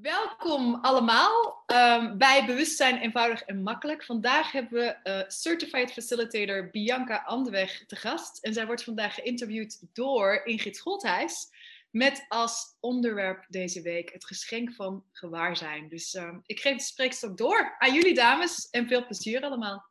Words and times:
Welkom 0.00 0.74
allemaal 0.74 1.64
um, 1.66 2.18
bij 2.18 2.44
Bewustzijn 2.46 2.98
Eenvoudig 2.98 3.42
en 3.42 3.62
Makkelijk. 3.62 4.04
Vandaag 4.04 4.52
hebben 4.52 4.72
we 4.72 5.10
uh, 5.10 5.28
Certified 5.28 5.92
Facilitator 5.92 6.70
Bianca 6.70 7.22
Andeweg 7.26 7.84
te 7.86 7.96
gast. 7.96 8.44
En 8.44 8.52
zij 8.52 8.66
wordt 8.66 8.84
vandaag 8.84 9.14
geïnterviewd 9.14 9.80
door 9.92 10.40
Ingrid 10.44 10.76
Scholthuis. 10.76 11.48
Met 11.90 12.24
als 12.28 12.76
onderwerp 12.80 13.44
deze 13.48 13.82
week 13.82 14.12
het 14.12 14.24
geschenk 14.24 14.74
van 14.74 15.04
gewaarzijn. 15.12 15.88
Dus 15.88 16.14
uh, 16.14 16.34
ik 16.46 16.60
geef 16.60 16.76
de 16.76 16.82
spreekstok 16.82 17.36
door 17.36 17.74
aan 17.78 17.94
jullie 17.94 18.14
dames 18.14 18.70
en 18.70 18.86
veel 18.86 19.06
plezier 19.06 19.42
allemaal. 19.42 19.84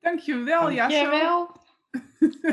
Dankjewel, 0.00 0.74
Dankjewel. 0.74 1.56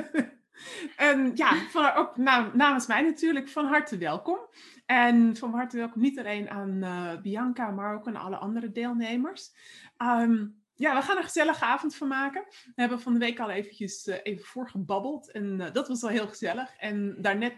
en 1.09 1.31
ja, 1.35 1.69
van, 1.69 1.93
ook 1.93 2.17
namens 2.53 2.87
mij 2.87 3.01
natuurlijk 3.01 3.49
van 3.49 3.65
harte 3.65 3.97
welkom. 3.97 4.39
En 4.85 5.35
van 5.35 5.51
harte 5.51 5.77
welkom 5.77 6.01
niet 6.01 6.19
alleen 6.19 6.49
aan 6.49 6.83
uh, 6.83 7.21
Bianca, 7.21 7.71
maar 7.71 7.95
ook 7.95 8.07
aan 8.07 8.15
alle 8.15 8.35
andere 8.35 8.71
deelnemers. 8.71 9.51
Um, 9.97 10.61
ja, 10.75 10.95
we 10.95 11.01
gaan 11.01 11.17
een 11.17 11.23
gezellige 11.23 11.65
avond 11.65 11.95
van 11.95 12.07
maken. 12.07 12.45
We 12.49 12.81
hebben 12.81 13.01
van 13.01 13.13
de 13.13 13.19
week 13.19 13.39
al 13.39 13.49
eventjes 13.49 14.07
uh, 14.07 14.15
even 14.23 14.45
voorgebabbeld 14.45 15.31
en 15.31 15.59
uh, 15.59 15.71
dat 15.71 15.87
was 15.87 16.03
al 16.03 16.09
heel 16.09 16.27
gezellig. 16.27 16.75
En 16.77 17.15
daarnet, 17.21 17.57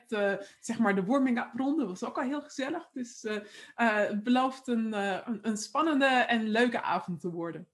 zeg 0.60 0.80
maar, 0.80 0.96
de 0.96 1.06
warming-up 1.06 1.52
ronde 1.54 1.86
was 1.86 2.04
ook 2.04 2.18
al 2.18 2.24
heel 2.24 2.42
gezellig. 2.42 2.90
Dus 2.94 3.28
het 3.76 4.24
belooft 4.24 4.68
een, 4.68 4.94
een, 5.28 5.40
een 5.42 5.58
spannende 5.58 6.06
en 6.06 6.50
leuke 6.50 6.82
avond 6.82 7.20
te 7.20 7.32
worden. 7.32 7.68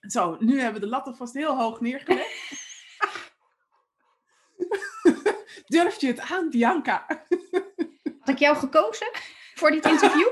Zo, 0.00 0.36
nu 0.40 0.60
hebben 0.60 0.80
we 0.80 0.86
de 0.86 0.92
lat 0.92 1.06
alvast 1.06 1.34
heel 1.34 1.56
hoog 1.56 1.80
neergelegd. 1.80 2.68
Durf 5.66 6.00
je 6.00 6.06
het 6.06 6.20
aan, 6.20 6.50
Bianca? 6.50 7.06
Had 8.30 8.38
ik 8.38 8.44
jou 8.44 8.56
gekozen 8.56 9.10
voor 9.54 9.70
dit 9.70 9.86
interview? 9.86 10.28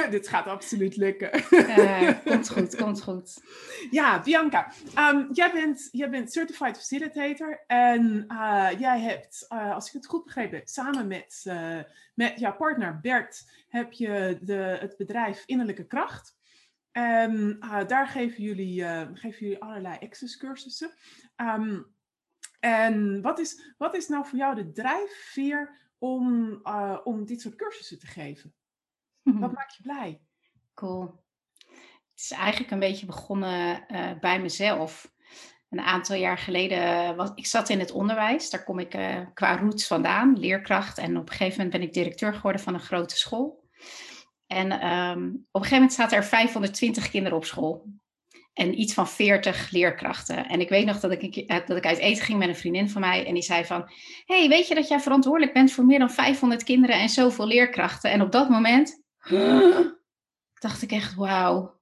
dit 0.10 0.28
gaat 0.28 0.46
absoluut 0.46 0.96
lukken. 0.96 1.44
uh, 1.50 2.10
komt 2.24 2.48
goed, 2.50 2.76
komt 2.76 3.02
goed. 3.02 3.42
Ja, 3.90 4.22
Bianca, 4.22 4.72
um, 4.98 5.28
jij, 5.32 5.52
bent, 5.52 5.88
jij 5.92 6.10
bent 6.10 6.32
Certified 6.32 6.76
Facilitator 6.76 7.64
en 7.66 8.24
uh, 8.28 8.68
jij 8.78 9.00
hebt, 9.00 9.46
uh, 9.48 9.74
als 9.74 9.86
ik 9.86 9.92
het 9.92 10.06
goed 10.06 10.24
begrepen 10.24 10.56
heb, 10.58 10.68
samen 10.68 11.06
met, 11.06 11.44
met 12.14 12.38
jouw 12.38 12.56
partner 12.56 13.00
Bert, 13.00 13.44
heb 13.68 13.92
je 13.92 14.38
de, 14.40 14.76
het 14.80 14.96
bedrijf 14.96 15.42
Innerlijke 15.46 15.86
Kracht. 15.86 16.36
En 16.92 17.58
daar 17.86 18.06
geven 18.06 18.42
jullie, 18.42 18.84
geven 19.12 19.38
jullie 19.38 19.62
allerlei 19.62 19.98
access 20.00 20.36
cursussen. 20.36 20.90
Um, 21.36 21.95
en 22.60 23.22
wat 23.22 23.38
is, 23.38 23.74
wat 23.78 23.96
is 23.96 24.08
nou 24.08 24.26
voor 24.26 24.38
jou 24.38 24.54
de 24.54 24.72
drijfveer 24.72 25.90
om, 25.98 26.58
uh, 26.62 26.98
om 27.04 27.24
dit 27.24 27.40
soort 27.40 27.56
cursussen 27.56 27.98
te 27.98 28.06
geven? 28.06 28.54
Wat 29.22 29.52
maakt 29.58 29.76
je 29.76 29.82
blij? 29.82 30.20
Cool. 30.74 31.24
Het 32.10 32.24
is 32.24 32.30
eigenlijk 32.30 32.70
een 32.70 32.78
beetje 32.78 33.06
begonnen 33.06 33.84
uh, 33.88 34.18
bij 34.20 34.40
mezelf. 34.40 35.14
Een 35.68 35.80
aantal 35.80 36.16
jaar 36.16 36.38
geleden 36.38 37.16
was 37.16 37.30
ik 37.34 37.46
zat 37.46 37.68
in 37.68 37.78
het 37.78 37.92
onderwijs. 37.92 38.50
Daar 38.50 38.64
kom 38.64 38.78
ik 38.78 38.94
uh, 38.94 39.20
qua 39.34 39.56
roots 39.56 39.86
vandaan, 39.86 40.38
leerkracht. 40.38 40.98
En 40.98 41.16
op 41.16 41.28
een 41.28 41.34
gegeven 41.34 41.56
moment 41.56 41.70
ben 41.70 41.88
ik 41.88 41.92
directeur 41.92 42.34
geworden 42.34 42.60
van 42.60 42.74
een 42.74 42.80
grote 42.80 43.16
school. 43.16 43.64
En 44.46 44.72
um, 44.72 45.26
op 45.50 45.60
een 45.60 45.68
gegeven 45.68 45.74
moment 45.76 45.92
zaten 45.92 46.16
er 46.16 46.24
520 46.24 47.10
kinderen 47.10 47.38
op 47.38 47.44
school 47.44 47.86
en 48.56 48.80
iets 48.80 48.94
van 48.94 49.08
40 49.08 49.70
leerkrachten. 49.70 50.48
En 50.48 50.60
ik 50.60 50.68
weet 50.68 50.86
nog 50.86 51.00
dat 51.00 51.12
ik, 51.12 51.36
eh, 51.36 51.66
dat 51.66 51.76
ik 51.76 51.86
uit 51.86 51.98
eten 51.98 52.24
ging 52.24 52.38
met 52.38 52.48
een 52.48 52.56
vriendin 52.56 52.90
van 52.90 53.00
mij 53.00 53.26
en 53.26 53.34
die 53.34 53.42
zei 53.42 53.64
van, 53.64 53.90
hey, 54.24 54.48
weet 54.48 54.68
je 54.68 54.74
dat 54.74 54.88
jij 54.88 55.00
verantwoordelijk 55.00 55.52
bent 55.52 55.72
voor 55.72 55.84
meer 55.84 55.98
dan 55.98 56.10
500 56.10 56.62
kinderen 56.62 56.96
en 56.96 57.08
zoveel 57.08 57.46
leerkrachten? 57.46 58.10
En 58.10 58.22
op 58.22 58.32
dat 58.32 58.48
moment 58.48 59.02
dacht 60.64 60.82
ik 60.82 60.92
echt, 60.92 61.14
wauw. 61.14 61.80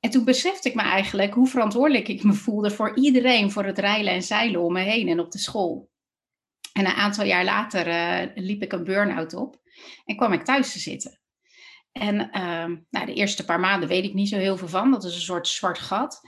En 0.00 0.10
toen 0.10 0.24
besefte 0.24 0.68
ik 0.68 0.74
me 0.74 0.82
eigenlijk 0.82 1.34
hoe 1.34 1.46
verantwoordelijk 1.46 2.08
ik 2.08 2.22
me 2.22 2.32
voelde 2.32 2.70
voor 2.70 2.96
iedereen, 2.96 3.50
voor 3.50 3.64
het 3.64 3.78
rijlen 3.78 4.12
en 4.12 4.22
zeilen 4.22 4.60
om 4.60 4.72
me 4.72 4.80
heen 4.80 5.08
en 5.08 5.20
op 5.20 5.30
de 5.30 5.38
school. 5.38 5.90
En 6.72 6.86
een 6.86 6.92
aantal 6.92 7.24
jaar 7.24 7.44
later 7.44 7.86
uh, 7.86 8.30
liep 8.34 8.62
ik 8.62 8.72
een 8.72 8.84
burn-out 8.84 9.34
op 9.34 9.60
en 10.04 10.16
kwam 10.16 10.32
ik 10.32 10.44
thuis 10.44 10.72
te 10.72 10.78
zitten. 10.78 11.21
En 11.92 12.14
uh, 12.14 12.78
nou, 12.90 13.06
de 13.06 13.14
eerste 13.14 13.44
paar 13.44 13.60
maanden 13.60 13.88
weet 13.88 14.04
ik 14.04 14.14
niet 14.14 14.28
zo 14.28 14.36
heel 14.36 14.56
veel 14.56 14.68
van. 14.68 14.90
Dat 14.90 15.04
is 15.04 15.14
een 15.14 15.20
soort 15.20 15.48
zwart 15.48 15.78
gat. 15.78 16.20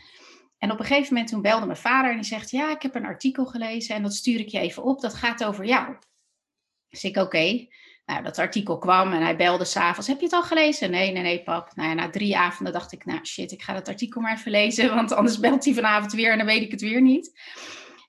En 0.58 0.70
op 0.70 0.78
een 0.78 0.84
gegeven 0.84 1.12
moment 1.12 1.30
toen 1.30 1.42
belde 1.42 1.66
mijn 1.66 1.78
vader 1.78 2.10
en 2.10 2.16
die 2.16 2.26
zegt: 2.26 2.50
Ja, 2.50 2.70
ik 2.70 2.82
heb 2.82 2.94
een 2.94 3.06
artikel 3.06 3.46
gelezen 3.46 3.94
en 3.94 4.02
dat 4.02 4.14
stuur 4.14 4.40
ik 4.40 4.48
je 4.48 4.58
even 4.58 4.82
op. 4.82 5.00
Dat 5.00 5.14
gaat 5.14 5.44
over 5.44 5.64
jou. 5.64 5.96
Dus 6.88 7.04
ik: 7.04 7.16
Oké. 7.16 7.66
Nou, 8.06 8.22
dat 8.22 8.38
artikel 8.38 8.78
kwam 8.78 9.12
en 9.12 9.22
hij 9.22 9.36
belde 9.36 9.64
s'avonds. 9.64 10.08
Heb 10.08 10.18
je 10.18 10.24
het 10.24 10.34
al 10.34 10.42
gelezen? 10.42 10.90
Nee, 10.90 11.12
nee, 11.12 11.22
nee, 11.22 11.42
pap. 11.42 11.74
Nou 11.74 11.88
ja, 11.88 11.94
na 11.94 12.10
drie 12.10 12.36
avonden 12.36 12.72
dacht 12.72 12.92
ik: 12.92 13.04
Nou 13.04 13.24
shit, 13.24 13.52
ik 13.52 13.62
ga 13.62 13.72
dat 13.72 13.88
artikel 13.88 14.20
maar 14.20 14.36
even 14.36 14.50
lezen. 14.50 14.94
Want 14.94 15.12
anders 15.12 15.38
belt 15.38 15.64
hij 15.64 15.74
vanavond 15.74 16.12
weer 16.12 16.30
en 16.30 16.38
dan 16.38 16.46
weet 16.46 16.62
ik 16.62 16.70
het 16.70 16.80
weer 16.80 17.02
niet. 17.02 17.40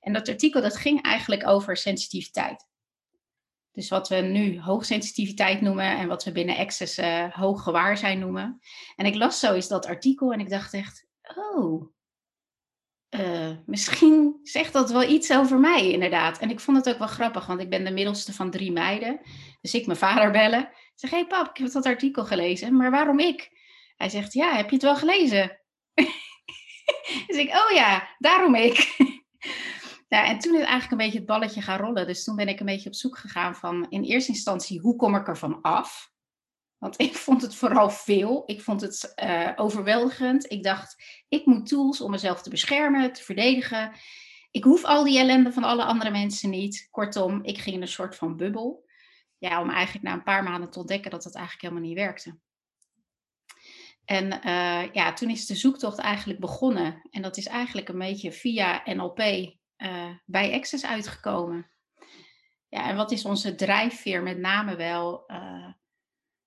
En 0.01 0.13
dat 0.13 0.29
artikel 0.29 0.61
dat 0.61 0.77
ging 0.77 1.01
eigenlijk 1.01 1.47
over 1.47 1.77
sensitiviteit. 1.77 2.67
Dus 3.75 3.89
wat 3.89 4.09
we 4.09 4.15
nu 4.15 4.61
hoogsensitiviteit 4.61 5.61
noemen 5.61 5.97
en 5.97 6.07
wat 6.07 6.23
we 6.23 6.31
binnen 6.31 6.57
Access 6.57 6.97
uh, 6.97 7.33
hoog 7.33 7.63
gewaarzijn 7.63 8.19
noemen. 8.19 8.59
En 8.95 9.05
ik 9.05 9.15
las 9.15 9.39
zo 9.39 9.53
eens 9.53 9.67
dat 9.67 9.85
artikel 9.85 10.33
en 10.33 10.39
ik 10.39 10.49
dacht 10.49 10.73
echt, 10.73 11.07
oh, 11.35 11.93
uh, 13.09 13.51
misschien 13.65 14.39
zegt 14.43 14.73
dat 14.73 14.91
wel 14.91 15.09
iets 15.09 15.31
over 15.31 15.59
mij 15.59 15.91
inderdaad. 15.91 16.37
En 16.37 16.49
ik 16.49 16.59
vond 16.59 16.77
het 16.77 16.89
ook 16.89 16.99
wel 16.99 17.07
grappig, 17.07 17.45
want 17.45 17.61
ik 17.61 17.69
ben 17.69 17.83
de 17.83 17.91
middelste 17.91 18.33
van 18.33 18.51
drie 18.51 18.71
meiden. 18.71 19.21
Dus 19.61 19.73
ik 19.73 19.85
mijn 19.85 19.97
vader 19.97 20.31
bellen. 20.31 20.61
Ik 20.61 20.91
zeg, 20.95 21.09
hé 21.09 21.17
hey 21.17 21.27
pap, 21.27 21.49
ik 21.49 21.57
heb 21.57 21.71
dat 21.71 21.85
artikel 21.85 22.25
gelezen, 22.25 22.75
maar 22.75 22.91
waarom 22.91 23.19
ik? 23.19 23.49
Hij 23.95 24.09
zegt, 24.09 24.33
ja, 24.33 24.55
heb 24.55 24.69
je 24.69 24.75
het 24.75 24.83
wel 24.83 24.95
gelezen? 24.95 25.59
dus 27.27 27.37
ik, 27.37 27.49
oh 27.49 27.71
ja, 27.71 28.15
daarom 28.17 28.55
ik. 28.55 28.95
Ja, 30.15 30.25
en 30.25 30.39
toen 30.39 30.53
is 30.53 30.59
eigenlijk 30.59 30.91
een 30.91 30.97
beetje 30.97 31.17
het 31.17 31.27
balletje 31.27 31.61
gaan 31.61 31.79
rollen. 31.79 32.07
Dus 32.07 32.23
toen 32.23 32.35
ben 32.35 32.47
ik 32.47 32.59
een 32.59 32.65
beetje 32.65 32.89
op 32.89 32.95
zoek 32.95 33.17
gegaan 33.17 33.55
van 33.55 33.85
in 33.89 34.03
eerste 34.03 34.31
instantie, 34.31 34.79
hoe 34.79 34.95
kom 34.95 35.15
ik 35.15 35.27
ervan 35.27 35.61
af? 35.61 36.11
Want 36.77 37.01
ik 37.01 37.15
vond 37.15 37.41
het 37.41 37.55
vooral 37.55 37.89
veel. 37.89 38.43
Ik 38.45 38.61
vond 38.61 38.81
het 38.81 39.13
uh, 39.23 39.51
overweldigend. 39.55 40.51
Ik 40.51 40.63
dacht, 40.63 41.03
ik 41.27 41.45
moet 41.45 41.67
tools 41.67 42.01
om 42.01 42.11
mezelf 42.11 42.41
te 42.41 42.49
beschermen, 42.49 43.13
te 43.13 43.23
verdedigen. 43.23 43.91
Ik 44.51 44.63
hoef 44.63 44.83
al 44.83 45.03
die 45.03 45.19
ellende 45.19 45.51
van 45.51 45.63
alle 45.63 45.83
andere 45.83 46.11
mensen 46.11 46.49
niet. 46.49 46.87
Kortom, 46.91 47.43
ik 47.43 47.57
ging 47.57 47.75
in 47.75 47.81
een 47.81 47.87
soort 47.87 48.15
van 48.15 48.37
bubbel. 48.37 48.85
Ja, 49.37 49.61
om 49.61 49.69
eigenlijk 49.69 50.05
na 50.05 50.13
een 50.13 50.23
paar 50.23 50.43
maanden 50.43 50.69
te 50.69 50.79
ontdekken 50.79 51.11
dat 51.11 51.23
het 51.23 51.35
eigenlijk 51.35 51.63
helemaal 51.63 51.89
niet 51.89 51.97
werkte. 51.97 52.37
En 54.05 54.25
uh, 54.25 54.93
ja, 54.93 55.13
toen 55.13 55.29
is 55.29 55.45
de 55.45 55.55
zoektocht 55.55 55.97
eigenlijk 55.97 56.39
begonnen. 56.39 57.01
En 57.09 57.21
dat 57.21 57.37
is 57.37 57.47
eigenlijk 57.47 57.89
een 57.89 57.97
beetje 57.97 58.31
via 58.31 58.81
NLP 58.85 59.53
uh, 59.77 60.09
bij 60.25 60.53
Access 60.53 60.85
uitgekomen. 60.85 61.69
Ja, 62.69 62.89
en 62.89 62.95
wat 62.95 63.11
is 63.11 63.25
onze 63.25 63.55
drijfveer 63.55 64.23
met 64.23 64.37
name 64.37 64.75
wel? 64.75 65.23
Uh, 65.27 65.73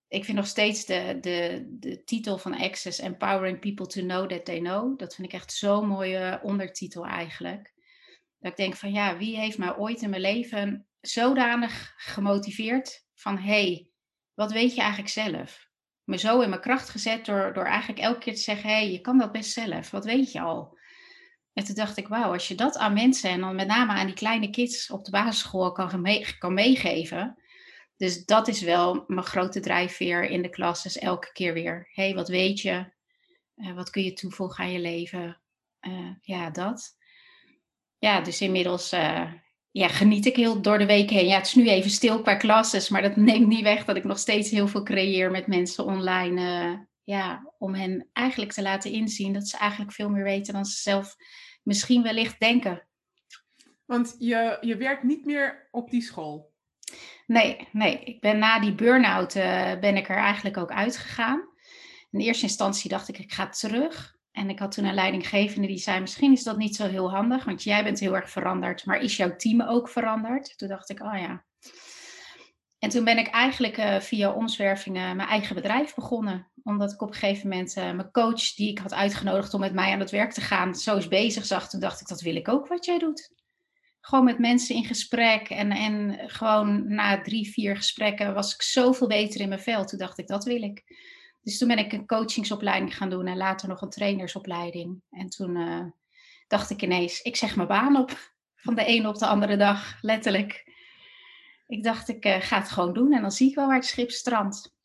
ik 0.08 0.24
vind 0.24 0.36
nog 0.36 0.46
steeds 0.46 0.84
de, 0.84 1.18
de, 1.20 1.66
de 1.78 2.04
titel 2.04 2.38
van 2.38 2.58
Access 2.58 2.98
Empowering 2.98 3.60
People 3.60 3.86
to 3.86 4.00
Know 4.00 4.28
That 4.28 4.44
They 4.44 4.58
Know. 4.58 4.98
Dat 4.98 5.14
vind 5.14 5.28
ik 5.28 5.34
echt 5.34 5.52
zo'n 5.52 5.86
mooie 5.86 6.40
ondertitel 6.42 7.06
eigenlijk. 7.06 7.72
Dat 8.38 8.50
ik 8.50 8.56
denk 8.56 8.76
van 8.76 8.92
ja, 8.92 9.16
wie 9.16 9.36
heeft 9.36 9.58
mij 9.58 9.76
ooit 9.76 10.02
in 10.02 10.10
mijn 10.10 10.22
leven 10.22 10.86
zodanig 11.00 11.94
gemotiveerd 11.96 13.06
van 13.14 13.38
hey, 13.38 13.90
wat 14.34 14.52
weet 14.52 14.74
je 14.74 14.80
eigenlijk 14.80 15.10
zelf? 15.10 15.68
Me 16.04 16.18
zo 16.18 16.40
in 16.40 16.48
mijn 16.48 16.60
kracht 16.60 16.88
gezet 16.88 17.24
door, 17.24 17.52
door 17.52 17.64
eigenlijk 17.64 18.00
elke 18.00 18.18
keer 18.18 18.34
te 18.34 18.40
zeggen, 18.40 18.70
hey, 18.70 18.92
je 18.92 19.00
kan 19.00 19.18
dat 19.18 19.32
best 19.32 19.52
zelf. 19.52 19.90
Wat 19.90 20.04
weet 20.04 20.32
je 20.32 20.40
al? 20.40 20.77
En 21.58 21.64
toen 21.64 21.74
dacht 21.74 21.96
ik, 21.96 22.08
wauw, 22.08 22.32
als 22.32 22.48
je 22.48 22.54
dat 22.54 22.76
aan 22.76 22.92
mensen 22.92 23.30
en 23.30 23.40
dan 23.40 23.54
met 23.54 23.66
name 23.66 23.92
aan 23.92 24.06
die 24.06 24.14
kleine 24.14 24.50
kids 24.50 24.90
op 24.90 25.04
de 25.04 25.10
basisschool 25.10 25.72
kan, 25.72 26.06
kan 26.38 26.54
meegeven. 26.54 27.36
Dus 27.96 28.24
dat 28.24 28.48
is 28.48 28.60
wel 28.60 29.04
mijn 29.06 29.26
grote 29.26 29.60
drijfveer 29.60 30.22
in 30.24 30.42
de 30.42 30.48
klas. 30.48 30.82
Dus 30.82 30.98
elke 30.98 31.32
keer 31.32 31.52
weer, 31.52 31.90
hé, 31.92 32.02
hey, 32.02 32.14
wat 32.14 32.28
weet 32.28 32.60
je? 32.60 32.92
Uh, 33.56 33.74
wat 33.74 33.90
kun 33.90 34.02
je 34.02 34.12
toevoegen 34.12 34.64
aan 34.64 34.72
je 34.72 34.78
leven? 34.78 35.40
Uh, 35.80 36.10
ja, 36.20 36.50
dat. 36.50 36.96
Ja, 37.98 38.20
dus 38.20 38.40
inmiddels 38.40 38.92
uh, 38.92 39.32
ja, 39.70 39.88
geniet 39.88 40.26
ik 40.26 40.36
heel 40.36 40.62
door 40.62 40.78
de 40.78 40.86
week 40.86 41.10
heen. 41.10 41.26
Ja, 41.26 41.36
het 41.36 41.46
is 41.46 41.54
nu 41.54 41.68
even 41.68 41.90
stil 41.90 42.22
qua 42.22 42.34
klasses, 42.34 42.88
maar 42.88 43.02
dat 43.02 43.16
neemt 43.16 43.46
niet 43.46 43.62
weg 43.62 43.84
dat 43.84 43.96
ik 43.96 44.04
nog 44.04 44.18
steeds 44.18 44.50
heel 44.50 44.68
veel 44.68 44.82
creëer 44.82 45.30
met 45.30 45.46
mensen 45.46 45.84
online. 45.84 46.87
Ja, 47.08 47.52
om 47.58 47.74
hen 47.74 48.08
eigenlijk 48.12 48.52
te 48.52 48.62
laten 48.62 48.92
inzien 48.92 49.32
dat 49.32 49.48
ze 49.48 49.56
eigenlijk 49.56 49.92
veel 49.92 50.10
meer 50.10 50.22
weten 50.22 50.52
dan 50.52 50.64
ze 50.64 50.80
zelf 50.80 51.16
misschien 51.62 52.02
wellicht 52.02 52.40
denken. 52.40 52.88
Want 53.84 54.14
je, 54.18 54.58
je 54.60 54.76
werkt 54.76 55.02
niet 55.02 55.24
meer 55.24 55.68
op 55.70 55.90
die 55.90 56.02
school? 56.02 56.52
Nee, 57.26 57.68
nee. 57.72 57.98
Ik 57.98 58.20
ben 58.20 58.38
na 58.38 58.60
die 58.60 58.74
burn-out 58.74 59.34
uh, 59.34 59.78
ben 59.78 59.96
ik 59.96 60.08
er 60.08 60.16
eigenlijk 60.16 60.56
ook 60.56 60.70
uitgegaan. 60.70 61.48
In 62.10 62.20
eerste 62.20 62.46
instantie 62.46 62.90
dacht 62.90 63.08
ik, 63.08 63.18
ik 63.18 63.32
ga 63.32 63.48
terug. 63.48 64.16
En 64.30 64.50
ik 64.50 64.58
had 64.58 64.72
toen 64.72 64.84
een 64.84 64.94
leidinggevende 64.94 65.66
die 65.66 65.78
zei, 65.78 66.00
misschien 66.00 66.32
is 66.32 66.42
dat 66.42 66.56
niet 66.56 66.76
zo 66.76 66.86
heel 66.86 67.10
handig, 67.10 67.44
want 67.44 67.62
jij 67.62 67.84
bent 67.84 68.00
heel 68.00 68.16
erg 68.16 68.30
veranderd, 68.30 68.84
maar 68.84 69.00
is 69.00 69.16
jouw 69.16 69.36
team 69.36 69.62
ook 69.62 69.88
veranderd? 69.88 70.58
Toen 70.58 70.68
dacht 70.68 70.90
ik, 70.90 71.00
oh 71.00 71.18
ja. 71.18 71.44
En 72.78 72.88
toen 72.88 73.04
ben 73.04 73.18
ik 73.18 73.26
eigenlijk 73.26 74.02
via 74.02 74.32
omzwervingen 74.32 75.16
mijn 75.16 75.28
eigen 75.28 75.54
bedrijf 75.54 75.94
begonnen. 75.94 76.46
Omdat 76.62 76.92
ik 76.92 77.02
op 77.02 77.08
een 77.08 77.14
gegeven 77.14 77.48
moment 77.48 77.74
mijn 77.74 78.10
coach, 78.10 78.54
die 78.54 78.70
ik 78.70 78.78
had 78.78 78.94
uitgenodigd 78.94 79.54
om 79.54 79.60
met 79.60 79.74
mij 79.74 79.92
aan 79.92 80.00
het 80.00 80.10
werk 80.10 80.32
te 80.32 80.40
gaan, 80.40 80.74
zo 80.74 80.96
is 80.96 81.08
bezig 81.08 81.44
zag. 81.44 81.68
Toen 81.68 81.80
dacht 81.80 82.00
ik, 82.00 82.08
dat 82.08 82.20
wil 82.20 82.36
ik 82.36 82.48
ook 82.48 82.68
wat 82.68 82.84
jij 82.84 82.98
doet 82.98 83.36
gewoon 84.00 84.24
met 84.24 84.38
mensen 84.38 84.74
in 84.74 84.84
gesprek. 84.84 85.48
En, 85.48 85.70
en 85.70 86.18
gewoon 86.30 86.94
na 86.94 87.20
drie, 87.20 87.50
vier 87.50 87.76
gesprekken 87.76 88.34
was 88.34 88.54
ik 88.54 88.62
zoveel 88.62 89.06
beter 89.06 89.40
in 89.40 89.48
mijn 89.48 89.60
vel. 89.60 89.84
Toen 89.84 89.98
dacht 89.98 90.18
ik, 90.18 90.26
dat 90.26 90.44
wil 90.44 90.62
ik. 90.62 90.84
Dus 91.42 91.58
toen 91.58 91.68
ben 91.68 91.78
ik 91.78 91.92
een 91.92 92.06
coachingsopleiding 92.06 92.96
gaan 92.96 93.10
doen 93.10 93.26
en 93.26 93.36
later 93.36 93.68
nog 93.68 93.80
een 93.80 93.90
trainersopleiding. 93.90 95.00
En 95.10 95.28
toen 95.28 95.58
dacht 96.48 96.70
ik 96.70 96.82
ineens, 96.82 97.22
ik 97.22 97.36
zeg 97.36 97.56
mijn 97.56 97.68
baan 97.68 97.96
op. 97.96 98.36
Van 98.56 98.74
de 98.74 98.84
ene 98.84 99.08
op 99.08 99.18
de 99.18 99.26
andere 99.26 99.56
dag, 99.56 99.98
letterlijk. 100.00 100.67
Ik 101.68 101.82
dacht, 101.82 102.08
ik 102.08 102.24
uh, 102.24 102.40
ga 102.40 102.58
het 102.58 102.70
gewoon 102.70 102.94
doen 102.94 103.12
en 103.12 103.20
dan 103.20 103.32
zie 103.32 103.48
ik 103.48 103.54
wel 103.54 103.66
waar 103.66 103.76
het 103.76 103.86
schip 103.86 104.10
strandt. 104.10 104.76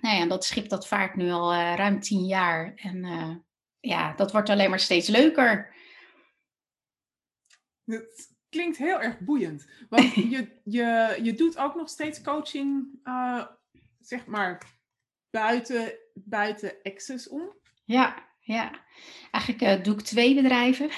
Nou 0.00 0.16
ja, 0.16 0.26
dat 0.26 0.44
schip 0.44 0.68
dat 0.68 0.88
vaart 0.88 1.16
nu 1.16 1.30
al 1.30 1.52
uh, 1.52 1.74
ruim 1.76 2.00
tien 2.00 2.26
jaar. 2.26 2.74
En 2.74 3.06
ja, 3.80 4.12
dat 4.14 4.32
wordt 4.32 4.48
alleen 4.48 4.70
maar 4.70 4.80
steeds 4.80 5.08
leuker. 5.08 5.74
Het 7.84 8.36
klinkt 8.48 8.76
heel 8.76 9.00
erg 9.00 9.18
boeiend. 9.18 9.68
Want 9.88 10.14
je, 10.34 10.60
je, 10.64 11.18
je 11.22 11.34
doet 11.34 11.58
ook 11.58 11.74
nog 11.74 11.88
steeds 11.88 12.20
coaching, 12.20 13.00
zeg 14.00 14.26
maar, 14.26 14.62
buiten, 15.30 15.98
buiten 16.14 16.76
Access 16.82 17.28
om. 17.28 17.56
Ja, 17.84 18.28
ja. 18.40 18.84
Eigenlijk 19.30 19.84
doe 19.84 19.94
ik 19.94 20.00
twee 20.00 20.34
bedrijven. 20.34 20.90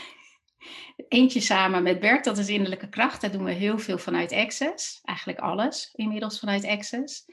Eentje 1.09 1.41
samen 1.41 1.83
met 1.83 2.01
Bert, 2.01 2.25
dat 2.25 2.39
is 2.39 2.49
innerlijke 2.49 2.89
kracht. 2.89 3.21
Daar 3.21 3.33
doen 3.33 3.45
we 3.45 3.53
heel 3.53 3.79
veel 3.79 3.99
vanuit 3.99 4.33
Access. 4.33 5.01
Eigenlijk 5.05 5.39
alles 5.39 5.91
inmiddels 5.95 6.39
vanuit 6.39 6.65
Access. 6.65 7.25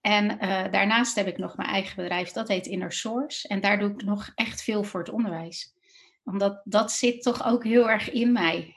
En 0.00 0.30
uh, 0.30 0.38
daarnaast 0.70 1.16
heb 1.16 1.26
ik 1.26 1.38
nog 1.38 1.56
mijn 1.56 1.68
eigen 1.68 1.96
bedrijf, 1.96 2.30
dat 2.30 2.48
heet 2.48 2.66
Inner 2.66 2.92
Source. 2.92 3.48
En 3.48 3.60
daar 3.60 3.78
doe 3.78 3.90
ik 3.90 4.04
nog 4.04 4.32
echt 4.34 4.62
veel 4.62 4.84
voor 4.84 5.00
het 5.00 5.10
onderwijs 5.10 5.72
omdat 6.24 6.60
dat 6.64 6.92
zit 6.92 7.22
toch 7.22 7.46
ook 7.46 7.64
heel 7.64 7.90
erg 7.90 8.10
in 8.10 8.32
mij. 8.32 8.74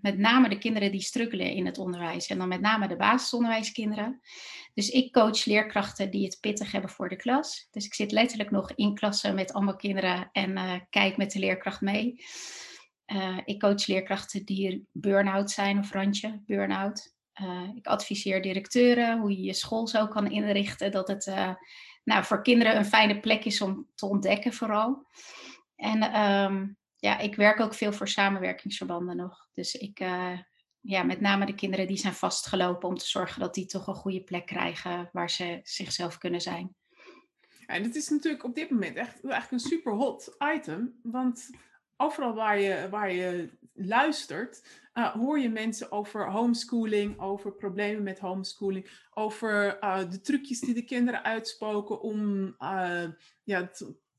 Met 0.00 0.18
name 0.18 0.48
de 0.48 0.58
kinderen 0.58 0.90
die 0.90 1.00
struggelen 1.00 1.50
in 1.50 1.66
het 1.66 1.78
onderwijs. 1.78 2.26
En 2.26 2.38
dan 2.38 2.48
met 2.48 2.60
name 2.60 2.88
de 2.88 2.96
basisonderwijskinderen. 2.96 4.20
Dus 4.74 4.88
ik 4.88 5.12
coach 5.12 5.44
leerkrachten 5.44 6.10
die 6.10 6.24
het 6.24 6.38
pittig 6.40 6.72
hebben 6.72 6.90
voor 6.90 7.08
de 7.08 7.16
klas. 7.16 7.68
Dus 7.70 7.84
ik 7.84 7.94
zit 7.94 8.12
letterlijk 8.12 8.50
nog 8.50 8.72
in 8.74 8.94
klassen 8.94 9.34
met 9.34 9.52
allemaal 9.52 9.76
kinderen 9.76 10.28
en 10.32 10.50
uh, 10.50 10.74
kijk 10.90 11.16
met 11.16 11.32
de 11.32 11.38
leerkracht 11.38 11.80
mee. 11.80 12.24
Uh, 13.06 13.38
ik 13.44 13.60
coach 13.60 13.86
leerkrachten 13.86 14.44
die 14.44 14.86
burn-out 14.92 15.50
zijn 15.50 15.78
of 15.78 15.92
randje 15.92 16.42
burn-out. 16.46 17.14
Uh, 17.42 17.68
ik 17.74 17.86
adviseer 17.86 18.42
directeuren 18.42 19.18
hoe 19.18 19.30
je 19.30 19.42
je 19.42 19.54
school 19.54 19.86
zo 19.86 20.06
kan 20.06 20.30
inrichten 20.30 20.90
dat 20.90 21.08
het 21.08 21.32
nou, 22.04 22.24
voor 22.24 22.42
kinderen 22.42 22.76
een 22.76 22.84
fijne 22.84 23.20
plek 23.20 23.44
is 23.44 23.60
om 23.60 23.86
te 23.94 24.06
ontdekken 24.06 24.52
vooral. 24.52 25.06
En 25.76 26.20
um, 26.20 26.76
ja, 27.02 27.18
ik 27.18 27.34
werk 27.34 27.60
ook 27.60 27.74
veel 27.74 27.92
voor 27.92 28.08
samenwerkingsverbanden 28.08 29.16
nog. 29.16 29.48
Dus 29.52 29.74
ik, 29.74 30.00
uh, 30.00 30.38
ja, 30.80 31.02
met 31.02 31.20
name 31.20 31.46
de 31.46 31.54
kinderen 31.54 31.86
die 31.86 31.96
zijn 31.96 32.14
vastgelopen 32.14 32.88
om 32.88 32.96
te 32.96 33.08
zorgen 33.08 33.40
dat 33.40 33.54
die 33.54 33.66
toch 33.66 33.86
een 33.86 33.94
goede 33.94 34.22
plek 34.22 34.46
krijgen 34.46 35.08
waar 35.12 35.30
ze 35.30 35.60
zichzelf 35.62 36.18
kunnen 36.18 36.40
zijn. 36.40 36.74
en 37.66 37.82
het 37.82 37.94
is 37.96 38.08
natuurlijk 38.08 38.44
op 38.44 38.54
dit 38.54 38.70
moment 38.70 38.96
echt 38.96 39.24
eigenlijk 39.24 39.50
een 39.50 39.70
super 39.70 39.92
hot 39.92 40.36
item. 40.54 40.98
Want 41.02 41.50
overal 41.96 42.34
waar 42.34 42.60
je, 42.60 42.88
waar 42.90 43.12
je 43.12 43.50
luistert, 43.74 44.66
uh, 44.94 45.12
hoor 45.12 45.38
je 45.38 45.50
mensen 45.50 45.92
over 45.92 46.30
homeschooling, 46.30 47.20
over 47.20 47.52
problemen 47.52 48.02
met 48.02 48.18
homeschooling, 48.18 49.06
over 49.10 49.82
uh, 49.84 50.10
de 50.10 50.20
trucjes 50.20 50.60
die 50.60 50.74
de 50.74 50.84
kinderen 50.84 51.24
uitspoken 51.24 52.00
om 52.00 52.44
ja, 53.42 53.70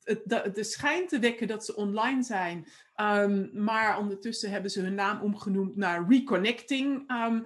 de, 0.04 0.52
de 0.54 0.64
schijn 0.64 1.08
te 1.08 1.20
wekken 1.20 1.48
dat 1.48 1.66
ze 1.66 1.76
online 1.76 2.24
zijn. 2.24 2.68
Um, 2.96 3.50
maar 3.54 3.98
ondertussen 3.98 4.52
hebben 4.52 4.72
ze 4.72 4.82
hun 4.82 4.96
naam 4.96 5.22
omgenoemd 5.22 5.76
naar 5.76 6.08
Reconnecting. 6.10 7.12
Um, 7.12 7.46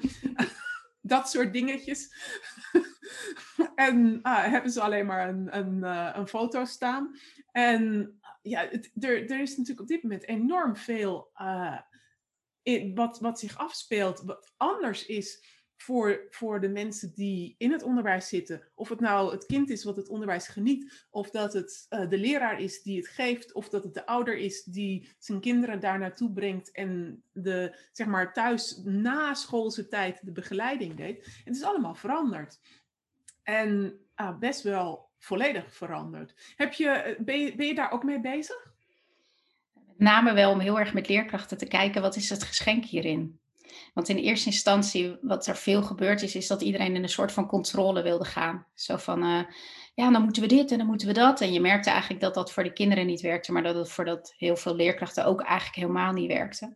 dat 1.01 1.29
soort 1.29 1.53
dingetjes. 1.53 2.13
en 3.75 4.19
uh, 4.23 4.43
hebben 4.43 4.71
ze 4.71 4.81
alleen 4.81 5.05
maar 5.05 5.29
een, 5.29 5.57
een, 5.57 5.77
uh, 5.77 6.09
een 6.13 6.27
foto 6.27 6.65
staan. 6.65 7.15
En 7.51 8.13
ja, 8.41 8.67
het, 8.69 8.91
er, 8.99 9.31
er 9.31 9.41
is 9.41 9.49
natuurlijk 9.49 9.81
op 9.81 9.87
dit 9.87 10.03
moment 10.03 10.27
enorm 10.27 10.75
veel 10.75 11.31
wat, 12.93 13.19
wat 13.19 13.39
zich 13.39 13.57
afspeelt, 13.57 14.21
wat 14.21 14.53
anders 14.57 15.05
is 15.05 15.56
voor, 15.77 16.27
voor 16.29 16.61
de 16.61 16.69
mensen 16.69 17.11
die 17.15 17.55
in 17.57 17.71
het 17.71 17.83
onderwijs 17.83 18.27
zitten. 18.27 18.61
Of 18.75 18.89
het 18.89 18.99
nou 18.99 19.31
het 19.31 19.45
kind 19.45 19.69
is 19.69 19.83
wat 19.83 19.95
het 19.95 20.09
onderwijs 20.09 20.47
geniet, 20.47 21.05
of 21.09 21.29
dat 21.29 21.53
het 21.53 21.85
uh, 21.89 22.09
de 22.09 22.17
leraar 22.17 22.59
is 22.61 22.81
die 22.81 22.97
het 22.97 23.07
geeft, 23.07 23.53
of 23.53 23.69
dat 23.69 23.83
het 23.83 23.93
de 23.93 24.05
ouder 24.05 24.37
is 24.37 24.63
die 24.63 25.15
zijn 25.19 25.39
kinderen 25.39 25.79
daar 25.79 25.99
naartoe 25.99 26.31
brengt 26.31 26.71
en 26.71 27.21
de, 27.31 27.77
zeg 27.91 28.07
maar, 28.07 28.33
thuis 28.33 28.81
na 28.83 29.33
schoolse 29.33 29.87
tijd 29.87 30.25
de 30.25 30.31
begeleiding 30.31 30.95
deed. 30.95 31.41
Het 31.43 31.55
is 31.55 31.63
allemaal 31.63 31.95
veranderd. 31.95 32.59
En 33.43 33.99
uh, 34.15 34.37
best 34.37 34.61
wel 34.61 35.09
volledig 35.17 35.75
veranderd. 35.75 36.53
Heb 36.55 36.73
je, 36.73 36.89
eh, 36.89 37.19
ben, 37.19 37.39
je, 37.39 37.55
ben 37.55 37.67
je 37.67 37.75
daar 37.75 37.91
ook 37.91 38.03
mee 38.03 38.19
bezig? 38.19 38.73
Met 39.73 39.97
name 39.97 40.33
wel 40.33 40.51
om 40.51 40.59
heel 40.59 40.79
erg 40.79 40.93
met 40.93 41.07
leerkrachten 41.07 41.57
te 41.57 41.67
kijken, 41.67 42.01
wat 42.01 42.15
is 42.15 42.29
het 42.29 42.43
geschenk 42.43 42.85
hierin? 42.85 43.39
Want 43.93 44.09
in 44.09 44.17
eerste 44.17 44.49
instantie, 44.49 45.17
wat 45.21 45.47
er 45.47 45.55
veel 45.55 45.83
gebeurd 45.83 46.21
is, 46.21 46.35
is 46.35 46.47
dat 46.47 46.61
iedereen 46.61 46.95
in 46.95 47.03
een 47.03 47.09
soort 47.09 47.31
van 47.31 47.47
controle 47.47 48.01
wilde 48.01 48.25
gaan. 48.25 48.65
Zo 48.73 48.97
van, 48.97 49.23
uh, 49.23 49.43
ja, 49.93 50.11
dan 50.11 50.23
moeten 50.23 50.41
we 50.41 50.47
dit 50.47 50.71
en 50.71 50.77
dan 50.77 50.87
moeten 50.87 51.07
we 51.07 51.13
dat. 51.13 51.41
En 51.41 51.53
je 51.53 51.59
merkte 51.59 51.89
eigenlijk 51.89 52.21
dat 52.21 52.33
dat 52.33 52.51
voor 52.51 52.63
de 52.63 52.73
kinderen 52.73 53.05
niet 53.05 53.21
werkte, 53.21 53.51
maar 53.51 53.63
dat 53.63 53.75
het 53.75 53.91
voor 53.91 54.05
dat 54.05 54.33
heel 54.37 54.55
veel 54.55 54.75
leerkrachten 54.75 55.25
ook 55.25 55.41
eigenlijk 55.41 55.75
helemaal 55.75 56.13
niet 56.13 56.27
werkte. 56.27 56.75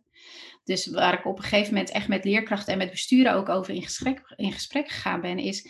Dus 0.64 0.86
waar 0.86 1.18
ik 1.18 1.26
op 1.26 1.36
een 1.36 1.42
gegeven 1.42 1.74
moment 1.74 1.90
echt 1.90 2.08
met 2.08 2.24
leerkrachten 2.24 2.72
en 2.72 2.78
met 2.78 2.90
besturen 2.90 3.34
ook 3.34 3.48
over 3.48 3.74
in 3.74 3.82
gesprek, 3.82 4.32
in 4.36 4.52
gesprek 4.52 4.88
gegaan 4.88 5.20
ben, 5.20 5.38
is 5.38 5.68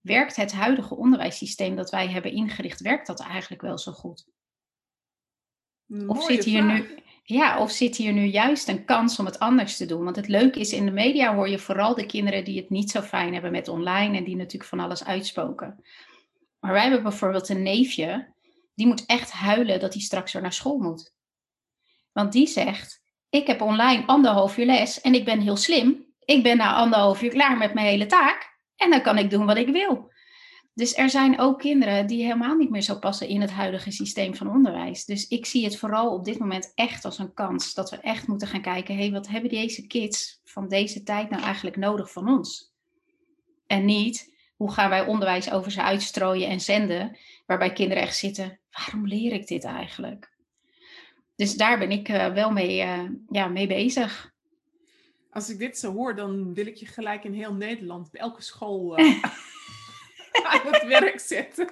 werkt 0.00 0.36
het 0.36 0.52
huidige 0.52 0.96
onderwijssysteem 0.96 1.76
dat 1.76 1.90
wij 1.90 2.08
hebben 2.08 2.32
ingericht, 2.32 2.80
werkt 2.80 3.06
dat 3.06 3.20
eigenlijk 3.20 3.62
wel 3.62 3.78
zo 3.78 3.92
goed? 3.92 4.28
of 6.06 6.24
zit 6.24 6.44
hier 6.44 6.64
nu 6.64 6.98
ja, 7.22 7.58
of 7.58 7.70
zit 7.70 7.96
hier 7.96 8.12
nu 8.12 8.24
juist 8.24 8.68
een 8.68 8.84
kans 8.84 9.18
om 9.18 9.24
het 9.24 9.38
anders 9.38 9.76
te 9.76 9.86
doen? 9.86 10.04
Want 10.04 10.16
het 10.16 10.28
leuke 10.28 10.60
is, 10.60 10.72
in 10.72 10.84
de 10.84 10.90
media 10.90 11.34
hoor 11.34 11.48
je 11.48 11.58
vooral 11.58 11.94
de 11.94 12.06
kinderen 12.06 12.44
die 12.44 12.56
het 12.56 12.70
niet 12.70 12.90
zo 12.90 13.00
fijn 13.00 13.32
hebben 13.32 13.50
met 13.50 13.68
online 13.68 14.16
en 14.16 14.24
die 14.24 14.36
natuurlijk 14.36 14.70
van 14.70 14.80
alles 14.80 15.04
uitspoken. 15.04 15.84
Maar 16.60 16.72
wij 16.72 16.82
hebben 16.82 17.02
bijvoorbeeld 17.02 17.48
een 17.48 17.62
neefje, 17.62 18.32
die 18.74 18.86
moet 18.86 19.06
echt 19.06 19.30
huilen 19.30 19.80
dat 19.80 19.92
hij 19.92 20.02
straks 20.02 20.32
weer 20.32 20.42
naar 20.42 20.52
school 20.52 20.78
moet. 20.78 21.14
Want 22.12 22.32
die 22.32 22.46
zegt, 22.46 23.02
ik 23.30 23.46
heb 23.46 23.60
online 23.60 24.06
anderhalf 24.06 24.58
uur 24.58 24.66
les 24.66 25.00
en 25.00 25.14
ik 25.14 25.24
ben 25.24 25.40
heel 25.40 25.56
slim. 25.56 26.06
Ik 26.24 26.42
ben 26.42 26.56
na 26.56 26.74
anderhalf 26.74 27.22
uur 27.22 27.30
klaar 27.30 27.56
met 27.56 27.74
mijn 27.74 27.86
hele 27.86 28.06
taak 28.06 28.58
en 28.76 28.90
dan 28.90 29.02
kan 29.02 29.18
ik 29.18 29.30
doen 29.30 29.46
wat 29.46 29.56
ik 29.56 29.68
wil. 29.68 30.12
Dus 30.74 30.96
er 30.96 31.10
zijn 31.10 31.38
ook 31.38 31.58
kinderen 31.58 32.06
die 32.06 32.22
helemaal 32.22 32.56
niet 32.56 32.70
meer 32.70 32.82
zo 32.82 32.98
passen 32.98 33.28
in 33.28 33.40
het 33.40 33.50
huidige 33.50 33.90
systeem 33.90 34.34
van 34.34 34.50
onderwijs. 34.50 35.04
Dus 35.04 35.28
ik 35.28 35.46
zie 35.46 35.64
het 35.64 35.78
vooral 35.78 36.14
op 36.14 36.24
dit 36.24 36.38
moment 36.38 36.72
echt 36.74 37.04
als 37.04 37.18
een 37.18 37.34
kans. 37.34 37.74
Dat 37.74 37.90
we 37.90 37.96
echt 37.96 38.26
moeten 38.26 38.48
gaan 38.48 38.62
kijken, 38.62 38.94
hé, 38.94 39.00
hey, 39.00 39.10
wat 39.12 39.28
hebben 39.28 39.50
deze 39.50 39.86
kids 39.86 40.40
van 40.44 40.68
deze 40.68 41.02
tijd 41.02 41.30
nou 41.30 41.42
eigenlijk 41.42 41.76
nodig 41.76 42.12
van 42.12 42.28
ons? 42.28 42.72
En 43.66 43.84
niet, 43.84 44.34
hoe 44.56 44.72
gaan 44.72 44.90
wij 44.90 45.06
onderwijs 45.06 45.50
over 45.50 45.70
ze 45.70 45.82
uitstrooien 45.82 46.48
en 46.48 46.60
zenden, 46.60 47.16
waarbij 47.46 47.72
kinderen 47.72 48.02
echt 48.02 48.16
zitten, 48.16 48.58
waarom 48.70 49.06
leer 49.06 49.32
ik 49.32 49.46
dit 49.46 49.64
eigenlijk? 49.64 50.30
Dus 51.36 51.54
daar 51.54 51.78
ben 51.78 51.90
ik 51.90 52.08
uh, 52.08 52.32
wel 52.32 52.50
mee, 52.50 52.84
uh, 52.84 53.10
ja, 53.28 53.48
mee 53.48 53.66
bezig. 53.66 54.32
Als 55.30 55.50
ik 55.50 55.58
dit 55.58 55.78
zo 55.78 55.92
hoor, 55.92 56.16
dan 56.16 56.54
wil 56.54 56.66
ik 56.66 56.74
je 56.74 56.86
gelijk 56.86 57.24
in 57.24 57.32
heel 57.32 57.54
Nederland, 57.54 58.10
bij 58.10 58.20
elke 58.20 58.42
school... 58.42 59.00
Uh... 59.00 59.24
aan 60.64 60.72
het 60.72 60.86
werk 60.86 61.20
zetten. 61.20 61.68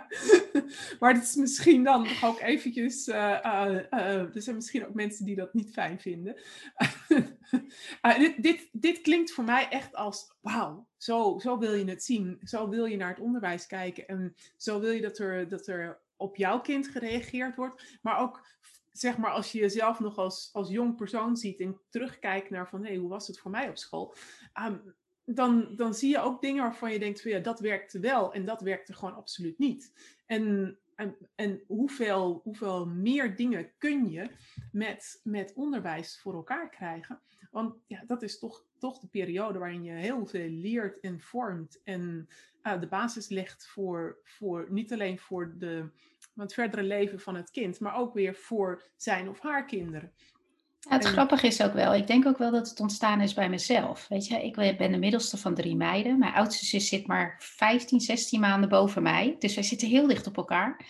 maar 1.00 1.14
het 1.14 1.22
is 1.22 1.34
misschien 1.34 1.84
dan 1.84 2.06
ook 2.22 2.40
eventjes. 2.40 3.08
Uh, 3.08 3.38
uh, 3.44 3.78
uh, 3.90 4.34
er 4.34 4.42
zijn 4.42 4.56
misschien 4.56 4.86
ook 4.86 4.94
mensen 4.94 5.24
die 5.24 5.36
dat 5.36 5.54
niet 5.54 5.72
fijn 5.72 6.00
vinden. 6.00 6.40
dit, 8.18 8.42
dit, 8.42 8.68
dit 8.72 9.00
klinkt 9.00 9.32
voor 9.32 9.44
mij 9.44 9.68
echt 9.68 9.94
als: 9.94 10.36
wauw, 10.40 10.88
zo, 10.96 11.38
zo 11.38 11.58
wil 11.58 11.74
je 11.74 11.84
het 11.84 12.04
zien. 12.04 12.38
Zo 12.42 12.68
wil 12.68 12.84
je 12.84 12.96
naar 12.96 13.08
het 13.08 13.20
onderwijs 13.20 13.66
kijken. 13.66 14.06
En 14.06 14.34
zo 14.56 14.80
wil 14.80 14.90
je 14.90 15.00
dat 15.00 15.18
er, 15.18 15.48
dat 15.48 15.66
er 15.66 16.00
op 16.16 16.36
jouw 16.36 16.60
kind 16.60 16.88
gereageerd 16.88 17.56
wordt. 17.56 17.98
Maar 18.02 18.18
ook 18.18 18.46
zeg 18.92 19.18
maar, 19.18 19.30
als 19.30 19.52
je 19.52 19.58
jezelf 19.58 20.00
nog 20.00 20.16
als, 20.16 20.48
als 20.52 20.70
jong 20.70 20.96
persoon 20.96 21.36
ziet 21.36 21.60
en 21.60 21.80
terugkijkt 21.88 22.50
naar 22.50 22.68
van 22.68 22.82
hé, 22.82 22.88
hey, 22.88 22.96
hoe 22.96 23.08
was 23.08 23.26
het 23.26 23.38
voor 23.38 23.50
mij 23.50 23.68
op 23.68 23.78
school? 23.78 24.14
Um, 24.60 24.94
dan, 25.24 25.76
dan 25.76 25.94
zie 25.94 26.10
je 26.10 26.20
ook 26.20 26.40
dingen 26.40 26.62
waarvan 26.62 26.92
je 26.92 26.98
denkt 26.98 27.22
van 27.22 27.30
ja, 27.30 27.38
dat 27.38 27.60
werkte 27.60 28.00
wel 28.00 28.32
en 28.32 28.44
dat 28.44 28.60
werkte 28.60 28.92
gewoon 28.92 29.14
absoluut 29.14 29.58
niet. 29.58 29.92
En, 30.26 30.78
en, 31.34 31.60
hoeveel, 31.66 32.40
hoeveel 32.44 32.86
meer 32.86 33.36
dingen 33.36 33.72
kun 33.78 34.10
je 34.10 34.30
met, 34.72 35.20
met 35.24 35.52
onderwijs 35.54 36.20
voor 36.20 36.34
elkaar 36.34 36.70
krijgen? 36.70 37.20
Want 37.50 37.74
ja, 37.86 38.04
dat 38.06 38.22
is 38.22 38.38
toch, 38.38 38.64
toch 38.78 38.98
de 38.98 39.08
periode 39.08 39.58
waarin 39.58 39.84
je 39.84 39.92
heel 39.92 40.26
veel 40.26 40.48
leert 40.48 41.00
en 41.00 41.20
vormt 41.20 41.80
en 41.84 42.28
uh, 42.62 42.80
de 42.80 42.86
basis 42.86 43.28
legt 43.28 43.66
voor, 43.66 44.18
voor 44.24 44.66
niet 44.70 44.92
alleen 44.92 45.18
voor 45.18 45.54
de, 45.58 45.88
het 46.34 46.54
verdere 46.54 46.82
leven 46.82 47.20
van 47.20 47.34
het 47.34 47.50
kind, 47.50 47.80
maar 47.80 47.96
ook 47.96 48.14
weer 48.14 48.34
voor 48.34 48.82
zijn 48.96 49.28
of 49.28 49.40
haar 49.40 49.64
kinderen. 49.64 50.12
Ja, 50.88 50.96
het 50.96 51.04
grappige 51.04 51.46
is 51.46 51.62
ook 51.62 51.72
wel, 51.72 51.94
ik 51.94 52.06
denk 52.06 52.26
ook 52.26 52.38
wel 52.38 52.50
dat 52.50 52.68
het 52.68 52.80
ontstaan 52.80 53.20
is 53.20 53.34
bij 53.34 53.48
mezelf. 53.48 54.06
Weet 54.08 54.26
je, 54.26 54.44
ik 54.44 54.76
ben 54.78 54.92
de 54.92 54.98
middelste 54.98 55.36
van 55.36 55.54
drie 55.54 55.76
meiden. 55.76 56.18
Mijn 56.18 56.32
oudste 56.32 56.64
zus 56.64 56.88
zit 56.88 57.06
maar 57.06 57.36
15, 57.38 58.00
16 58.00 58.40
maanden 58.40 58.68
boven 58.68 59.02
mij. 59.02 59.36
Dus 59.38 59.54
wij 59.54 59.64
zitten 59.64 59.88
heel 59.88 60.06
dicht 60.06 60.26
op 60.26 60.36
elkaar. 60.36 60.86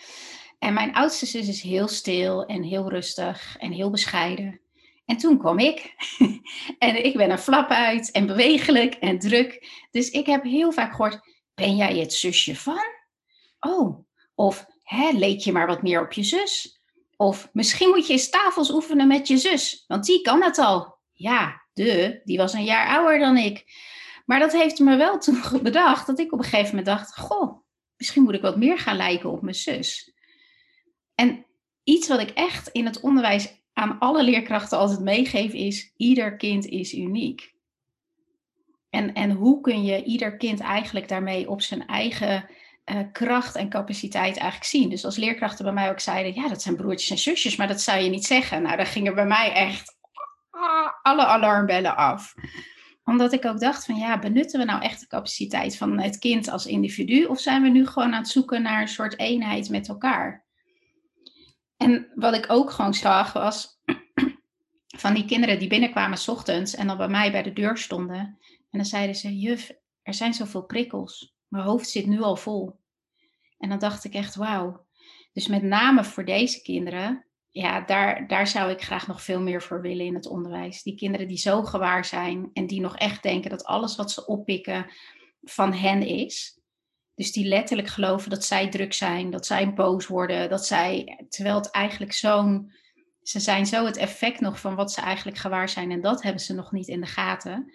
En 0.59 0.73
mijn 0.73 0.93
oudste 0.93 1.25
zus 1.25 1.47
is 1.47 1.61
heel 1.61 1.87
stil 1.87 2.45
en 2.45 2.63
heel 2.63 2.89
rustig 2.89 3.57
en 3.57 3.71
heel 3.71 3.89
bescheiden. 3.89 4.59
En 5.05 5.17
toen 5.17 5.37
kwam 5.37 5.59
ik. 5.59 5.95
en 6.79 7.05
ik 7.05 7.17
ben 7.17 7.29
er 7.29 7.37
flap 7.37 7.69
uit 7.69 8.11
en 8.11 8.25
bewegelijk 8.25 8.93
en 8.93 9.19
druk. 9.19 9.67
Dus 9.91 10.09
ik 10.09 10.25
heb 10.25 10.43
heel 10.43 10.71
vaak 10.71 10.91
gehoord, 10.91 11.19
ben 11.53 11.75
jij 11.75 11.97
het 11.97 12.13
zusje 12.13 12.55
van? 12.55 12.83
Oh, 13.59 14.05
of 14.35 14.65
hè, 14.83 15.09
leek 15.11 15.39
je 15.39 15.51
maar 15.51 15.67
wat 15.67 15.81
meer 15.81 16.01
op 16.01 16.11
je 16.11 16.23
zus? 16.23 16.81
Of 17.17 17.49
misschien 17.53 17.89
moet 17.89 18.07
je 18.07 18.13
eens 18.13 18.29
tafels 18.29 18.71
oefenen 18.71 19.07
met 19.07 19.27
je 19.27 19.37
zus, 19.37 19.83
want 19.87 20.05
die 20.05 20.21
kan 20.21 20.43
het 20.43 20.57
al. 20.57 20.97
Ja, 21.11 21.61
de, 21.73 22.21
die 22.23 22.37
was 22.37 22.53
een 22.53 22.63
jaar 22.63 22.87
ouder 22.87 23.19
dan 23.19 23.37
ik. 23.37 23.63
Maar 24.25 24.39
dat 24.39 24.51
heeft 24.51 24.79
me 24.79 24.95
wel 24.95 25.19
toen 25.19 25.41
bedacht 25.63 26.07
dat 26.07 26.19
ik 26.19 26.33
op 26.33 26.39
een 26.39 26.45
gegeven 26.45 26.69
moment 26.69 26.85
dacht: 26.85 27.17
Goh, 27.17 27.63
misschien 27.97 28.23
moet 28.23 28.33
ik 28.33 28.41
wat 28.41 28.57
meer 28.57 28.79
gaan 28.79 28.95
lijken 28.95 29.31
op 29.31 29.41
mijn 29.41 29.55
zus. 29.55 30.13
En 31.15 31.45
iets 31.83 32.07
wat 32.07 32.19
ik 32.19 32.29
echt 32.29 32.67
in 32.67 32.85
het 32.85 32.99
onderwijs 32.99 33.61
aan 33.73 33.99
alle 33.99 34.23
leerkrachten 34.23 34.77
altijd 34.77 34.99
meegeef 34.99 35.53
is: 35.53 35.93
ieder 35.97 36.35
kind 36.35 36.65
is 36.65 36.93
uniek. 36.93 37.53
En, 38.89 39.13
en 39.13 39.31
hoe 39.31 39.61
kun 39.61 39.83
je 39.83 40.03
ieder 40.03 40.37
kind 40.37 40.59
eigenlijk 40.59 41.07
daarmee 41.07 41.49
op 41.49 41.61
zijn 41.61 41.87
eigen 41.87 42.49
uh, 42.85 42.99
kracht 43.11 43.55
en 43.55 43.69
capaciteit 43.69 44.37
eigenlijk 44.37 44.69
zien? 44.69 44.89
Dus 44.89 45.05
als 45.05 45.15
leerkrachten 45.15 45.65
bij 45.65 45.73
mij 45.73 45.89
ook 45.89 45.99
zeiden: 45.99 46.33
ja, 46.33 46.47
dat 46.47 46.61
zijn 46.61 46.75
broertjes 46.75 47.09
en 47.09 47.17
zusjes, 47.17 47.55
maar 47.55 47.67
dat 47.67 47.81
zou 47.81 47.99
je 47.99 48.09
niet 48.09 48.25
zeggen. 48.25 48.61
Nou, 48.61 48.77
dan 48.77 48.85
gingen 48.85 49.15
bij 49.15 49.25
mij 49.25 49.53
echt 49.53 49.97
alle 51.01 51.25
alarmbellen 51.25 51.95
af 51.95 52.33
omdat 53.03 53.33
ik 53.33 53.45
ook 53.45 53.59
dacht 53.59 53.85
van 53.85 53.95
ja, 53.95 54.19
benutten 54.19 54.59
we 54.59 54.65
nou 54.65 54.81
echt 54.81 54.99
de 54.99 55.07
capaciteit 55.07 55.77
van 55.77 55.99
het 55.99 56.19
kind 56.19 56.49
als 56.49 56.65
individu 56.65 57.25
of 57.25 57.39
zijn 57.39 57.61
we 57.61 57.69
nu 57.69 57.87
gewoon 57.87 58.13
aan 58.13 58.21
het 58.21 58.29
zoeken 58.29 58.61
naar 58.61 58.81
een 58.81 58.87
soort 58.87 59.19
eenheid 59.19 59.69
met 59.69 59.87
elkaar? 59.87 60.45
En 61.77 62.11
wat 62.15 62.35
ik 62.35 62.45
ook 62.51 62.71
gewoon 62.71 62.93
zag 62.93 63.33
was 63.33 63.79
van 65.03 65.13
die 65.13 65.25
kinderen 65.25 65.59
die 65.59 65.67
binnenkwamen 65.67 66.17
s 66.17 66.27
ochtends 66.27 66.75
en 66.75 66.87
dan 66.87 66.97
bij 66.97 67.07
mij 67.07 67.31
bij 67.31 67.43
de 67.43 67.53
deur 67.53 67.77
stonden. 67.77 68.17
En 68.69 68.79
dan 68.79 68.85
zeiden 68.85 69.15
ze, 69.15 69.39
juf, 69.39 69.71
er 70.01 70.13
zijn 70.13 70.33
zoveel 70.33 70.63
prikkels. 70.63 71.35
Mijn 71.53 71.65
hoofd 71.65 71.89
zit 71.89 72.05
nu 72.05 72.21
al 72.21 72.35
vol. 72.35 72.79
En 73.57 73.69
dan 73.69 73.79
dacht 73.79 74.03
ik 74.03 74.13
echt, 74.13 74.35
wauw. 74.35 74.85
Dus 75.33 75.47
met 75.47 75.63
name 75.63 76.03
voor 76.03 76.25
deze 76.25 76.61
kinderen, 76.61 77.25
ja, 77.49 77.81
daar, 77.81 78.27
daar 78.27 78.47
zou 78.47 78.71
ik 78.71 78.81
graag 78.81 79.07
nog 79.07 79.21
veel 79.21 79.41
meer 79.41 79.61
voor 79.61 79.81
willen 79.81 80.05
in 80.05 80.13
het 80.13 80.27
onderwijs. 80.27 80.83
Die 80.83 80.95
kinderen 80.95 81.27
die 81.27 81.37
zo 81.37 81.63
gewaar 81.63 82.05
zijn 82.05 82.49
en 82.53 82.67
die 82.67 82.81
nog 82.81 82.97
echt 82.97 83.23
denken 83.23 83.49
dat 83.49 83.63
alles 83.63 83.95
wat 83.95 84.11
ze 84.11 84.25
oppikken 84.25 84.91
van 85.41 85.73
hen 85.73 86.01
is. 86.01 86.59
Dus 87.15 87.31
die 87.31 87.47
letterlijk 87.47 87.87
geloven 87.87 88.29
dat 88.29 88.45
zij 88.45 88.69
druk 88.69 88.93
zijn, 88.93 89.29
dat 89.29 89.45
zij 89.45 89.73
boos 89.73 90.07
worden, 90.07 90.49
dat 90.49 90.65
zij, 90.65 91.25
terwijl 91.29 91.55
het 91.55 91.71
eigenlijk 91.71 92.13
zo'n, 92.13 92.73
ze 93.21 93.39
zijn 93.39 93.65
zo 93.65 93.85
het 93.85 93.97
effect 93.97 94.39
nog 94.39 94.59
van 94.59 94.75
wat 94.75 94.91
ze 94.91 95.01
eigenlijk 95.01 95.37
gewaar 95.37 95.69
zijn 95.69 95.91
en 95.91 96.01
dat 96.01 96.23
hebben 96.23 96.41
ze 96.41 96.53
nog 96.53 96.71
niet 96.71 96.87
in 96.87 97.01
de 97.01 97.07
gaten. 97.07 97.73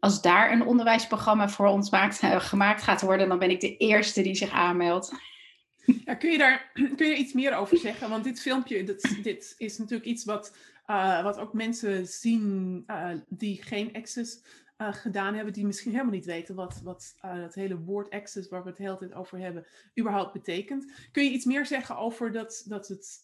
Als 0.00 0.22
daar 0.22 0.52
een 0.52 0.66
onderwijsprogramma 0.66 1.48
voor 1.48 1.66
ons 1.66 1.90
maakt, 1.90 2.22
uh, 2.22 2.40
gemaakt 2.40 2.82
gaat 2.82 3.00
worden, 3.00 3.28
dan 3.28 3.38
ben 3.38 3.50
ik 3.50 3.60
de 3.60 3.76
eerste 3.76 4.22
die 4.22 4.34
zich 4.34 4.50
aanmeldt. 4.50 5.12
Ja, 6.04 6.14
kun, 6.14 6.30
je 6.30 6.38
daar 6.38 6.70
kun 6.96 7.06
je 7.06 7.16
iets 7.16 7.32
meer 7.32 7.56
over 7.56 7.76
zeggen? 7.76 8.10
Want 8.10 8.24
dit 8.24 8.40
filmpje, 8.40 8.84
dit, 8.84 9.18
dit 9.22 9.54
is 9.58 9.78
natuurlijk 9.78 10.08
iets 10.08 10.24
wat, 10.24 10.56
uh, 10.86 11.22
wat 11.22 11.38
ook 11.38 11.52
mensen 11.52 12.06
zien 12.06 12.84
uh, 12.86 13.10
die 13.28 13.62
geen 13.62 13.92
access 13.92 14.44
uh, 14.78 14.92
gedaan 14.92 15.34
hebben, 15.34 15.52
die 15.52 15.66
misschien 15.66 15.92
helemaal 15.92 16.12
niet 16.12 16.24
weten 16.24 16.54
wat, 16.54 16.80
wat 16.84 17.14
dat 17.20 17.54
hele 17.54 17.78
woord 17.78 18.10
access, 18.10 18.48
waar 18.48 18.62
we 18.62 18.68
het 18.68 18.76
de 18.76 18.82
hele 18.82 18.96
tijd 18.96 19.14
over 19.14 19.38
hebben, 19.38 19.66
überhaupt 19.98 20.32
betekent. 20.32 20.92
Kun 21.12 21.24
je 21.24 21.30
iets 21.30 21.44
meer 21.44 21.66
zeggen 21.66 21.96
over 21.96 22.32
dat, 22.32 22.64
dat 22.68 22.88
het, 22.88 23.22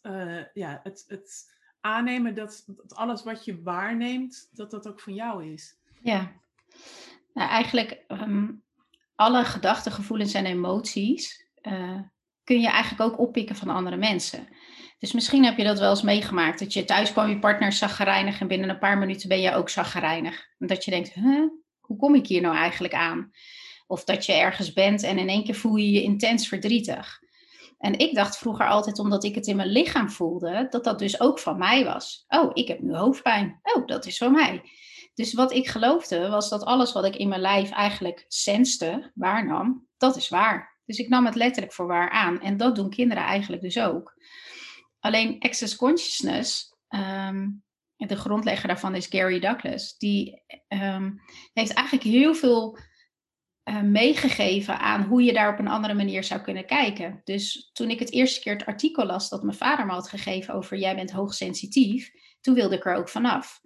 ja, 0.55 0.81
het, 0.83 1.05
het 1.09 1.53
aannemen 1.81 2.35
dat, 2.35 2.65
dat 2.67 2.95
alles 2.95 3.23
wat 3.23 3.45
je 3.45 3.63
waarneemt, 3.63 4.49
dat 4.53 4.71
dat 4.71 4.89
ook 4.89 5.01
van 5.01 5.15
jou 5.15 5.53
is? 5.53 5.77
Ja, 6.03 6.33
nou, 7.35 7.49
eigenlijk 7.49 8.05
um, 8.09 8.63
alle 9.15 9.45
gedachten, 9.45 9.93
gevoelens 9.93 10.35
en 10.35 10.47
emoties 10.47 11.43
kun 12.45 12.61
je 12.61 12.69
eigenlijk 12.69 13.13
ook 13.13 13.19
oppikken 13.19 13.57
van 13.57 13.69
andere 13.69 13.97
mensen. 13.97 14.49
Dus 14.99 15.13
misschien 15.13 15.45
heb 15.45 15.57
je 15.57 15.65
dat 15.65 15.79
wel 15.79 15.91
eens 15.91 16.03
meegemaakt. 16.03 16.59
Dat 16.59 16.73
je 16.73 16.85
thuis 16.85 17.13
kwam, 17.13 17.29
je 17.29 17.39
partner 17.39 17.69
is 17.69 17.81
en 18.41 18.49
binnen 18.49 18.69
een 18.69 18.79
paar 18.79 18.99
minuten 18.99 19.29
ben 19.29 19.41
je 19.41 19.55
ook 19.55 19.69
zaggerijnig. 19.69 20.47
En 20.59 20.67
dat 20.67 20.85
je 20.85 20.91
denkt, 20.91 21.13
huh, 21.13 21.49
hoe 21.81 21.97
kom 21.97 22.15
ik 22.15 22.27
hier 22.27 22.41
nou 22.41 22.57
eigenlijk 22.57 22.95
aan? 22.95 23.31
Of 23.87 24.05
dat 24.05 24.27
je 24.27 24.33
ergens 24.33 24.73
bent 24.73 25.03
en 25.03 25.19
in 25.19 25.29
één 25.29 25.45
keer 25.45 25.55
voel 25.55 25.77
je 25.77 25.91
je 25.91 26.03
intens 26.03 26.49
verdrietig. 26.49 27.23
En 27.79 27.99
ik 27.99 28.15
dacht 28.15 28.39
vroeger 28.39 28.69
altijd, 28.69 28.99
omdat 28.99 29.25
ik 29.25 29.35
het 29.35 29.47
in 29.47 29.57
mijn 29.57 29.69
lichaam 29.69 30.11
voelde, 30.11 30.67
dat 30.71 30.85
dat 30.85 30.99
dus 30.99 31.21
ook 31.21 31.39
van 31.39 31.59
mij 31.59 31.85
was. 31.85 32.25
Oh, 32.29 32.51
ik 32.53 32.69
heb 32.69 32.81
nu 32.81 32.95
hoofdpijn. 32.95 33.61
Oh, 33.63 33.87
dat 33.87 34.07
is 34.07 34.17
van 34.17 34.33
mij. 34.33 34.63
Dus 35.15 35.33
wat 35.33 35.53
ik 35.53 35.69
geloofde 35.69 36.29
was 36.29 36.49
dat 36.49 36.65
alles 36.65 36.93
wat 36.93 37.05
ik 37.05 37.17
in 37.17 37.29
mijn 37.29 37.41
lijf 37.41 37.71
eigenlijk 37.71 38.25
senste, 38.29 39.11
waarnam, 39.15 39.87
dat 39.97 40.17
is 40.17 40.29
waar. 40.29 40.81
Dus 40.85 40.99
ik 40.99 41.09
nam 41.09 41.27
het 41.27 41.35
letterlijk 41.35 41.75
voor 41.75 41.87
waar 41.87 42.11
aan. 42.11 42.41
En 42.41 42.57
dat 42.57 42.77
doen 42.77 42.91
kinderen 42.91 43.23
eigenlijk 43.23 43.63
dus 43.63 43.79
ook. 43.79 44.15
Alleen 45.01 45.37
access 45.39 45.77
consciousness, 45.77 46.75
ehm, 46.89 47.49
de 47.97 48.17
grondlegger 48.17 48.69
daarvan 48.69 48.95
is 48.95 49.07
Gary 49.07 49.41
Douglas, 49.41 49.97
die 49.97 50.43
ehm, 50.69 51.11
heeft 51.53 51.73
eigenlijk 51.73 52.07
heel 52.07 52.35
veel 52.35 52.79
uh, 53.65 53.81
meegegeven 53.81 54.79
aan 54.79 55.03
hoe 55.03 55.23
je 55.23 55.33
daar 55.33 55.53
op 55.53 55.59
een 55.59 55.69
andere 55.69 55.95
manier 55.95 56.25
zou 56.25 56.41
kunnen 56.41 56.67
kijken. 56.67 57.21
Dus 57.25 57.71
toen 57.73 57.91
ik 57.91 57.99
het 57.99 58.13
eerste 58.13 58.41
keer 58.41 58.53
het 58.53 58.67
artikel 58.67 59.07
las 59.07 59.29
dat 59.29 59.43
mijn 59.43 59.57
vader 59.57 59.87
me 59.87 59.93
had 59.93 60.09
gegeven 60.09 60.55
over 60.55 60.79
jij 60.79 60.95
bent 60.95 61.11
hoogsensitief, 61.13 62.11
toen 62.41 62.55
wilde 62.55 62.77
ik 62.77 62.87
er 62.87 62.95
ook 62.95 63.09
vanaf. 63.09 63.61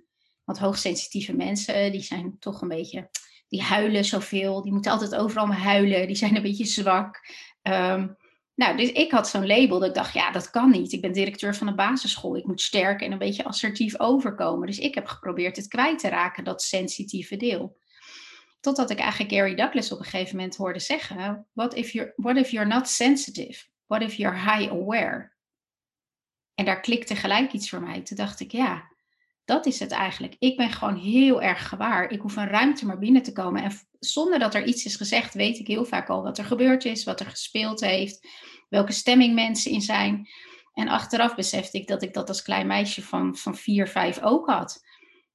Want 0.49 0.61
hoogsensitieve 0.61 1.37
mensen, 1.37 1.93
die 1.93 2.03
zijn 2.03 2.37
toch 2.39 2.63
een 2.63 2.69
beetje, 2.69 3.11
die 3.49 3.63
huilen 3.63 4.05
zoveel, 4.05 4.63
die 4.63 4.73
moeten 4.73 4.93
altijd 4.93 5.15
overal 5.15 5.47
maar 5.47 5.59
huilen, 5.59 6.07
die 6.07 6.17
zijn 6.17 6.37
een 6.37 6.43
beetje 6.43 6.65
zwak. 6.65 7.21
Um, 7.63 8.17
nou, 8.55 8.77
dus 8.77 8.93
ik 8.93 9.11
had 9.11 9.29
zo'n 9.29 9.47
label 9.47 9.79
dat 9.79 9.89
ik 9.89 9.95
dacht, 9.95 10.15
ja, 10.15 10.31
dat 10.31 10.51
kan 10.51 10.71
niet. 10.71 10.93
Ik 10.93 11.01
ben 11.01 11.13
directeur 11.13 11.55
van 11.55 11.67
een 11.67 11.77
basisschool. 11.77 12.37
Ik 12.37 12.47
moet 12.47 12.61
sterk 12.61 13.01
en 13.01 13.13
een 13.13 13.19
beetje 13.19 13.45
assertief 13.45 14.01
overkomen. 14.01 14.67
Dus 14.67 14.79
ik 14.79 14.95
heb 14.95 15.07
geprobeerd 15.07 15.57
het 15.57 15.69
kwijt 15.69 15.99
te 15.99 16.09
raken, 16.09 16.45
dat 16.45 16.63
sensitieve 16.63 17.37
deel. 17.37 17.79
Totdat 18.61 18.91
ik 18.91 18.99
eigenlijk 18.99 19.33
Gary 19.33 19.55
Douglas 19.55 19.93
op 19.93 19.99
een 19.99 20.05
gegeven 20.05 20.37
moment 20.37 20.57
hoorde 20.57 20.79
zeggen: 20.79 21.47
What 21.53 21.75
if 21.75 21.91
you're, 21.91 22.13
what 22.17 22.37
if 22.37 22.51
you're 22.51 22.69
not 22.69 22.89
sensitive? 22.89 23.65
What 23.87 24.03
if 24.03 24.15
you're 24.15 24.39
high 24.39 24.71
aware? 24.71 25.33
En 26.55 26.65
daar 26.65 26.81
klikte 26.81 27.17
gelijk 27.17 27.53
iets 27.53 27.71
voor 27.71 27.81
mij. 27.81 28.03
Toen 28.03 28.17
dacht 28.17 28.41
ik, 28.41 28.53
ja, 28.53 28.89
dat 29.49 29.67
is 29.67 29.79
het 29.79 29.91
eigenlijk. 29.91 30.37
Ik 30.39 30.57
ben 30.57 30.71
gewoon 30.71 30.97
heel 30.97 31.43
erg 31.43 31.69
gewaar. 31.69 32.11
Ik 32.11 32.21
hoef 32.21 32.37
een 32.37 32.49
ruimte 32.49 32.87
maar 32.87 32.99
binnen 32.99 33.23
te 33.23 33.33
komen. 33.33 33.63
En 33.63 33.73
zonder 33.99 34.39
dat 34.39 34.55
er 34.55 34.65
iets 34.65 34.85
is 34.85 34.97
gezegd, 34.97 35.35
weet 35.35 35.59
ik 35.59 35.67
heel 35.67 35.85
vaak 35.85 36.09
al 36.09 36.23
wat 36.23 36.39
er 36.39 36.45
gebeurd 36.45 36.85
is, 36.85 37.05
wat 37.05 37.21
er 37.21 37.27
gespeeld 37.27 37.81
heeft, 37.81 38.29
welke 38.69 38.93
stemming 38.93 39.35
mensen 39.35 39.71
in 39.71 39.81
zijn. 39.81 40.29
En 40.75 40.89
achteraf 40.89 41.35
besefte 41.35 41.79
ik 41.79 41.87
dat 41.87 42.03
ik 42.03 42.15
dat 42.15 42.29
als 42.29 42.43
klein 42.43 42.67
meisje 42.67 43.03
van, 43.03 43.37
van 43.37 43.57
vier, 43.57 43.89
vijf 43.89 44.23
ook 44.23 44.47
had. 44.47 44.81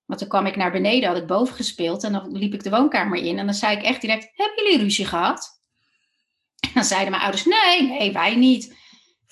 Want 0.05 0.19
toen 0.19 0.29
kwam 0.29 0.45
ik 0.45 0.55
naar 0.55 0.71
beneden, 0.71 1.09
had 1.09 1.17
ik 1.17 1.27
boven 1.27 1.55
gespeeld 1.55 2.03
en 2.03 2.11
dan 2.11 2.37
liep 2.37 2.53
ik 2.53 2.63
de 2.63 2.69
woonkamer 2.69 3.17
in. 3.17 3.39
En 3.39 3.45
dan 3.45 3.55
zei 3.55 3.77
ik 3.77 3.83
echt 3.83 4.01
direct, 4.01 4.29
hebben 4.33 4.63
jullie 4.63 4.83
ruzie 4.83 5.05
gehad? 5.05 5.61
En 6.59 6.71
dan 6.73 6.83
zeiden 6.83 7.09
mijn 7.09 7.23
ouders, 7.23 7.45
nee, 7.45 7.87
nee, 7.87 8.11
wij 8.11 8.35
niet. 8.35 8.81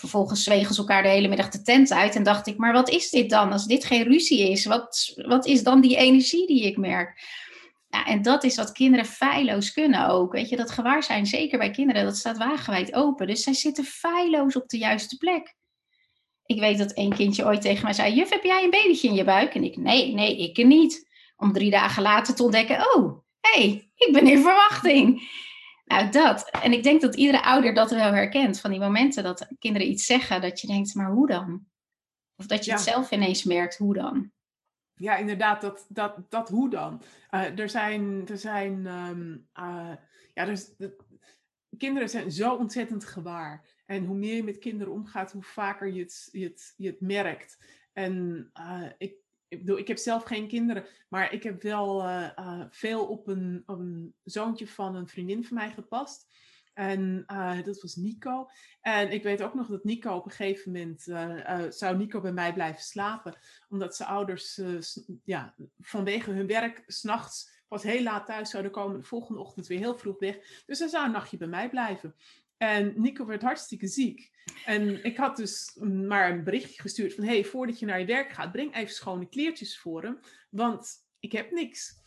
Vervolgens 0.01 0.43
zwegen 0.43 0.74
ze 0.74 0.79
elkaar 0.79 1.03
de 1.03 1.10
hele 1.10 1.27
middag 1.27 1.50
de 1.50 1.62
tent 1.62 1.91
uit 1.91 2.15
en 2.15 2.24
dacht 2.24 2.48
ik, 2.48 2.58
maar 2.58 2.74
wat 2.74 2.89
is 2.89 3.10
dit 3.10 3.29
dan? 3.29 3.51
Als 3.51 3.65
dit 3.65 3.86
geen 3.86 4.03
ruzie 4.03 4.50
is, 4.50 4.65
wat, 4.65 5.13
wat 5.15 5.46
is 5.46 5.63
dan 5.63 5.81
die 5.81 5.98
energie 5.98 6.48
die 6.48 6.63
ik 6.63 6.77
merk? 6.77 7.24
Ja, 7.88 8.05
en 8.05 8.22
dat 8.22 8.43
is 8.43 8.55
wat 8.55 8.72
kinderen 8.72 9.05
feilloos 9.05 9.72
kunnen 9.74 10.08
ook. 10.08 10.31
Weet 10.31 10.50
je, 10.50 10.55
dat 10.55 10.72
gewaar 10.72 11.03
zijn, 11.03 11.25
zeker 11.25 11.58
bij 11.58 11.72
kinderen, 11.72 12.03
dat 12.03 12.17
staat 12.17 12.38
wagenwijd 12.38 12.93
open. 12.93 13.27
Dus 13.27 13.43
zij 13.43 13.53
zitten 13.53 13.84
feilloos 13.84 14.55
op 14.55 14.70
de 14.70 14.77
juiste 14.77 15.17
plek. 15.17 15.55
Ik 16.46 16.60
weet 16.60 16.77
dat 16.77 16.93
één 16.93 17.15
kindje 17.15 17.46
ooit 17.46 17.62
tegen 17.62 17.84
mij 17.84 17.93
zei: 17.93 18.13
Juf, 18.13 18.29
heb 18.29 18.43
jij 18.43 18.63
een 18.63 18.70
babytje 18.70 19.08
in 19.08 19.13
je 19.13 19.24
buik? 19.24 19.55
En 19.55 19.63
ik: 19.63 19.77
Nee, 19.77 20.13
nee, 20.13 20.38
ik 20.38 20.65
niet. 20.65 21.10
Om 21.38 21.51
drie 21.51 21.72
dagen 21.72 22.03
later 22.03 22.36
te 22.36 22.43
ontdekken: 22.43 22.96
Oh, 22.96 23.20
hé, 23.39 23.62
hey, 23.62 23.91
ik 23.96 24.13
ben 24.13 24.27
in 24.27 24.41
verwachting. 24.41 25.22
Nou, 25.91 26.12
dat. 26.12 26.50
En 26.50 26.71
ik 26.71 26.83
denk 26.83 27.01
dat 27.01 27.15
iedere 27.15 27.43
ouder 27.43 27.74
dat 27.74 27.91
wel 27.91 28.13
herkent. 28.13 28.60
Van 28.60 28.71
die 28.71 28.79
momenten 28.79 29.24
dat 29.24 29.48
kinderen 29.60 29.89
iets 29.89 30.05
zeggen, 30.05 30.41
dat 30.41 30.62
je 30.62 30.67
denkt: 30.67 30.95
Maar 30.95 31.12
hoe 31.12 31.27
dan? 31.27 31.65
Of 32.36 32.45
dat 32.45 32.65
je 32.65 32.71
het 32.71 32.81
zelf 32.81 33.12
ineens 33.12 33.43
merkt: 33.43 33.77
Hoe 33.77 33.93
dan? 33.93 34.31
ja, 35.01 35.17
inderdaad, 35.17 35.62
dat, 35.62 35.86
dat, 35.89 36.15
dat 36.29 36.50
hoe 36.50 36.69
dan? 36.69 37.01
Uh, 37.31 37.60
er 37.60 37.69
zijn, 37.69 38.27
er 38.27 38.38
zijn 38.38 38.86
um, 38.86 39.48
uh, 39.60 39.93
ja, 40.33 40.48
er 40.48 40.63
de, 40.77 40.95
kinderen 41.77 42.10
zijn 42.10 42.31
zo 42.31 42.55
ontzettend 42.55 43.05
gewaar. 43.05 43.65
En 43.86 44.05
hoe 44.05 44.15
meer 44.15 44.36
je 44.36 44.43
met 44.43 44.57
kinderen 44.57 44.93
omgaat, 44.93 45.31
hoe 45.31 45.43
vaker 45.43 45.93
je 45.93 46.00
het, 46.00 46.29
je 46.31 46.43
het, 46.43 46.74
je 46.77 46.88
het 46.88 47.01
merkt. 47.01 47.57
En 47.93 48.50
uh, 48.60 48.89
ik, 48.98 49.15
ik 49.51 49.60
bedoel, 49.60 49.77
ik 49.77 49.88
heb 49.88 49.98
zelf 49.98 50.24
geen 50.24 50.48
kinderen, 50.48 50.86
maar 51.10 51.34
ik 51.34 51.43
heb 51.43 51.62
wel 51.62 52.05
veel 52.70 53.05
op 53.05 53.27
een, 53.27 53.63
op 53.65 53.79
een 53.79 54.15
zoontje 54.24 54.67
van 54.67 54.96
een 54.96 55.08
vriendin 55.08 55.46
van 55.46 55.58
mij 55.58 55.72
gepast. 55.72 56.29
En 56.74 57.24
uh, 57.27 57.63
dat 57.63 57.81
was 57.81 57.96
Nico. 57.96 58.50
En 58.81 59.12
ik 59.12 59.24
weet 59.24 59.41
ook 59.41 59.53
nog 59.53 59.67
dat 59.67 59.84
Nico 59.84 60.15
op 60.15 60.25
een 60.25 60.31
gegeven 60.31 60.72
moment 60.72 61.01
zou 61.74 61.98
Nico 61.98 62.22
bij 62.22 62.31
mij 62.31 62.53
blijven 62.53 62.81
slapen. 62.81 63.38
Omdat 63.70 63.96
zijn 63.96 64.10
ouders 64.10 64.62
ja, 65.24 65.55
vanwege 65.79 66.31
hun 66.31 66.48
werk 66.48 66.84
s'nachts 66.88 67.62
pas 67.72 67.84
heel 67.84 68.03
laat 68.03 68.25
thuis 68.25 68.50
zouden 68.50 68.72
komen. 68.72 69.00
De 69.00 69.03
volgende 69.03 69.39
ochtend 69.39 69.67
weer 69.67 69.79
heel 69.79 69.98
vroeg 69.98 70.20
weg. 70.20 70.63
Dus 70.65 70.79
hij 70.79 70.88
zou 70.88 71.05
een 71.05 71.12
nachtje 71.12 71.38
bij 71.38 71.48
mij 71.48 71.70
blijven. 71.70 72.15
En 72.62 72.94
Nico 72.96 73.25
werd 73.25 73.41
hartstikke 73.41 73.88
ziek. 73.88 74.32
En 74.65 75.03
ik 75.03 75.18
had 75.18 75.36
dus 75.36 75.77
maar 75.82 76.32
een 76.32 76.44
berichtje 76.44 76.82
gestuurd 76.82 77.13
van... 77.13 77.24
hey, 77.24 77.44
voordat 77.44 77.80
je 77.80 77.86
naar 77.86 78.00
je 78.00 78.06
werk 78.06 78.32
gaat, 78.32 78.51
breng 78.51 78.75
even 78.75 78.94
schone 78.94 79.30
kleertjes 79.30 79.80
voor 79.80 80.03
hem. 80.03 80.20
Want 80.50 81.08
ik 81.20 81.32
heb 81.32 81.51
niks. 81.51 82.00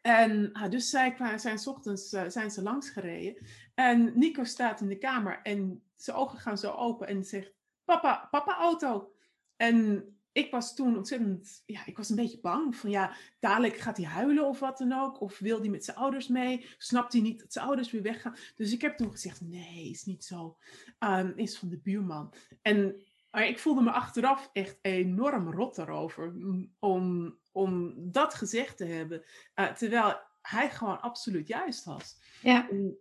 En 0.00 0.50
uh, 0.52 0.68
dus 0.68 0.90
zij 0.90 1.36
zijn 1.36 1.58
s 1.58 1.66
ochtends 1.66 2.12
uh, 2.12 2.24
zijn 2.26 2.50
ze 2.50 2.62
langs 2.62 2.90
gereden. 2.90 3.46
En 3.74 4.18
Nico 4.18 4.44
staat 4.44 4.80
in 4.80 4.88
de 4.88 4.98
kamer 4.98 5.40
en 5.42 5.82
zijn 5.96 6.16
ogen 6.16 6.38
gaan 6.38 6.58
zo 6.58 6.70
open 6.70 7.06
en 7.06 7.24
zegt: 7.24 7.52
Papa, 7.84 8.28
papa, 8.30 8.56
auto. 8.56 9.12
En 9.56 10.04
ik 10.32 10.50
was 10.50 10.74
toen 10.74 10.96
ontzettend, 10.96 11.62
ja, 11.66 11.86
ik 11.86 11.96
was 11.96 12.10
een 12.10 12.16
beetje 12.16 12.40
bang. 12.40 12.76
Van 12.76 12.90
ja, 12.90 13.16
dadelijk 13.38 13.76
gaat 13.76 13.96
hij 13.96 14.06
huilen 14.06 14.48
of 14.48 14.60
wat 14.60 14.78
dan 14.78 14.92
ook. 14.92 15.20
Of 15.20 15.38
wil 15.38 15.60
hij 15.60 15.68
met 15.68 15.84
zijn 15.84 15.96
ouders 15.96 16.28
mee? 16.28 16.66
Snapt 16.78 17.12
hij 17.12 17.22
niet 17.22 17.40
dat 17.40 17.52
zijn 17.52 17.66
ouders 17.66 17.90
weer 17.90 18.02
weggaan? 18.02 18.36
Dus 18.56 18.72
ik 18.72 18.80
heb 18.80 18.96
toen 18.96 19.10
gezegd: 19.10 19.40
nee, 19.40 19.90
is 19.90 20.04
niet 20.04 20.24
zo. 20.24 20.56
Um, 20.98 21.32
is 21.36 21.58
van 21.58 21.68
de 21.68 21.78
buurman. 21.78 22.34
En 22.62 23.02
maar 23.30 23.46
ik 23.46 23.58
voelde 23.58 23.82
me 23.82 23.90
achteraf 23.90 24.50
echt 24.52 24.78
enorm 24.82 25.50
rot 25.52 25.74
daarover. 25.74 26.34
Om, 26.78 27.38
om 27.52 27.94
dat 27.96 28.34
gezegd 28.34 28.76
te 28.76 28.84
hebben. 28.84 29.24
Uh, 29.54 29.72
terwijl 29.72 30.20
hij 30.42 30.70
gewoon 30.70 31.00
absoluut 31.00 31.48
juist 31.48 31.84
was. 31.84 32.16
Ja. 32.42 32.70
En 32.70 32.98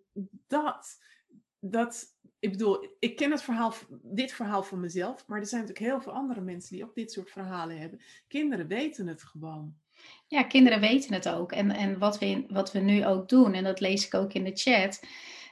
dat, 0.48 1.00
dat, 1.60 2.06
ik 2.40 2.52
bedoel, 2.52 2.88
ik 3.00 3.16
ken 3.16 3.32
het 3.32 3.42
verhaal, 3.42 3.74
dit 4.04 4.32
verhaal 4.32 4.64
van 4.64 4.80
mezelf. 4.80 5.28
Maar 5.28 5.40
er 5.40 5.46
zijn 5.46 5.62
natuurlijk 5.62 5.92
heel 5.92 6.02
veel 6.02 6.14
andere 6.14 6.42
mensen 6.42 6.76
die 6.76 6.84
ook 6.84 6.96
dit 6.96 7.12
soort 7.12 7.32
verhalen 7.32 7.80
hebben. 7.80 8.02
Kinderen 8.28 8.68
weten 8.68 9.08
het 9.08 9.24
gewoon. 9.24 9.76
Ja, 10.28 10.44
kinderen 10.44 10.80
weten 10.80 11.14
het 11.14 11.30
ook. 11.30 11.52
En, 11.52 11.72
en 11.72 11.98
wat, 11.98 12.20
we, 12.20 12.46
wat 12.48 12.72
we 12.72 12.80
nu 12.80 13.06
ook 13.06 13.30
doen, 13.30 13.54
en 13.54 13.64
dat 13.64 13.80
lees 13.80 14.06
ik 14.06 14.14
ook 14.14 14.34
in 14.34 14.44
de 14.44 14.56
chat. 14.56 15.04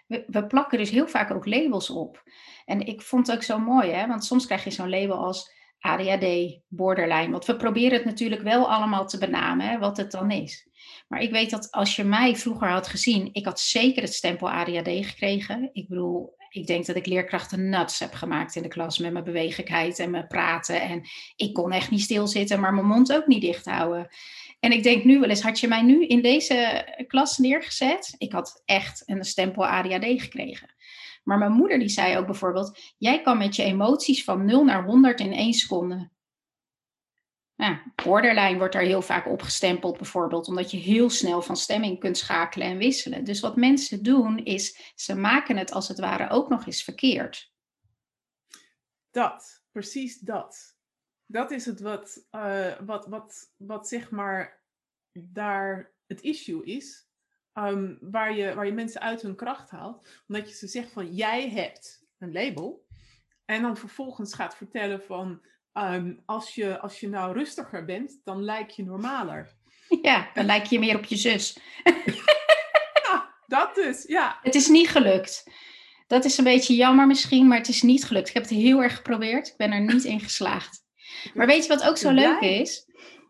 We, 0.07 0.23
we 0.27 0.47
plakken 0.47 0.77
dus 0.77 0.89
heel 0.89 1.07
vaak 1.07 1.31
ook 1.31 1.45
labels 1.45 1.89
op. 1.89 2.23
En 2.65 2.85
ik 2.85 3.01
vond 3.01 3.27
het 3.27 3.35
ook 3.35 3.43
zo 3.43 3.59
mooi, 3.59 3.89
hè? 3.89 4.07
want 4.07 4.25
soms 4.25 4.45
krijg 4.45 4.63
je 4.63 4.71
zo'n 4.71 4.89
label 4.89 5.17
als 5.17 5.51
ADHD, 5.79 6.60
borderline. 6.67 7.31
Want 7.31 7.46
we 7.46 7.55
proberen 7.55 7.98
het 7.98 8.05
natuurlijk 8.05 8.41
wel 8.41 8.72
allemaal 8.72 9.07
te 9.07 9.17
benamen, 9.17 9.67
hè, 9.69 9.77
wat 9.77 9.98
het 9.98 10.12
dan 10.12 10.31
is. 10.31 10.67
Maar 11.07 11.22
ik 11.22 11.31
weet 11.31 11.50
dat 11.50 11.72
als 11.72 11.96
je 11.96 12.03
mij 12.03 12.36
vroeger 12.36 12.69
had 12.69 12.88
gezien, 12.88 13.29
ik 13.31 13.46
had 13.46 13.60
zeker 13.60 14.01
het 14.01 14.13
stempel 14.13 14.50
ADHD 14.50 15.05
gekregen. 15.05 15.69
Ik 15.74 15.88
bedoel, 15.88 16.36
ik 16.50 16.67
denk 16.67 16.86
dat 16.86 16.96
ik 16.96 17.05
leerkrachten 17.05 17.69
nuts 17.69 18.00
heb 18.00 18.13
gemaakt 18.13 18.55
in 18.55 18.62
de 18.62 18.67
klas 18.67 18.98
met 18.98 19.12
mijn 19.12 19.24
bewegelijkheid 19.24 20.00
en 20.00 20.10
mijn 20.10 20.27
praten. 20.27 20.81
En 20.81 21.01
ik 21.36 21.53
kon 21.53 21.72
echt 21.72 21.91
niet 21.91 22.01
stilzitten, 22.01 22.60
maar 22.60 22.74
mijn 22.74 22.86
mond 22.86 23.13
ook 23.13 23.27
niet 23.27 23.41
dicht 23.41 23.65
houden. 23.65 24.07
En 24.60 24.72
ik 24.72 24.84
denk 24.84 25.03
nu 25.03 25.19
wel 25.19 25.29
eens, 25.29 25.41
had 25.41 25.60
je 25.60 25.67
mij 25.67 25.81
nu 25.81 26.05
in 26.05 26.22
deze 26.22 26.88
klas 27.07 27.38
neergezet? 27.38 28.15
Ik 28.17 28.31
had 28.31 28.62
echt 28.65 29.03
een 29.05 29.24
stempel 29.24 29.65
ADHD 29.65 30.22
gekregen. 30.22 30.75
Maar 31.27 31.38
mijn 31.38 31.51
moeder 31.51 31.80
die 31.80 31.89
zei 31.89 32.17
ook 32.17 32.25
bijvoorbeeld, 32.25 32.93
jij 32.97 33.21
kan 33.21 33.38
met 33.38 33.56
je 33.56 33.63
emoties 33.63 34.23
van 34.23 34.45
0 34.45 34.63
naar 34.63 34.84
100 34.84 35.19
in 35.19 35.34
één 35.34 35.54
seconde. 35.54 36.10
Ja, 37.56 37.84
borderline 38.04 38.58
wordt 38.58 38.73
daar 38.73 38.84
heel 38.84 39.01
vaak 39.01 39.28
opgestempeld 39.28 39.97
bijvoorbeeld, 39.97 40.47
omdat 40.47 40.71
je 40.71 40.78
heel 40.78 41.10
snel 41.10 41.41
van 41.41 41.58
stemming 41.58 41.99
kunt 41.99 42.17
schakelen 42.17 42.67
en 42.67 42.78
wisselen. 42.78 43.23
Dus 43.23 43.39
wat 43.39 43.56
mensen 43.56 44.04
doen 44.04 44.38
is, 44.38 44.93
ze 44.95 45.15
maken 45.15 45.58
het 45.58 45.71
als 45.71 45.88
het 45.88 45.99
ware 45.99 46.30
ook 46.30 46.49
nog 46.49 46.65
eens 46.65 46.84
verkeerd. 46.84 47.51
Dat, 49.12 49.63
precies 49.71 50.19
dat. 50.19 50.78
Dat 51.25 51.51
is 51.51 51.65
het 51.65 51.80
wat, 51.80 52.28
uh, 52.32 52.80
wat, 52.80 53.08
wat, 53.08 53.54
wat 53.58 53.88
zeg 53.88 54.12
maar 54.12 54.63
daar 55.13 55.93
het 56.06 56.21
issue 56.21 56.65
is. 56.65 57.07
Um, 57.60 57.98
waar, 58.02 58.36
je, 58.36 58.54
waar 58.54 58.65
je 58.65 58.72
mensen 58.72 59.02
uit 59.02 59.22
hun 59.22 59.36
kracht 59.36 59.70
haalt. 59.70 60.08
Omdat 60.28 60.50
je 60.50 60.56
ze 60.56 60.67
zegt 60.67 60.91
van 60.91 61.13
jij 61.13 61.50
hebt 61.50 62.06
een 62.20 62.32
label. 62.32 62.86
En 63.46 63.62
dan 63.62 63.78
vervolgens 63.78 64.34
gaat 64.34 64.56
vertellen 64.56 65.02
van 65.02 65.41
um, 65.74 66.22
als, 66.26 66.56
je, 66.56 66.80
als 66.80 67.00
je 67.00 67.10
nou 67.10 67.34
rustiger 67.34 67.86
bent, 67.86 68.22
dan 68.24 68.43
lijk 68.43 68.70
je 68.70 68.84
normaler. 68.84 69.56
Ja, 70.02 70.30
dan 70.34 70.46
lijk 70.46 70.65
je 70.65 70.80
meer 70.80 70.96
op 70.96 71.06
je 71.06 71.15
zus. 71.15 71.60
ja, 73.04 73.34
dat 73.48 73.76
dus, 73.76 74.04
ja. 74.04 74.39
Het 74.41 74.56
is 74.56 74.67
niet 74.67 74.89
gelukt. 74.89 75.52
Dat 76.08 76.26
is 76.26 76.38
een 76.38 76.43
beetje 76.43 76.76
jammer 76.76 77.08
misschien, 77.08 77.48
maar 77.48 77.58
het 77.58 77.67
is 77.67 77.82
niet 77.82 78.06
gelukt. 78.06 78.28
Ik 78.28 78.34
heb 78.34 78.43
het 78.43 78.52
heel 78.52 78.84
erg 78.84 78.96
geprobeerd. 78.96 79.48
Ik 79.48 79.58
ben 79.58 79.72
er 79.72 79.82
niet 79.82 80.04
in 80.04 80.20
geslaagd. 80.20 80.84
Maar 81.34 81.48
weet 81.48 81.63
je 81.63 81.70
wat 81.70 81.84
ook 81.84 81.98
zo 81.98 82.12
leuk 82.12 82.39
is? 82.39 82.87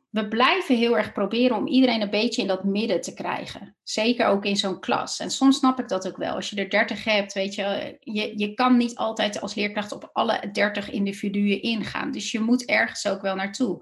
We 0.10 0.28
blijven 0.28 0.78
heel 0.78 0.98
erg 0.98 1.12
proberen 1.12 1.58
om 1.58 1.67
iedereen 1.67 2.02
een 2.02 2.10
beetje 2.10 2.41
in 2.41 2.48
dat 2.48 2.63
midden 2.63 3.02
te 3.02 3.13
krijgen. 3.13 3.76
Zeker 3.84 4.26
ook 4.26 4.46
in 4.46 4.58
zo'n 4.58 4.80
klas. 4.80 5.20
En 5.20 5.32
soms 5.32 5.58
snap 5.58 5.80
ik 5.80 5.88
dat 5.88 6.08
ook 6.08 6.17
wel. 6.17 6.36
Als 6.36 6.50
je 6.50 6.56
er 6.56 6.70
30 6.70 7.04
hebt, 7.04 7.34
weet 7.34 7.56
je, 7.56 7.98
je, 8.00 8.34
je 8.36 8.54
kan 8.54 8.78
niet 8.78 8.96
altijd 8.96 9.41
als 9.41 9.56
leerkracht 9.56 9.91
op 9.91 10.10
alle 10.13 10.50
30 10.52 10.89
individuen 10.89 11.62
ingaan. 11.62 12.12
Dus 12.12 12.32
je 12.32 12.39
moet 12.39 12.65
ergens 12.65 13.08
ook 13.08 13.22
wel 13.22 13.36
naartoe. 13.36 13.82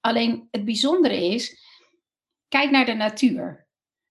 Alleen 0.00 0.48
het 0.50 0.64
bijzondere 0.64 1.28
is, 1.28 1.62
kijk 2.48 2.70
naar 2.70 2.86
de 2.86 2.94
natuur. 2.94 3.65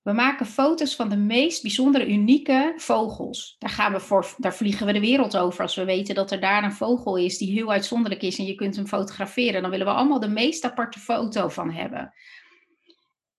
We 0.06 0.13
maken 0.13 0.46
foto's 0.46 0.96
van 0.96 1.10
de 1.10 1.18
meest 1.18 1.62
bijzondere, 1.62 2.08
unieke 2.08 2.74
vogels. 2.78 3.56
Daar, 3.60 3.70
gaan 3.70 3.91
we 3.91 4.00
voor, 4.00 4.34
daar 4.38 4.56
vliegen 4.56 4.86
we 4.86 4.94
de 4.94 5.00
wereld 5.00 5.38
over 5.38 5.62
als 5.62 5.76
we 5.76 5.86
weten 5.86 6.15
dat 6.15 6.32
er 6.32 6.39
daar 6.39 6.63
een 6.63 6.74
vogel 6.74 7.18
is 7.18 7.38
die 7.38 7.52
heel 7.52 7.72
uitzonderlijk 7.72 8.22
is 8.22 8.38
en 8.38 8.46
je 8.46 8.56
kunt 8.56 8.76
hem 8.76 8.88
fotograferen. 8.88 9.62
Dan 9.62 9.72
willen 9.72 9.86
we 9.86 9.91
allemaal 9.91 10.20
de 10.20 10.28
meest 10.28 10.63
aparte 10.63 11.00
foto 11.00 11.50
van 11.50 11.72
hebben. 11.72 12.13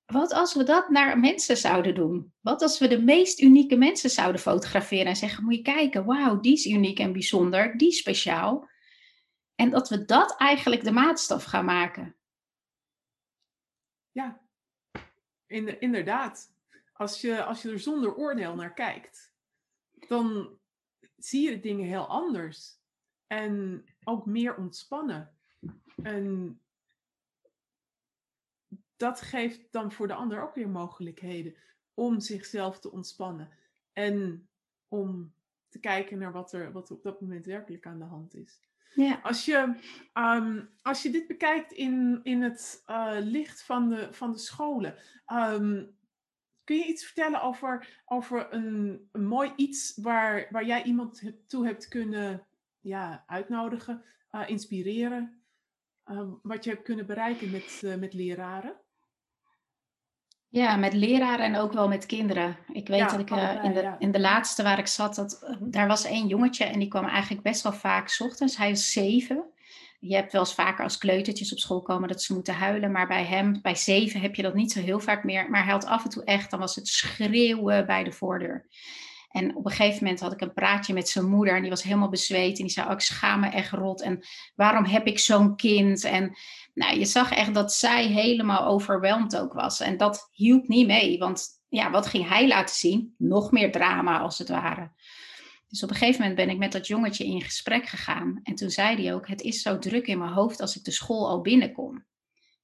Wat 0.06 0.32
als 0.32 0.54
we 0.54 0.62
dat 0.62 0.88
naar 0.88 1.18
mensen 1.18 1.56
zouden 1.56 1.94
doen? 1.94 2.32
Wat 2.40 2.62
als 2.62 2.78
we 2.78 2.88
de 2.88 3.02
meest 3.02 3.40
unieke 3.40 3.76
mensen 3.76 4.10
zouden 4.10 4.40
fotograferen 4.40 5.06
en 5.06 5.16
zeggen: 5.16 5.44
Moet 5.44 5.54
je 5.54 5.62
kijken, 5.62 6.04
wauw, 6.04 6.40
die 6.40 6.52
is 6.52 6.66
uniek 6.66 6.98
en 6.98 7.12
bijzonder, 7.12 7.76
die 7.76 7.92
speciaal. 7.92 8.68
En 9.54 9.70
dat 9.70 9.88
we 9.88 10.04
dat 10.04 10.36
eigenlijk 10.36 10.84
de 10.84 10.92
maatstaf 10.92 11.44
gaan 11.44 11.64
maken. 11.64 12.16
Ja, 14.10 14.40
inderdaad 15.78 16.54
als 16.96 17.20
je, 17.20 17.44
als 17.44 17.62
je 17.62 17.70
er 17.70 17.80
zonder 17.80 18.14
oordeel 18.14 18.54
naar 18.54 18.74
kijkt, 18.74 19.32
dan 20.08 20.58
zie 21.16 21.42
je 21.42 21.50
de 21.50 21.60
dingen 21.60 21.86
heel 21.86 22.06
anders. 22.06 22.78
En 23.26 23.84
ook 24.04 24.26
meer 24.26 24.56
ontspannen. 24.56 25.36
En 26.02 26.60
dat 28.96 29.20
geeft 29.20 29.72
dan 29.72 29.92
voor 29.92 30.06
de 30.06 30.14
ander 30.14 30.42
ook 30.42 30.54
weer 30.54 30.68
mogelijkheden 30.68 31.54
om 31.94 32.20
zichzelf 32.20 32.80
te 32.80 32.92
ontspannen. 32.92 33.50
En 33.92 34.48
om 34.88 35.34
te 35.68 35.78
kijken 35.78 36.18
naar 36.18 36.32
wat 36.32 36.52
er, 36.52 36.72
wat 36.72 36.88
er 36.88 36.96
op 36.96 37.02
dat 37.02 37.20
moment 37.20 37.46
werkelijk 37.46 37.86
aan 37.86 37.98
de 37.98 38.04
hand 38.04 38.34
is. 38.34 38.60
Ja. 38.94 39.20
Als, 39.22 39.44
je, 39.44 39.74
um, 40.14 40.70
als 40.82 41.02
je 41.02 41.10
dit 41.10 41.26
bekijkt 41.26 41.72
in, 41.72 42.20
in 42.22 42.42
het 42.42 42.82
uh, 42.86 43.16
licht 43.20 43.62
van 43.62 43.88
de, 43.88 44.12
van 44.12 44.32
de 44.32 44.38
scholen. 44.38 44.94
Um, 45.32 45.95
Kun 46.66 46.76
je 46.76 46.86
iets 46.86 47.04
vertellen 47.04 47.42
over, 47.42 48.00
over 48.04 48.46
een, 48.50 49.08
een 49.12 49.26
mooi 49.26 49.52
iets 49.56 49.98
waar, 50.02 50.46
waar 50.50 50.64
jij 50.64 50.82
iemand 50.82 51.22
toe 51.46 51.66
hebt 51.66 51.88
kunnen 51.88 52.46
ja, 52.80 53.24
uitnodigen, 53.26 54.02
uh, 54.32 54.48
inspireren? 54.48 55.42
Uh, 56.06 56.20
wat 56.42 56.64
je 56.64 56.70
hebt 56.70 56.82
kunnen 56.82 57.06
bereiken 57.06 57.50
met, 57.50 57.80
uh, 57.84 57.94
met 57.94 58.14
leraren? 58.14 58.74
Ja, 60.48 60.76
met 60.76 60.92
leraren 60.92 61.44
en 61.44 61.56
ook 61.56 61.72
wel 61.72 61.88
met 61.88 62.06
kinderen. 62.06 62.56
Ik 62.72 62.88
weet 62.88 62.98
ja, 62.98 63.08
dat 63.08 63.20
ik 63.20 63.30
allebei, 63.30 63.66
in, 63.66 63.74
de, 63.74 63.80
ja. 63.80 63.96
in 63.98 64.10
de 64.10 64.20
laatste 64.20 64.62
waar 64.62 64.78
ik 64.78 64.86
zat, 64.86 65.14
dat, 65.14 65.56
daar 65.60 65.86
was 65.86 66.04
één 66.04 66.26
jongetje 66.26 66.64
en 66.64 66.78
die 66.78 66.88
kwam 66.88 67.04
eigenlijk 67.04 67.42
best 67.42 67.62
wel 67.62 67.72
vaak 67.72 68.08
s 68.08 68.20
ochtends. 68.20 68.56
Hij 68.56 68.70
is 68.70 68.92
zeven. 68.92 69.44
Je 70.00 70.14
hebt 70.14 70.32
wel 70.32 70.40
eens 70.40 70.54
vaker 70.54 70.84
als 70.84 70.98
kleutertjes 70.98 71.52
op 71.52 71.58
school 71.58 71.82
komen 71.82 72.08
dat 72.08 72.22
ze 72.22 72.34
moeten 72.34 72.54
huilen. 72.54 72.92
Maar 72.92 73.06
bij 73.06 73.24
hem, 73.24 73.58
bij 73.62 73.74
zeven, 73.74 74.20
heb 74.20 74.34
je 74.34 74.42
dat 74.42 74.54
niet 74.54 74.72
zo 74.72 74.80
heel 74.80 75.00
vaak 75.00 75.24
meer. 75.24 75.50
Maar 75.50 75.64
hij 75.64 75.72
had 75.72 75.86
af 75.86 76.04
en 76.04 76.10
toe 76.10 76.24
echt, 76.24 76.50
dan 76.50 76.60
was 76.60 76.74
het 76.74 76.88
schreeuwen 76.88 77.86
bij 77.86 78.04
de 78.04 78.12
voordeur. 78.12 78.66
En 79.30 79.56
op 79.56 79.64
een 79.66 79.72
gegeven 79.72 80.02
moment 80.02 80.20
had 80.20 80.32
ik 80.32 80.40
een 80.40 80.52
praatje 80.52 80.94
met 80.94 81.08
zijn 81.08 81.28
moeder 81.28 81.54
en 81.54 81.60
die 81.60 81.70
was 81.70 81.82
helemaal 81.82 82.08
bezweet. 82.08 82.58
En 82.58 82.64
die 82.64 82.72
zei, 82.72 82.86
oh, 82.86 82.92
ik 82.92 83.00
schaam 83.00 83.40
me 83.40 83.48
echt 83.48 83.70
rot. 83.70 84.02
En 84.02 84.20
waarom 84.54 84.84
heb 84.84 85.06
ik 85.06 85.18
zo'n 85.18 85.56
kind? 85.56 86.04
En 86.04 86.36
nou, 86.74 86.98
je 86.98 87.04
zag 87.04 87.32
echt 87.32 87.54
dat 87.54 87.72
zij 87.72 88.06
helemaal 88.06 88.66
overweldigd 88.66 89.36
ook 89.36 89.52
was. 89.52 89.80
En 89.80 89.96
dat 89.96 90.28
hielp 90.32 90.68
niet 90.68 90.86
mee, 90.86 91.18
want 91.18 91.46
ja, 91.68 91.90
wat 91.90 92.06
ging 92.06 92.28
hij 92.28 92.48
laten 92.48 92.74
zien? 92.74 93.14
Nog 93.18 93.50
meer 93.50 93.72
drama 93.72 94.18
als 94.18 94.38
het 94.38 94.48
ware. 94.48 94.90
Dus 95.68 95.82
op 95.82 95.90
een 95.90 95.96
gegeven 95.96 96.20
moment 96.20 96.36
ben 96.38 96.50
ik 96.50 96.58
met 96.58 96.72
dat 96.72 96.86
jongetje 96.86 97.24
in 97.24 97.42
gesprek 97.42 97.86
gegaan. 97.86 98.40
En 98.42 98.54
toen 98.54 98.70
zei 98.70 99.02
hij 99.02 99.14
ook, 99.14 99.28
het 99.28 99.40
is 99.40 99.62
zo 99.62 99.78
druk 99.78 100.06
in 100.06 100.18
mijn 100.18 100.32
hoofd 100.32 100.60
als 100.60 100.76
ik 100.76 100.84
de 100.84 100.90
school 100.90 101.28
al 101.28 101.40
binnenkom. 101.40 102.04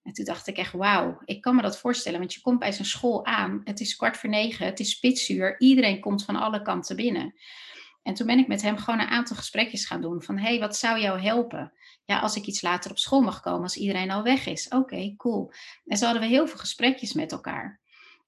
En 0.03 0.12
toen 0.12 0.25
dacht 0.25 0.47
ik 0.47 0.57
echt, 0.57 0.73
wauw, 0.73 1.19
ik 1.25 1.41
kan 1.41 1.57
me 1.57 1.62
dat 1.62 1.79
voorstellen. 1.79 2.19
Want 2.19 2.35
je 2.35 2.41
komt 2.41 2.59
bij 2.59 2.73
zijn 2.73 2.87
school 2.87 3.25
aan, 3.27 3.61
het 3.65 3.81
is 3.81 3.97
kwart 3.97 4.17
voor 4.17 4.29
negen, 4.29 4.67
het 4.67 4.81
is 4.81 4.91
spitsuur. 4.91 5.61
Iedereen 5.61 6.01
komt 6.01 6.25
van 6.25 6.37
alle 6.37 6.62
kanten 6.62 6.97
binnen. 6.97 7.35
En 8.03 8.15
toen 8.15 8.27
ben 8.27 8.38
ik 8.38 8.47
met 8.47 8.62
hem 8.62 8.77
gewoon 8.77 9.01
een 9.01 9.07
aantal 9.07 9.37
gesprekjes 9.37 9.87
gaan 9.87 10.01
doen. 10.01 10.23
Van, 10.23 10.38
hey, 10.38 10.59
wat 10.59 10.77
zou 10.77 11.01
jou 11.01 11.21
helpen? 11.21 11.73
Ja, 12.05 12.19
als 12.19 12.37
ik 12.37 12.47
iets 12.47 12.62
later 12.62 12.91
op 12.91 12.99
school 12.99 13.21
mag 13.21 13.41
komen, 13.41 13.62
als 13.62 13.77
iedereen 13.77 14.11
al 14.11 14.23
weg 14.23 14.47
is. 14.47 14.69
Oké, 14.69 15.15
cool. 15.17 15.53
En 15.87 15.97
zo 15.97 16.05
hadden 16.05 16.23
we 16.23 16.29
heel 16.29 16.49
veel 16.49 16.59
gesprekjes 16.59 17.12
met 17.12 17.33
elkaar. 17.33 17.81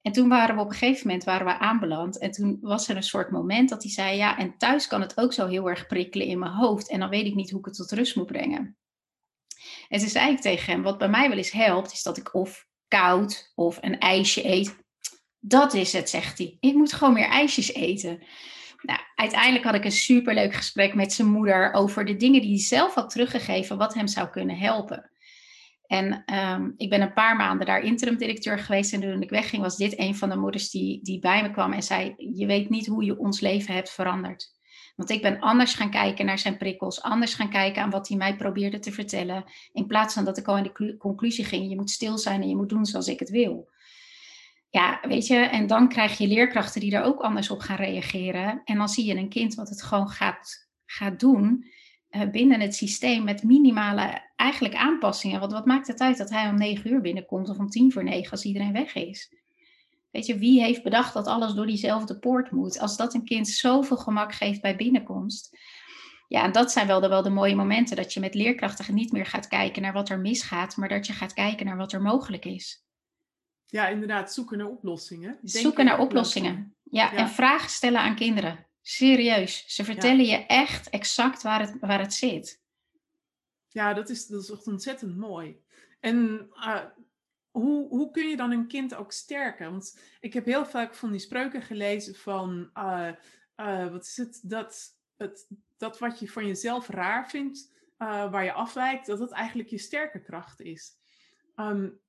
En 0.04 0.12
toen 0.12 0.28
waren 0.28 0.54
we 0.54 0.60
op 0.60 0.70
een 0.70 0.76
gegeven 0.76 1.06
moment 1.06 1.24
waren 1.24 1.46
we 1.46 1.58
aanbeland. 1.58 2.18
En 2.18 2.30
toen 2.30 2.58
was 2.60 2.88
er 2.88 2.96
een 2.96 3.02
soort 3.02 3.30
moment 3.30 3.68
dat 3.68 3.82
hij 3.82 3.92
zei: 3.92 4.16
Ja, 4.16 4.38
en 4.38 4.58
thuis 4.58 4.86
kan 4.86 5.00
het 5.00 5.18
ook 5.20 5.32
zo 5.32 5.46
heel 5.46 5.68
erg 5.68 5.86
prikkelen 5.86 6.26
in 6.26 6.38
mijn 6.38 6.52
hoofd. 6.52 6.90
En 6.90 7.00
dan 7.00 7.08
weet 7.08 7.26
ik 7.26 7.34
niet 7.34 7.50
hoe 7.50 7.58
ik 7.58 7.64
het 7.64 7.74
tot 7.74 7.92
rust 7.92 8.16
moet 8.16 8.26
brengen. 8.26 8.76
En 9.88 9.98
toen 9.98 10.08
zei 10.08 10.32
ik 10.32 10.40
tegen 10.40 10.72
hem: 10.72 10.82
Wat 10.82 10.98
bij 10.98 11.08
mij 11.08 11.28
wel 11.28 11.36
eens 11.36 11.50
helpt, 11.50 11.92
is 11.92 12.02
dat 12.02 12.16
ik 12.16 12.34
of 12.34 12.66
koud 12.88 13.52
of 13.54 13.78
een 13.80 13.98
ijsje 13.98 14.48
eet. 14.48 14.76
Dat 15.38 15.74
is 15.74 15.92
het, 15.92 16.10
zegt 16.10 16.38
hij. 16.38 16.56
Ik 16.60 16.74
moet 16.74 16.92
gewoon 16.92 17.14
meer 17.14 17.28
ijsjes 17.28 17.72
eten. 17.72 18.22
Nou, 18.82 19.00
uiteindelijk 19.14 19.64
had 19.64 19.74
ik 19.74 19.84
een 19.84 19.92
superleuk 19.92 20.54
gesprek 20.54 20.94
met 20.94 21.12
zijn 21.12 21.28
moeder 21.28 21.72
over 21.72 22.04
de 22.04 22.16
dingen 22.16 22.40
die 22.40 22.50
hij 22.50 22.60
zelf 22.60 22.94
had 22.94 23.10
teruggegeven, 23.10 23.76
wat 23.76 23.94
hem 23.94 24.06
zou 24.06 24.28
kunnen 24.28 24.58
helpen. 24.58 25.10
En 25.86 26.22
ehm, 26.24 26.70
ik 26.76 26.90
ben 26.90 27.00
een 27.00 27.12
paar 27.12 27.36
maanden 27.36 27.66
daar 27.66 27.80
interim 27.80 28.16
directeur 28.16 28.58
geweest. 28.58 28.92
En 28.92 29.00
toen 29.00 29.22
ik 29.22 29.30
wegging, 29.30 29.62
was 29.62 29.76
dit 29.76 29.98
een 29.98 30.16
van 30.16 30.28
de 30.28 30.36
moeders 30.36 30.70
die, 30.70 31.02
die 31.02 31.18
bij 31.18 31.42
me 31.42 31.50
kwam 31.50 31.72
en 31.72 31.82
zei: 31.82 32.14
Je 32.16 32.46
weet 32.46 32.70
niet 32.70 32.86
hoe 32.86 33.04
je 33.04 33.18
ons 33.18 33.40
leven 33.40 33.74
hebt 33.74 33.90
veranderd. 33.90 34.52
Want 34.96 35.10
ik 35.10 35.22
ben 35.22 35.40
anders 35.40 35.74
gaan 35.74 35.90
kijken 35.90 36.26
naar 36.26 36.38
zijn 36.38 36.56
prikkels, 36.56 37.02
anders 37.02 37.34
gaan 37.34 37.50
kijken 37.50 37.82
aan 37.82 37.90
wat 37.90 38.08
hij 38.08 38.16
mij 38.16 38.36
probeerde 38.36 38.78
te 38.78 38.92
vertellen. 38.92 39.44
In 39.72 39.86
plaats 39.86 40.14
van 40.14 40.24
dat 40.24 40.38
ik 40.38 40.46
al 40.46 40.56
in 40.56 40.62
de 40.62 40.96
conclusie 40.96 41.44
ging: 41.44 41.68
je 41.68 41.76
moet 41.76 41.90
stil 41.90 42.18
zijn 42.18 42.42
en 42.42 42.48
je 42.48 42.56
moet 42.56 42.68
doen 42.68 42.86
zoals 42.86 43.08
ik 43.08 43.18
het 43.18 43.30
wil. 43.30 43.72
Ja, 44.70 45.00
weet 45.02 45.26
je, 45.26 45.36
en 45.36 45.66
dan 45.66 45.88
krijg 45.88 46.18
je 46.18 46.26
leerkrachten 46.26 46.80
die 46.80 46.90
daar 46.90 47.04
ook 47.04 47.20
anders 47.20 47.50
op 47.50 47.60
gaan 47.60 47.76
reageren. 47.76 48.60
En 48.64 48.76
dan 48.76 48.88
zie 48.88 49.04
je 49.04 49.14
een 49.14 49.28
kind 49.28 49.54
wat 49.54 49.68
het 49.68 49.82
gewoon 49.82 50.08
gaat, 50.08 50.68
gaat 50.84 51.20
doen. 51.20 51.64
Eh, 52.14 52.30
binnen 52.30 52.60
het 52.60 52.74
systeem 52.74 53.24
met 53.24 53.42
minimale 53.42 54.30
eigenlijk 54.36 54.74
aanpassingen. 54.74 55.40
Want 55.40 55.52
wat 55.52 55.66
maakt 55.66 55.86
het 55.86 56.00
uit 56.00 56.18
dat 56.18 56.30
hij 56.30 56.48
om 56.48 56.58
negen 56.58 56.90
uur 56.90 57.00
binnenkomt 57.00 57.48
of 57.48 57.58
om 57.58 57.68
tien 57.68 57.92
voor 57.92 58.04
negen 58.04 58.30
als 58.30 58.44
iedereen 58.44 58.72
weg 58.72 58.94
is? 58.94 59.34
Weet 60.10 60.26
je, 60.26 60.38
wie 60.38 60.62
heeft 60.62 60.82
bedacht 60.82 61.14
dat 61.14 61.26
alles 61.26 61.52
door 61.52 61.66
diezelfde 61.66 62.18
poort 62.18 62.50
moet? 62.50 62.78
Als 62.78 62.96
dat 62.96 63.14
een 63.14 63.24
kind 63.24 63.48
zoveel 63.48 63.96
gemak 63.96 64.34
geeft 64.34 64.60
bij 64.60 64.76
binnenkomst. 64.76 65.58
Ja, 66.28 66.42
en 66.42 66.52
dat 66.52 66.72
zijn 66.72 66.86
wel 66.86 67.00
de, 67.00 67.08
wel 67.08 67.22
de 67.22 67.30
mooie 67.30 67.54
momenten 67.54 67.96
dat 67.96 68.12
je 68.12 68.20
met 68.20 68.34
leerkrachten 68.34 68.94
niet 68.94 69.12
meer 69.12 69.26
gaat 69.26 69.48
kijken 69.48 69.82
naar 69.82 69.92
wat 69.92 70.08
er 70.08 70.20
misgaat, 70.20 70.76
maar 70.76 70.88
dat 70.88 71.06
je 71.06 71.12
gaat 71.12 71.32
kijken 71.32 71.66
naar 71.66 71.76
wat 71.76 71.92
er 71.92 72.02
mogelijk 72.02 72.44
is. 72.44 72.84
Ja, 73.64 73.88
inderdaad, 73.88 74.32
zoeken 74.32 74.58
naar 74.58 74.68
oplossingen. 74.68 75.38
zoeken 75.42 75.84
naar 75.84 75.98
oplossingen. 75.98 76.74
Ja, 76.82 77.12
ja, 77.12 77.16
en 77.16 77.28
vragen 77.28 77.70
stellen 77.70 78.00
aan 78.00 78.16
kinderen. 78.16 78.66
Serieus. 78.86 79.64
Ze 79.66 79.84
vertellen 79.84 80.24
je 80.24 80.46
echt 80.46 80.88
exact 80.88 81.42
waar 81.42 81.60
het, 81.60 81.76
waar 81.80 82.00
het 82.00 82.14
zit. 82.14 82.62
Ja, 83.68 83.94
dat 83.94 84.08
is, 84.08 84.26
dat 84.26 84.42
is 84.42 84.50
echt 84.50 84.66
ontzettend 84.66 85.16
mooi. 85.16 85.62
En 86.00 86.48
uh, 86.54 86.84
hoe, 87.50 87.88
hoe 87.88 88.10
kun 88.10 88.28
je 88.28 88.36
dan 88.36 88.50
een 88.50 88.66
kind 88.66 88.94
ook 88.94 89.12
sterken? 89.12 89.70
Want 89.70 90.00
ik 90.20 90.32
heb 90.32 90.44
heel 90.44 90.66
vaak 90.66 90.94
van 90.94 91.10
die 91.10 91.20
spreuken 91.20 91.62
gelezen 91.62 92.14
van, 92.14 92.70
uh, 92.74 93.10
uh, 93.56 93.90
wat 93.90 94.04
is 94.04 94.16
het, 94.16 94.40
dat, 94.42 94.98
het, 95.16 95.48
dat 95.76 95.98
wat 95.98 96.18
je 96.18 96.28
van 96.28 96.46
jezelf 96.46 96.88
raar 96.88 97.30
vindt, 97.30 97.72
waar 97.96 98.44
je 98.44 98.52
afwijkt, 98.52 99.06
dat 99.06 99.18
dat 99.18 99.32
eigenlijk 99.32 99.68
je 99.68 99.78
sterke 99.78 100.22
kracht 100.22 100.60
is. 100.60 100.96
Um, 101.56 102.00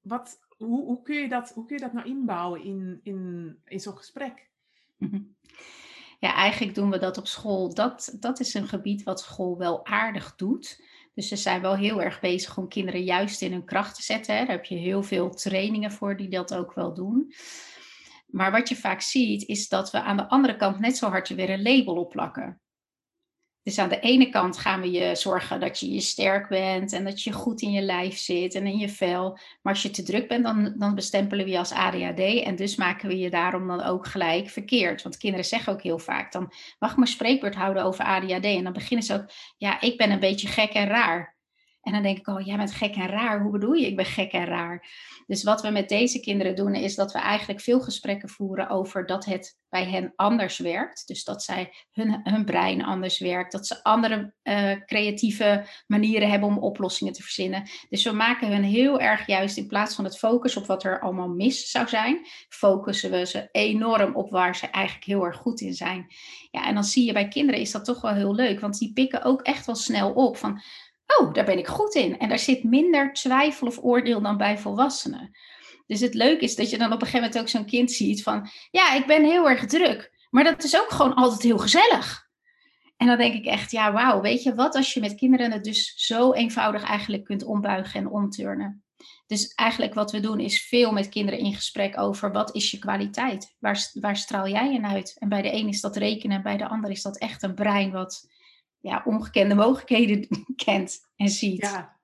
wat, 0.00 0.38
hoe, 0.56 0.84
hoe, 0.84 1.02
kun 1.02 1.16
je 1.16 1.28
dat, 1.28 1.50
hoe 1.50 1.64
kun 1.64 1.76
je 1.76 1.82
dat 1.82 1.92
nou 1.92 2.08
inbouwen 2.08 2.62
in, 2.62 3.00
in, 3.02 3.60
in 3.64 3.80
zo'n 3.80 3.96
gesprek? 3.96 4.50
Mhm. 4.98 5.20
Ja, 6.20 6.34
eigenlijk 6.34 6.74
doen 6.74 6.90
we 6.90 6.98
dat 6.98 7.18
op 7.18 7.26
school. 7.26 7.74
Dat, 7.74 8.16
dat 8.20 8.40
is 8.40 8.54
een 8.54 8.68
gebied 8.68 9.02
wat 9.02 9.20
school 9.20 9.58
wel 9.58 9.86
aardig 9.86 10.34
doet. 10.36 10.82
Dus 11.14 11.28
ze 11.28 11.36
zijn 11.36 11.60
wel 11.60 11.76
heel 11.76 12.02
erg 12.02 12.20
bezig 12.20 12.56
om 12.56 12.68
kinderen 12.68 13.04
juist 13.04 13.42
in 13.42 13.52
hun 13.52 13.64
kracht 13.64 13.94
te 13.94 14.02
zetten. 14.02 14.36
Daar 14.36 14.46
heb 14.46 14.64
je 14.64 14.76
heel 14.76 15.02
veel 15.02 15.30
trainingen 15.30 15.92
voor 15.92 16.16
die 16.16 16.28
dat 16.28 16.54
ook 16.54 16.74
wel 16.74 16.94
doen. 16.94 17.32
Maar 18.26 18.50
wat 18.50 18.68
je 18.68 18.76
vaak 18.76 19.00
ziet, 19.00 19.48
is 19.48 19.68
dat 19.68 19.90
we 19.90 20.00
aan 20.00 20.16
de 20.16 20.28
andere 20.28 20.56
kant 20.56 20.78
net 20.78 20.96
zo 20.96 21.08
hard 21.08 21.28
weer 21.28 21.50
een 21.50 21.62
label 21.62 21.94
opplakken. 21.94 22.60
Dus 23.68 23.78
aan 23.78 23.88
de 23.88 24.00
ene 24.00 24.28
kant 24.28 24.58
gaan 24.58 24.80
we 24.80 24.90
je 24.90 25.14
zorgen 25.14 25.60
dat 25.60 25.80
je 25.80 25.92
je 25.92 26.00
sterk 26.00 26.48
bent 26.48 26.92
en 26.92 27.04
dat 27.04 27.22
je 27.22 27.32
goed 27.32 27.62
in 27.62 27.70
je 27.70 27.80
lijf 27.80 28.18
zit 28.18 28.54
en 28.54 28.66
in 28.66 28.78
je 28.78 28.88
vel. 28.88 29.38
Maar 29.62 29.72
als 29.72 29.82
je 29.82 29.90
te 29.90 30.02
druk 30.02 30.28
bent, 30.28 30.44
dan, 30.44 30.74
dan 30.78 30.94
bestempelen 30.94 31.44
we 31.44 31.50
je 31.50 31.58
als 31.58 31.72
ADHD 31.72 32.42
en 32.42 32.56
dus 32.56 32.76
maken 32.76 33.08
we 33.08 33.18
je 33.18 33.30
daarom 33.30 33.66
dan 33.66 33.82
ook 33.82 34.06
gelijk 34.06 34.48
verkeerd. 34.48 35.02
Want 35.02 35.16
kinderen 35.16 35.44
zeggen 35.44 35.72
ook 35.72 35.82
heel 35.82 35.98
vaak 35.98 36.32
dan, 36.32 36.52
mag 36.78 36.90
ik 36.90 36.96
mijn 36.96 37.08
spreekbeurt 37.08 37.54
houden 37.54 37.84
over 37.84 38.04
ADHD? 38.04 38.44
En 38.44 38.64
dan 38.64 38.72
beginnen 38.72 39.06
ze 39.06 39.14
ook, 39.14 39.30
ja, 39.56 39.80
ik 39.80 39.96
ben 39.96 40.10
een 40.10 40.20
beetje 40.20 40.48
gek 40.48 40.72
en 40.72 40.86
raar. 40.86 41.37
En 41.82 41.92
dan 41.92 42.02
denk 42.02 42.18
ik, 42.18 42.26
oh, 42.26 42.46
jij 42.46 42.56
bent 42.56 42.72
gek 42.72 42.94
en 42.94 43.08
raar. 43.08 43.42
Hoe 43.42 43.52
bedoel 43.52 43.72
je, 43.72 43.86
ik 43.86 43.96
ben 43.96 44.04
gek 44.04 44.32
en 44.32 44.44
raar? 44.44 44.86
Dus 45.26 45.42
wat 45.42 45.62
we 45.62 45.70
met 45.70 45.88
deze 45.88 46.20
kinderen 46.20 46.54
doen, 46.54 46.74
is 46.74 46.94
dat 46.94 47.12
we 47.12 47.18
eigenlijk 47.18 47.60
veel 47.60 47.80
gesprekken 47.80 48.28
voeren 48.28 48.68
over 48.68 49.06
dat 49.06 49.24
het 49.24 49.56
bij 49.68 49.84
hen 49.84 50.12
anders 50.16 50.58
werkt. 50.58 51.06
Dus 51.06 51.24
dat 51.24 51.42
zij 51.42 51.72
hun, 51.90 52.20
hun 52.22 52.44
brein 52.44 52.84
anders 52.84 53.18
werkt. 53.18 53.52
Dat 53.52 53.66
ze 53.66 53.82
andere 53.82 54.34
uh, 54.42 54.72
creatieve 54.86 55.66
manieren 55.86 56.30
hebben 56.30 56.48
om 56.48 56.58
oplossingen 56.58 57.12
te 57.12 57.22
verzinnen. 57.22 57.68
Dus 57.88 58.04
we 58.04 58.12
maken 58.12 58.48
hun 58.48 58.64
heel 58.64 59.00
erg 59.00 59.26
juist 59.26 59.56
in 59.56 59.66
plaats 59.66 59.94
van 59.94 60.04
het 60.04 60.18
focus 60.18 60.56
op 60.56 60.66
wat 60.66 60.84
er 60.84 61.00
allemaal 61.00 61.28
mis 61.28 61.70
zou 61.70 61.88
zijn, 61.88 62.26
focussen 62.48 63.10
we 63.10 63.26
ze 63.26 63.48
enorm 63.52 64.16
op 64.16 64.30
waar 64.30 64.56
ze 64.56 64.66
eigenlijk 64.66 65.06
heel 65.06 65.24
erg 65.24 65.36
goed 65.36 65.60
in 65.60 65.74
zijn. 65.74 66.06
Ja, 66.50 66.66
en 66.66 66.74
dan 66.74 66.84
zie 66.84 67.06
je 67.06 67.12
bij 67.12 67.28
kinderen 67.28 67.60
is 67.60 67.70
dat 67.70 67.84
toch 67.84 68.00
wel 68.00 68.14
heel 68.14 68.34
leuk, 68.34 68.60
want 68.60 68.78
die 68.78 68.92
pikken 68.92 69.22
ook 69.22 69.42
echt 69.42 69.66
wel 69.66 69.74
snel 69.74 70.12
op 70.12 70.36
van 70.36 70.60
oh, 71.16 71.32
daar 71.32 71.44
ben 71.44 71.58
ik 71.58 71.66
goed 71.66 71.94
in. 71.94 72.18
En 72.18 72.28
daar 72.28 72.38
zit 72.38 72.64
minder 72.64 73.12
twijfel 73.12 73.66
of 73.66 73.78
oordeel 73.82 74.20
dan 74.20 74.36
bij 74.36 74.58
volwassenen. 74.58 75.30
Dus 75.86 76.00
het 76.00 76.14
leuke 76.14 76.44
is 76.44 76.56
dat 76.56 76.70
je 76.70 76.78
dan 76.78 76.92
op 76.92 77.00
een 77.00 77.06
gegeven 77.06 77.20
moment 77.20 77.38
ook 77.38 77.48
zo'n 77.48 77.64
kind 77.64 77.92
ziet 77.92 78.22
van, 78.22 78.48
ja, 78.70 78.94
ik 78.94 79.06
ben 79.06 79.24
heel 79.24 79.48
erg 79.48 79.66
druk, 79.66 80.26
maar 80.30 80.44
dat 80.44 80.64
is 80.64 80.80
ook 80.80 80.90
gewoon 80.90 81.14
altijd 81.14 81.42
heel 81.42 81.58
gezellig. 81.58 82.26
En 82.96 83.06
dan 83.06 83.18
denk 83.18 83.34
ik 83.34 83.44
echt, 83.44 83.70
ja, 83.70 83.92
wauw, 83.92 84.20
weet 84.20 84.42
je 84.42 84.54
wat 84.54 84.74
als 84.74 84.94
je 84.94 85.00
met 85.00 85.14
kinderen 85.14 85.52
het 85.52 85.64
dus 85.64 85.92
zo 85.96 86.32
eenvoudig 86.32 86.82
eigenlijk 86.82 87.24
kunt 87.24 87.44
ombuigen 87.44 88.00
en 88.00 88.08
omturnen. 88.08 88.82
Dus 89.26 89.52
eigenlijk 89.54 89.94
wat 89.94 90.12
we 90.12 90.20
doen 90.20 90.40
is 90.40 90.62
veel 90.62 90.92
met 90.92 91.08
kinderen 91.08 91.40
in 91.40 91.54
gesprek 91.54 91.98
over 91.98 92.32
wat 92.32 92.54
is 92.54 92.70
je 92.70 92.78
kwaliteit? 92.78 93.56
Waar, 93.58 93.90
waar 93.92 94.16
straal 94.16 94.48
jij 94.48 94.74
in 94.74 94.86
uit? 94.86 95.16
En 95.18 95.28
bij 95.28 95.42
de 95.42 95.52
een 95.52 95.68
is 95.68 95.80
dat 95.80 95.96
rekenen 95.96 96.36
en 96.36 96.42
bij 96.42 96.56
de 96.56 96.68
ander 96.68 96.90
is 96.90 97.02
dat 97.02 97.18
echt 97.18 97.42
een 97.42 97.54
brein 97.54 97.90
wat 97.90 98.28
ja, 98.80 99.02
ongekende 99.04 99.54
mogelijkheden 99.54 100.28
kent 100.64 101.00
en 101.16 101.28
ziet. 101.28 101.60
Ja, 101.60 101.98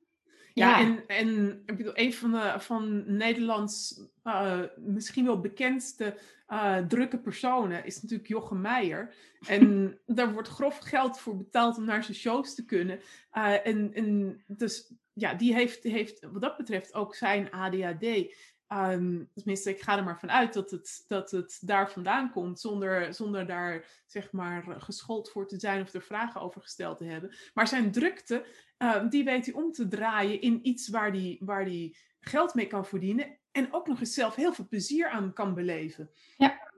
ja, 0.54 0.80
en, 0.80 1.06
en 1.06 1.62
ik 1.66 1.76
bedoel, 1.76 1.98
een 1.98 2.14
van, 2.14 2.30
de, 2.30 2.54
van 2.58 3.16
Nederlands 3.16 4.00
uh, 4.24 4.60
misschien 4.76 5.24
wel 5.24 5.40
bekendste 5.40 6.18
uh, 6.48 6.78
drukke 6.78 7.18
personen 7.18 7.84
is 7.84 8.02
natuurlijk 8.02 8.28
Jochem 8.28 8.60
Meijer. 8.60 9.14
En 9.46 9.94
daar 10.06 10.32
wordt 10.32 10.48
grof 10.48 10.78
geld 10.78 11.18
voor 11.18 11.36
betaald 11.36 11.76
om 11.76 11.84
naar 11.84 12.04
zijn 12.04 12.16
shows 12.16 12.54
te 12.54 12.64
kunnen. 12.64 13.00
Uh, 13.32 13.66
en, 13.66 13.92
en 13.94 14.42
dus 14.46 14.94
ja, 15.12 15.34
die 15.34 15.54
heeft, 15.54 15.82
heeft 15.82 16.26
wat 16.32 16.42
dat 16.42 16.56
betreft 16.56 16.94
ook 16.94 17.14
zijn 17.14 17.50
ADHD. 17.50 18.34
Um, 18.74 19.30
tenminste, 19.34 19.70
ik 19.70 19.80
ga 19.80 19.96
er 19.96 20.04
maar 20.04 20.18
vanuit 20.18 20.52
dat 20.52 20.70
het, 20.70 21.04
dat 21.08 21.30
het 21.30 21.58
daar 21.60 21.90
vandaan 21.90 22.30
komt, 22.30 22.60
zonder, 22.60 23.14
zonder 23.14 23.46
daar 23.46 23.84
zeg 24.06 24.32
maar 24.32 24.64
geschoold 24.78 25.30
voor 25.30 25.46
te 25.46 25.58
zijn 25.58 25.82
of 25.82 25.92
er 25.92 26.02
vragen 26.02 26.40
over 26.40 26.60
gesteld 26.60 26.98
te 26.98 27.04
hebben. 27.04 27.34
Maar 27.54 27.68
zijn 27.68 27.92
drukte, 27.92 28.46
uh, 28.78 29.08
die 29.08 29.24
weet 29.24 29.46
hij 29.46 29.54
om 29.54 29.72
te 29.72 29.88
draaien 29.88 30.40
in 30.40 30.66
iets 30.66 30.88
waar 30.88 31.10
hij 31.10 31.36
waar 31.40 31.64
die 31.64 31.96
geld 32.20 32.54
mee 32.54 32.66
kan 32.66 32.86
verdienen 32.86 33.38
en 33.50 33.72
ook 33.72 33.86
nog 33.86 34.00
eens 34.00 34.14
zelf 34.14 34.34
heel 34.34 34.52
veel 34.52 34.66
plezier 34.68 35.08
aan 35.08 35.32
kan 35.32 35.54
beleven. 35.54 36.10
Ja. 36.36 36.72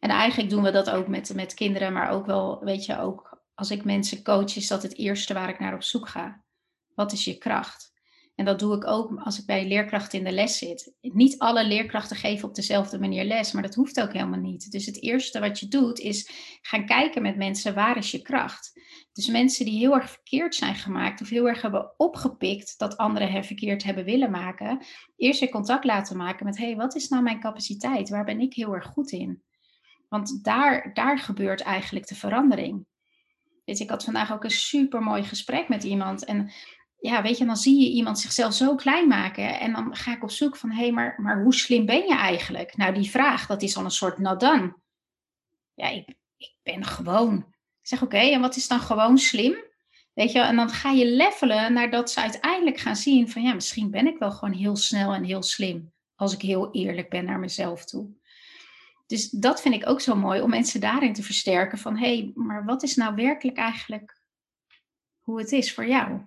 En 0.00 0.10
eigenlijk 0.10 0.50
doen 0.50 0.62
we 0.62 0.70
dat 0.70 0.90
ook 0.90 1.08
met, 1.08 1.34
met 1.34 1.54
kinderen, 1.54 1.92
maar 1.92 2.10
ook 2.10 2.26
wel, 2.26 2.64
weet 2.64 2.84
je, 2.84 2.98
ook 2.98 3.42
als 3.54 3.70
ik 3.70 3.84
mensen 3.84 4.22
coach, 4.22 4.56
is 4.56 4.66
dat 4.66 4.82
het 4.82 4.96
eerste 4.96 5.34
waar 5.34 5.48
ik 5.48 5.58
naar 5.58 5.74
op 5.74 5.82
zoek 5.82 6.08
ga. 6.08 6.44
Wat 6.94 7.12
is 7.12 7.24
je 7.24 7.38
kracht? 7.38 7.89
En 8.40 8.46
dat 8.46 8.58
doe 8.58 8.76
ik 8.76 8.86
ook 8.86 9.20
als 9.20 9.38
ik 9.38 9.46
bij 9.46 9.68
leerkrachten 9.68 10.18
in 10.18 10.24
de 10.24 10.32
les 10.32 10.58
zit. 10.58 10.94
Niet 11.00 11.38
alle 11.38 11.66
leerkrachten 11.66 12.16
geven 12.16 12.48
op 12.48 12.54
dezelfde 12.54 12.98
manier 12.98 13.24
les, 13.24 13.52
maar 13.52 13.62
dat 13.62 13.74
hoeft 13.74 14.00
ook 14.00 14.12
helemaal 14.12 14.40
niet. 14.40 14.70
Dus 14.70 14.86
het 14.86 15.02
eerste 15.02 15.40
wat 15.40 15.58
je 15.60 15.68
doet 15.68 15.98
is 15.98 16.30
gaan 16.62 16.86
kijken 16.86 17.22
met 17.22 17.36
mensen 17.36 17.74
waar 17.74 17.96
is 17.96 18.10
je 18.10 18.22
kracht. 18.22 18.80
Dus 19.12 19.26
mensen 19.26 19.64
die 19.64 19.78
heel 19.78 19.94
erg 19.94 20.10
verkeerd 20.10 20.54
zijn 20.54 20.74
gemaakt 20.74 21.20
of 21.20 21.28
heel 21.28 21.48
erg 21.48 21.62
hebben 21.62 21.94
opgepikt 21.96 22.78
dat 22.78 22.96
anderen 22.96 23.30
hen 23.30 23.44
verkeerd 23.44 23.82
hebben 23.82 24.04
willen 24.04 24.30
maken, 24.30 24.84
eerst 25.16 25.42
in 25.42 25.50
contact 25.50 25.84
laten 25.84 26.16
maken 26.16 26.46
met 26.46 26.58
hé, 26.58 26.64
hey, 26.64 26.76
wat 26.76 26.94
is 26.94 27.08
nou 27.08 27.22
mijn 27.22 27.40
capaciteit? 27.40 28.08
Waar 28.08 28.24
ben 28.24 28.40
ik 28.40 28.54
heel 28.54 28.74
erg 28.74 28.86
goed 28.86 29.10
in? 29.10 29.42
Want 30.08 30.44
daar, 30.44 30.90
daar 30.94 31.18
gebeurt 31.18 31.60
eigenlijk 31.60 32.08
de 32.08 32.14
verandering. 32.14 32.86
Weet 33.64 33.80
ik 33.80 33.90
had 33.90 34.04
vandaag 34.04 34.32
ook 34.32 34.44
een 34.44 34.50
super 34.50 35.02
mooi 35.02 35.22
gesprek 35.22 35.68
met 35.68 35.84
iemand. 35.84 36.24
En 36.24 36.50
ja, 37.00 37.22
weet 37.22 37.38
je, 37.38 37.44
dan 37.44 37.56
zie 37.56 37.80
je 37.80 37.90
iemand 37.90 38.18
zichzelf 38.18 38.54
zo 38.54 38.74
klein 38.74 39.08
maken. 39.08 39.60
En 39.60 39.72
dan 39.72 39.96
ga 39.96 40.12
ik 40.12 40.22
op 40.22 40.30
zoek 40.30 40.56
van, 40.56 40.70
hé, 40.70 40.82
hey, 40.82 40.92
maar, 40.92 41.14
maar 41.20 41.42
hoe 41.42 41.54
slim 41.54 41.86
ben 41.86 42.06
je 42.06 42.16
eigenlijk? 42.16 42.76
Nou, 42.76 42.94
die 42.94 43.10
vraag, 43.10 43.46
dat 43.46 43.62
is 43.62 43.76
al 43.76 43.84
een 43.84 43.90
soort 43.90 44.18
nadan. 44.18 44.82
Ja, 45.74 45.88
ik, 45.88 46.14
ik 46.36 46.54
ben 46.62 46.84
gewoon. 46.84 47.36
Ik 47.80 47.86
zeg, 47.86 48.02
oké, 48.02 48.18
en 48.18 48.40
wat 48.40 48.56
is 48.56 48.68
dan 48.68 48.80
gewoon 48.80 49.18
slim? 49.18 49.68
Weet 50.12 50.32
je, 50.32 50.40
en 50.40 50.56
dan 50.56 50.70
ga 50.70 50.90
je 50.90 51.06
levelen 51.06 51.72
naar 51.72 51.90
dat 51.90 52.10
ze 52.10 52.20
uiteindelijk 52.20 52.78
gaan 52.78 52.96
zien 52.96 53.30
van, 53.30 53.42
ja, 53.42 53.54
misschien 53.54 53.90
ben 53.90 54.06
ik 54.06 54.18
wel 54.18 54.32
gewoon 54.32 54.54
heel 54.54 54.76
snel 54.76 55.12
en 55.12 55.24
heel 55.24 55.42
slim. 55.42 55.92
Als 56.14 56.34
ik 56.34 56.42
heel 56.42 56.72
eerlijk 56.72 57.10
ben 57.10 57.24
naar 57.24 57.38
mezelf 57.38 57.84
toe. 57.84 58.18
Dus 59.06 59.30
dat 59.30 59.60
vind 59.60 59.74
ik 59.74 59.88
ook 59.88 60.00
zo 60.00 60.14
mooi 60.14 60.40
om 60.40 60.50
mensen 60.50 60.80
daarin 60.80 61.12
te 61.12 61.22
versterken 61.22 61.78
van 61.78 61.96
hé, 61.96 62.16
hey, 62.16 62.32
maar 62.34 62.64
wat 62.64 62.82
is 62.82 62.96
nou 62.96 63.14
werkelijk 63.14 63.58
eigenlijk 63.58 64.20
hoe 65.20 65.38
het 65.38 65.52
is 65.52 65.74
voor 65.74 65.86
jou? 65.86 66.20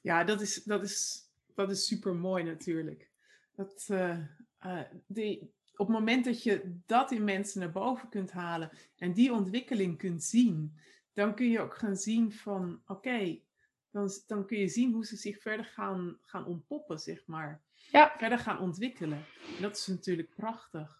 Ja, 0.00 0.24
dat 0.24 0.40
is, 0.40 0.62
dat 0.62 0.82
is, 0.82 1.24
dat 1.54 1.70
is 1.70 1.86
super 1.86 2.14
mooi 2.14 2.44
natuurlijk. 2.44 3.10
Dat, 3.54 3.86
uh, 3.90 4.18
uh, 4.66 4.80
die, 5.06 5.54
op 5.76 5.86
het 5.86 5.96
moment 5.96 6.24
dat 6.24 6.42
je 6.42 6.78
dat 6.86 7.10
in 7.10 7.24
mensen 7.24 7.60
naar 7.60 7.72
boven 7.72 8.08
kunt 8.08 8.32
halen 8.32 8.70
en 8.96 9.12
die 9.12 9.32
ontwikkeling 9.32 9.98
kunt 9.98 10.24
zien, 10.24 10.78
dan 11.12 11.34
kun 11.34 11.50
je 11.50 11.60
ook 11.60 11.76
gaan 11.76 11.96
zien 11.96 12.32
van 12.32 12.82
oké, 12.86 13.40
dan, 13.90 14.10
dan 14.26 14.46
kun 14.46 14.58
je 14.58 14.68
zien 14.68 14.92
hoe 14.92 15.06
ze 15.06 15.16
zich 15.16 15.40
verder 15.40 15.64
gaan, 15.64 16.18
gaan 16.22 16.46
ontpoppen, 16.46 16.98
zeg 16.98 17.26
maar 17.26 17.62
ja. 17.90 18.14
verder 18.16 18.38
gaan 18.38 18.58
ontwikkelen. 18.58 19.24
dat 19.60 19.76
is 19.76 19.86
natuurlijk 19.86 20.34
prachtig. 20.34 20.98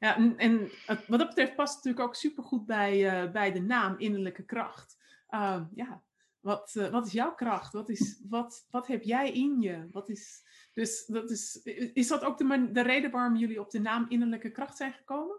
Ja, 0.00 0.16
en, 0.16 0.36
en 0.38 0.70
wat 0.86 1.18
dat 1.18 1.28
betreft 1.28 1.54
past 1.54 1.74
het 1.74 1.84
natuurlijk 1.84 2.08
ook 2.08 2.14
supergoed 2.14 2.66
bij, 2.66 3.24
uh, 3.24 3.32
bij 3.32 3.52
de 3.52 3.60
naam 3.60 3.98
innerlijke 3.98 4.44
kracht. 4.44 4.96
Uh, 5.30 5.62
ja, 5.74 6.02
wat, 6.46 6.74
uh, 6.76 6.88
wat 6.88 7.06
is 7.06 7.12
jouw 7.12 7.34
kracht? 7.34 7.72
Wat, 7.72 7.88
is, 7.88 8.20
wat, 8.28 8.66
wat 8.70 8.86
heb 8.86 9.02
jij 9.02 9.30
in 9.32 9.60
je? 9.60 9.88
Wat 9.90 10.08
is, 10.08 10.42
dus 10.72 11.06
dat 11.06 11.30
is, 11.30 11.60
is 11.92 12.08
dat 12.08 12.24
ook 12.24 12.38
de, 12.38 12.68
de 12.72 12.82
reden 12.82 13.10
waarom 13.10 13.36
jullie 13.36 13.60
op 13.60 13.70
de 13.70 13.80
naam 13.80 14.06
innerlijke 14.08 14.50
kracht 14.50 14.76
zijn 14.76 14.92
gekomen? 14.92 15.36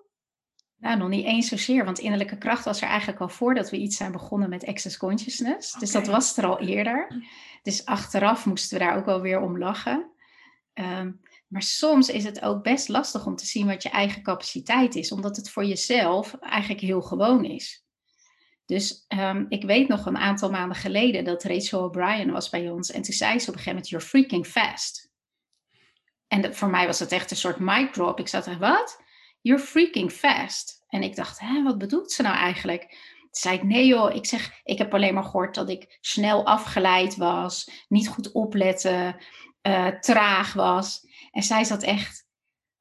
Nou, 0.77 0.97
nog 0.97 1.09
niet 1.09 1.25
eens 1.25 1.47
zozeer, 1.47 1.85
want 1.85 1.99
innerlijke 1.99 2.37
kracht 2.37 2.65
was 2.65 2.81
er 2.81 2.87
eigenlijk 2.87 3.19
al 3.19 3.29
voordat 3.29 3.69
we 3.69 3.77
iets 3.77 3.97
zijn 3.97 4.11
begonnen 4.11 4.49
met 4.49 4.65
Access 4.65 4.97
Consciousness. 4.97 5.67
Okay. 5.67 5.79
Dus 5.79 5.91
dat 5.91 6.07
was 6.07 6.37
er 6.37 6.45
al 6.45 6.59
eerder. 6.59 7.23
Dus 7.63 7.85
achteraf 7.85 8.45
moesten 8.45 8.77
we 8.77 8.83
daar 8.83 8.97
ook 8.97 9.05
wel 9.05 9.21
weer 9.21 9.41
om 9.41 9.57
lachen. 9.57 10.11
Ehm, 10.73 11.11
maar 11.47 11.61
soms 11.61 12.09
is 12.09 12.23
het 12.23 12.41
ook 12.41 12.63
best 12.63 12.87
lastig 12.87 13.25
om 13.25 13.35
te 13.35 13.45
zien 13.45 13.67
wat 13.67 13.83
je 13.83 13.89
eigen 13.89 14.21
capaciteit 14.21 14.95
is, 14.95 15.11
omdat 15.11 15.35
het 15.35 15.49
voor 15.49 15.65
jezelf 15.65 16.33
eigenlijk 16.33 16.81
heel 16.81 17.01
gewoon 17.01 17.45
is. 17.45 17.86
Dus 18.67 19.05
um, 19.07 19.45
ik 19.49 19.63
weet 19.63 19.87
nog 19.87 20.05
een 20.05 20.17
aantal 20.17 20.49
maanden 20.49 20.77
geleden 20.77 21.23
dat 21.23 21.43
Rachel 21.43 21.83
O'Brien 21.83 22.31
was 22.31 22.49
bij 22.49 22.69
ons 22.69 22.91
en 22.91 23.01
toen 23.01 23.13
zei 23.13 23.39
ze 23.39 23.49
op 23.49 23.55
een 23.55 23.61
gegeven 23.61 23.71
moment, 23.71 23.89
you're 23.89 24.05
freaking 24.05 24.45
fast. 24.45 25.11
En 26.27 26.41
dat, 26.41 26.55
voor 26.55 26.69
mij 26.69 26.85
was 26.85 26.99
het 26.99 27.11
echt 27.11 27.31
een 27.31 27.37
soort 27.37 27.59
mic 27.59 27.93
drop. 27.93 28.19
Ik 28.19 28.27
zat 28.27 28.45
er, 28.45 28.57
wat? 28.57 29.01
You're 29.41 29.63
freaking 29.63 30.11
fast. 30.11 30.83
En 30.87 31.03
ik 31.03 31.15
dacht, 31.15 31.41
wat 31.63 31.77
bedoelt 31.77 32.11
ze 32.11 32.21
nou 32.21 32.35
eigenlijk? 32.35 32.81
Toen 33.19 33.29
zei 33.31 33.55
ik, 33.55 33.63
nee 33.63 33.85
joh, 33.85 34.15
ik 34.15 34.25
zeg, 34.25 34.61
ik 34.63 34.77
heb 34.77 34.93
alleen 34.93 35.13
maar 35.13 35.23
gehoord 35.23 35.55
dat 35.55 35.69
ik 35.69 35.97
snel 36.01 36.45
afgeleid 36.45 37.15
was, 37.15 37.69
niet 37.87 38.07
goed 38.07 38.31
opletten, 38.31 39.15
uh, 39.61 39.87
traag 39.87 40.53
was. 40.53 41.07
En 41.31 41.43
zij 41.43 41.63
zat 41.63 41.83
echt, 41.83 42.27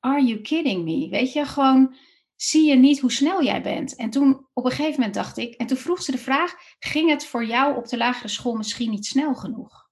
are 0.01 0.25
you 0.25 0.41
kidding 0.41 0.85
me? 0.85 1.09
Weet 1.09 1.33
je, 1.33 1.45
gewoon 1.45 1.97
zie 2.37 2.69
je 2.69 2.77
niet 2.77 3.01
hoe 3.01 3.13
snel 3.13 3.43
jij 3.43 3.63
bent. 3.63 3.95
En 3.95 4.11
toen 4.11 4.49
op 4.53 4.65
een 4.65 4.71
gegeven 4.71 4.93
moment 4.93 5.15
dacht 5.15 5.37
ik, 5.37 5.55
en 5.55 5.67
toen 5.67 5.77
vroeg 5.77 6.03
ze 6.03 6.11
de 6.11 6.19
vraag, 6.19 6.55
ging 6.79 7.11
het 7.11 7.27
voor 7.27 7.45
jou 7.45 7.77
op 7.77 7.89
de 7.89 7.97
lagere 7.97 8.29
school 8.29 8.55
misschien 8.55 8.91
niet 8.91 9.07
snel 9.07 9.35
genoeg? 9.35 9.89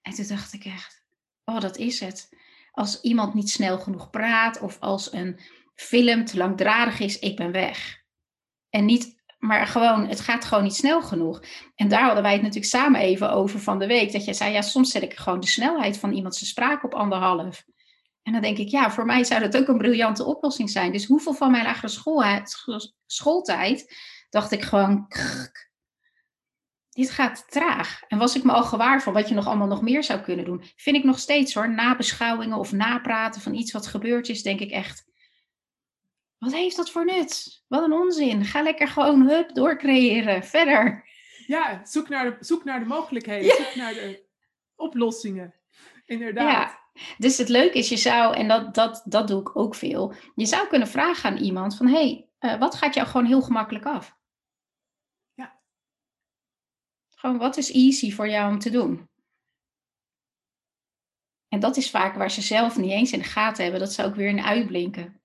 En 0.00 0.14
toen 0.14 0.26
dacht 0.26 0.52
ik 0.52 0.64
echt, 0.64 1.04
oh 1.44 1.60
dat 1.60 1.76
is 1.76 2.00
het. 2.00 2.36
Als 2.72 3.00
iemand 3.00 3.34
niet 3.34 3.50
snel 3.50 3.78
genoeg 3.78 4.10
praat 4.10 4.60
of 4.60 4.80
als 4.80 5.12
een 5.12 5.40
film 5.74 6.24
te 6.24 6.36
langdradig 6.36 7.00
is, 7.00 7.18
ik 7.18 7.36
ben 7.36 7.52
weg. 7.52 8.02
En 8.70 8.84
niet 8.84 9.18
maar 9.38 9.66
gewoon, 9.66 10.08
het 10.08 10.20
gaat 10.20 10.44
gewoon 10.44 10.64
niet 10.64 10.74
snel 10.74 11.02
genoeg. 11.02 11.42
En 11.74 11.88
daar 11.88 12.04
hadden 12.04 12.22
wij 12.22 12.32
het 12.32 12.42
natuurlijk 12.42 12.72
samen 12.72 13.00
even 13.00 13.30
over 13.30 13.60
van 13.60 13.78
de 13.78 13.86
week. 13.86 14.12
Dat 14.12 14.24
jij 14.24 14.34
zei, 14.34 14.52
ja, 14.52 14.62
soms 14.62 14.90
zet 14.90 15.02
ik 15.02 15.14
gewoon 15.14 15.40
de 15.40 15.46
snelheid 15.46 15.98
van 15.98 16.12
iemand 16.12 16.34
zijn 16.36 16.50
spraak 16.50 16.84
op 16.84 16.94
anderhalf. 16.94 17.64
En 18.22 18.32
dan 18.32 18.42
denk 18.42 18.58
ik, 18.58 18.68
ja, 18.68 18.90
voor 18.90 19.04
mij 19.06 19.24
zou 19.24 19.40
dat 19.40 19.56
ook 19.56 19.68
een 19.68 19.78
briljante 19.78 20.24
oplossing 20.24 20.70
zijn. 20.70 20.92
Dus 20.92 21.06
hoeveel 21.06 21.34
van 21.34 21.50
mijn 21.50 21.64
lagere 21.64 21.88
school, 21.88 22.24
schooltijd 23.06 23.96
dacht 24.30 24.52
ik 24.52 24.62
gewoon, 24.62 25.08
krk, 25.08 25.70
dit 26.90 27.10
gaat 27.10 27.50
traag. 27.50 28.02
En 28.08 28.18
was 28.18 28.36
ik 28.36 28.44
me 28.44 28.52
al 28.52 28.64
gewaar 28.64 29.02
van 29.02 29.12
wat 29.12 29.28
je 29.28 29.34
nog 29.34 29.46
allemaal 29.46 29.66
nog 29.66 29.82
meer 29.82 30.04
zou 30.04 30.20
kunnen 30.20 30.44
doen. 30.44 30.62
Vind 30.76 30.96
ik 30.96 31.04
nog 31.04 31.18
steeds 31.18 31.54
hoor, 31.54 31.70
nabeschouwingen 31.70 32.58
of 32.58 32.72
napraten 32.72 33.40
van 33.40 33.54
iets 33.54 33.72
wat 33.72 33.86
gebeurd 33.86 34.28
is, 34.28 34.42
denk 34.42 34.60
ik 34.60 34.70
echt, 34.70 35.08
wat 36.38 36.52
heeft 36.52 36.76
dat 36.76 36.90
voor 36.90 37.04
nut? 37.04 37.62
Wat 37.68 37.84
een 37.84 37.92
onzin. 37.92 38.44
Ga 38.44 38.62
lekker 38.62 38.88
gewoon 38.88 39.28
hup 39.28 39.54
doorcreëren. 39.54 40.44
Verder. 40.44 41.08
Ja, 41.46 41.80
zoek 41.84 42.08
naar 42.08 42.24
de, 42.24 42.36
zoek 42.44 42.64
naar 42.64 42.78
de 42.80 42.86
mogelijkheden. 42.86 43.56
Zoek 43.56 43.74
naar 43.74 43.94
de 43.94 44.26
oplossingen. 44.74 45.54
Inderdaad. 46.04 46.70
Ja. 46.70 46.87
Dus 47.18 47.38
het 47.38 47.48
leuke 47.48 47.78
is, 47.78 47.88
je 47.88 47.96
zou, 47.96 48.36
en 48.36 48.48
dat, 48.48 48.74
dat, 48.74 49.02
dat 49.04 49.28
doe 49.28 49.40
ik 49.40 49.56
ook 49.56 49.74
veel, 49.74 50.14
je 50.34 50.46
zou 50.46 50.68
kunnen 50.68 50.88
vragen 50.88 51.30
aan 51.30 51.36
iemand 51.36 51.76
van, 51.76 51.86
hé, 51.86 51.92
hey, 51.92 52.28
uh, 52.40 52.58
wat 52.60 52.74
gaat 52.74 52.94
jou 52.94 53.06
gewoon 53.06 53.26
heel 53.26 53.42
gemakkelijk 53.42 53.86
af? 53.86 54.16
Ja. 55.34 55.60
Gewoon, 57.10 57.38
wat 57.38 57.56
is 57.56 57.72
easy 57.72 58.12
voor 58.12 58.28
jou 58.28 58.52
om 58.52 58.58
te 58.58 58.70
doen? 58.70 59.08
En 61.48 61.60
dat 61.60 61.76
is 61.76 61.90
vaak 61.90 62.14
waar 62.14 62.30
ze 62.30 62.42
zelf 62.42 62.76
niet 62.76 62.90
eens 62.90 63.12
in 63.12 63.18
de 63.18 63.24
gaten 63.24 63.62
hebben, 63.62 63.80
dat 63.80 63.92
ze 63.92 64.04
ook 64.04 64.14
weer 64.14 64.28
in 64.28 64.42
uitblinken. 64.42 65.22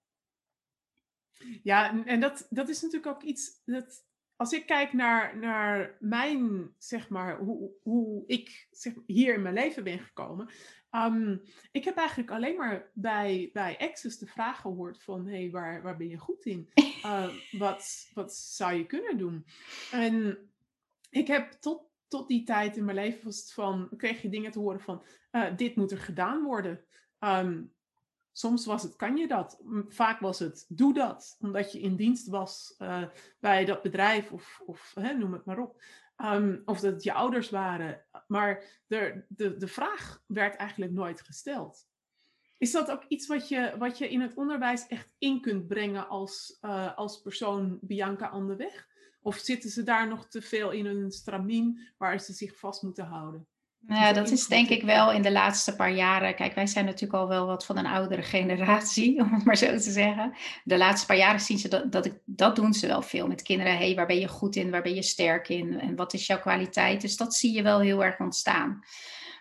Ja, 1.64 2.06
en 2.06 2.20
dat, 2.20 2.48
dat 2.50 2.70
is 2.70 2.82
natuurlijk 2.82 3.16
ook 3.16 3.24
iets 3.24 3.62
dat 3.66 4.06
als 4.36 4.52
ik 4.52 4.66
kijk 4.66 4.94
naar, 4.94 5.38
naar 5.38 5.98
mijn, 6.00 6.74
zeg 6.78 7.10
maar, 7.10 7.38
hoe, 7.38 7.72
hoe 7.82 8.24
ik 8.28 8.68
zeg, 8.72 8.94
hier 9.06 9.34
in 9.34 9.42
mijn 9.42 9.54
leven 9.54 9.84
ben 9.84 10.00
gekomen. 10.00 10.50
Um, 10.92 11.42
ik 11.72 11.84
heb 11.84 11.98
eigenlijk 11.98 12.32
alleen 12.32 12.58
maar 12.58 12.90
bij, 12.94 13.50
bij 13.54 13.78
Access 13.78 14.18
de 14.18 14.28
vraag 14.28 14.62
gehoord 14.62 15.04
van, 15.04 15.28
hé, 15.28 15.42
hey, 15.42 15.52
waar, 15.52 15.82
waar 15.82 15.98
ben 15.98 16.08
je 16.08 16.18
goed 16.18 16.46
in? 16.46 16.70
Uh, 17.06 17.30
wat, 17.52 18.10
wat 18.14 18.36
zou 18.36 18.74
je 18.74 18.86
kunnen 18.86 19.18
doen? 19.18 19.46
En 19.92 20.38
ik 21.10 21.28
heb 21.28 21.52
tot, 21.52 21.84
tot 22.08 22.28
die 22.28 22.44
tijd 22.44 22.78
in 22.78 22.86
mijn 22.86 22.98
leven 22.98 23.24
was 23.24 23.40
het 23.40 23.54
van, 23.54 23.90
kreeg 23.98 24.22
je 24.22 24.30
dingen 24.30 24.52
te 24.52 24.60
horen 24.60 24.82
van, 24.82 25.04
uh, 25.32 25.58
dit 25.58 25.76
moet 25.76 25.92
er 25.92 25.98
gedaan 25.98 26.44
worden. 26.44 26.86
Um, 27.20 27.74
Soms 28.34 28.66
was 28.66 28.84
het, 28.84 28.96
kan 28.96 29.18
je 29.18 29.28
dat? 29.28 29.62
Vaak 29.88 30.20
was 30.20 30.40
het, 30.40 30.66
doe 30.70 30.94
dat. 30.94 31.38
Omdat 31.40 31.72
je 31.72 31.80
in 31.80 31.96
dienst 31.96 32.28
was 32.28 32.76
uh, 32.80 33.04
bij 33.40 33.66
dat 33.66 33.82
bedrijf 33.82 34.32
of, 34.32 34.62
of 34.66 34.92
hè, 35.00 35.14
noem 35.14 35.34
het 35.34 35.46
maar 35.46 35.60
op. 35.60 35.82
Um, 36.18 36.62
of 36.66 36.80
dat 36.80 36.94
het 36.94 37.04
je 37.04 37.14
ouders 37.14 37.50
waren. 37.50 38.06
Maar 38.28 38.64
de, 38.88 39.26
de, 39.28 39.58
de 39.58 39.68
vraag 39.68 40.24
werd 40.28 40.56
eigenlijk 40.56 40.92
nooit 40.92 41.22
gesteld. 41.22 41.88
Is 42.58 42.72
dat 42.72 42.92
ook 42.92 43.04
iets 43.08 43.28
wat 43.28 43.48
je, 43.48 43.76
wat 43.78 43.98
je 43.98 44.10
in 44.10 44.22
het 44.22 44.34
onderwijs 44.34 44.88
echt 44.88 45.16
in 45.18 45.42
kunt 45.42 45.68
brengen 45.68 46.08
als, 46.08 46.58
uh, 46.62 46.98
als 46.98 47.22
persoon 47.22 47.78
Bianca 47.82 48.30
aan 48.30 48.48
de 48.48 48.56
weg? 48.56 48.88
Of 49.22 49.38
zitten 49.38 49.70
ze 49.70 49.84
daar 49.84 50.08
nog 50.08 50.28
te 50.28 50.42
veel 50.42 50.72
in 50.72 50.86
een 50.86 51.12
stramien 51.12 51.80
waar 51.98 52.20
ze 52.20 52.34
zich 52.34 52.58
vast 52.58 52.84
moeten 52.84 53.06
houden? 53.06 53.48
Nou 53.88 54.02
ja, 54.02 54.14
dat 54.14 54.32
is 54.32 54.48
denk 54.48 54.70
ik 54.70 54.84
wel 54.84 55.12
in 55.12 55.22
de 55.22 55.32
laatste 55.32 55.76
paar 55.76 55.92
jaren. 55.92 56.36
Kijk, 56.36 56.56
wij 56.56 56.68
zijn 56.68 56.86
natuurlijk 56.86 57.14
al 57.14 57.28
wel 57.28 57.46
wat 57.46 57.66
van 57.66 57.78
een 57.78 57.86
oudere 57.86 58.22
generatie, 58.36 59.20
om 59.22 59.34
het 59.34 59.46
maar 59.46 59.58
zo 59.58 59.78
te 59.78 59.92
zeggen. 59.92 60.34
De 60.64 60.78
laatste 60.78 61.08
paar 61.08 61.18
jaren 61.18 61.40
zien 61.40 61.58
ze 61.58 61.68
dat, 61.68 61.92
dat, 61.92 62.06
ik, 62.06 62.20
dat 62.26 62.56
doen 62.56 62.74
ze 62.74 62.88
wel 62.88 63.02
veel 63.02 63.28
met 63.28 63.42
kinderen. 63.42 63.78
hey, 63.78 63.96
waar 63.96 64.06
ben 64.06 64.20
je 64.20 64.28
goed 64.28 64.56
in? 64.56 64.72
Waar 64.72 64.82
ben 64.82 64.96
je 64.96 65.04
sterk 65.04 65.50
in? 65.50 65.80
En 65.80 65.96
wat 65.96 66.14
is 66.14 66.28
jouw 66.28 66.40
kwaliteit? 66.40 67.02
Dus 67.02 67.18
dat 67.18 67.36
zie 67.36 67.54
je 67.54 67.62
wel 67.62 67.80
heel 67.80 68.04
erg 68.04 68.20
ontstaan. 68.20 68.84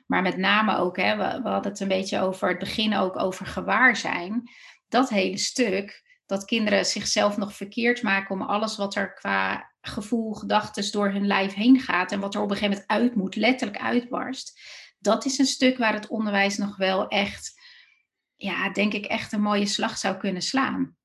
Maar 0.07 0.23
met 0.23 0.37
name 0.37 0.77
ook, 0.77 0.97
hè, 0.97 1.17
we, 1.17 1.41
we 1.43 1.49
hadden 1.49 1.73
het 1.73 1.81
een 1.81 1.89
beetje 1.89 2.21
over 2.21 2.49
het 2.49 2.59
begin 2.59 2.97
ook 2.97 3.19
over 3.19 3.47
gewaar 3.47 3.97
zijn. 3.97 4.51
Dat 4.89 5.09
hele 5.09 5.39
stuk, 5.39 6.03
dat 6.27 6.45
kinderen 6.45 6.87
zichzelf 6.87 7.37
nog 7.37 7.55
verkeerd 7.55 8.03
maken 8.03 8.35
om 8.35 8.43
alles 8.43 8.77
wat 8.77 8.95
er 8.95 9.13
qua 9.13 9.72
gevoel, 9.83 10.33
gedachten 10.33 10.93
door 10.93 11.11
hun 11.11 11.27
lijf 11.27 11.55
heen 11.55 11.81
gaat 11.81 12.13
en 12.13 12.21
wat 12.21 12.35
er 12.35 12.41
op 12.41 12.51
een 12.51 12.57
gegeven 12.57 12.85
moment 12.89 12.91
uit 12.91 13.15
moet, 13.15 13.37
letterlijk 13.37 13.83
uitbarst. 13.83 14.61
Dat 14.99 15.25
is 15.25 15.39
een 15.39 15.47
stuk 15.47 15.79
waar 15.79 15.93
het 15.93 16.09
onderwijs 16.09 16.57
nog 16.57 16.77
wel 16.77 17.09
echt, 17.09 17.61
ja, 18.37 18.73
denk 18.73 18.93
ik, 18.93 19.05
echt 19.05 19.33
een 19.33 19.43
mooie 19.43 19.67
slag 19.67 19.99
zou 19.99 20.17
kunnen 20.17 20.43
slaan. 20.43 20.97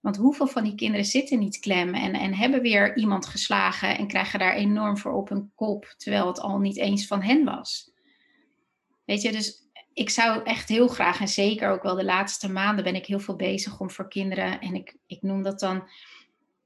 Want 0.00 0.16
hoeveel 0.16 0.46
van 0.46 0.64
die 0.64 0.74
kinderen 0.74 1.06
zitten 1.06 1.38
niet 1.38 1.58
klem 1.58 1.94
en, 1.94 2.14
en 2.14 2.34
hebben 2.34 2.60
weer 2.60 2.96
iemand 2.96 3.26
geslagen 3.26 3.98
en 3.98 4.06
krijgen 4.06 4.38
daar 4.38 4.54
enorm 4.54 4.98
voor 4.98 5.12
op 5.12 5.28
hun 5.28 5.52
kop, 5.54 5.94
terwijl 5.96 6.26
het 6.26 6.40
al 6.40 6.58
niet 6.58 6.76
eens 6.76 7.06
van 7.06 7.22
hen 7.22 7.44
was. 7.44 7.90
Weet 9.04 9.22
je, 9.22 9.32
dus 9.32 9.68
ik 9.92 10.10
zou 10.10 10.44
echt 10.44 10.68
heel 10.68 10.88
graag, 10.88 11.20
en 11.20 11.28
zeker 11.28 11.70
ook 11.70 11.82
wel 11.82 11.94
de 11.94 12.04
laatste 12.04 12.50
maanden, 12.50 12.84
ben 12.84 12.94
ik 12.94 13.06
heel 13.06 13.20
veel 13.20 13.36
bezig 13.36 13.80
om 13.80 13.90
voor 13.90 14.08
kinderen, 14.08 14.60
en 14.60 14.74
ik, 14.74 14.96
ik 15.06 15.22
noem 15.22 15.42
dat 15.42 15.60
dan, 15.60 15.88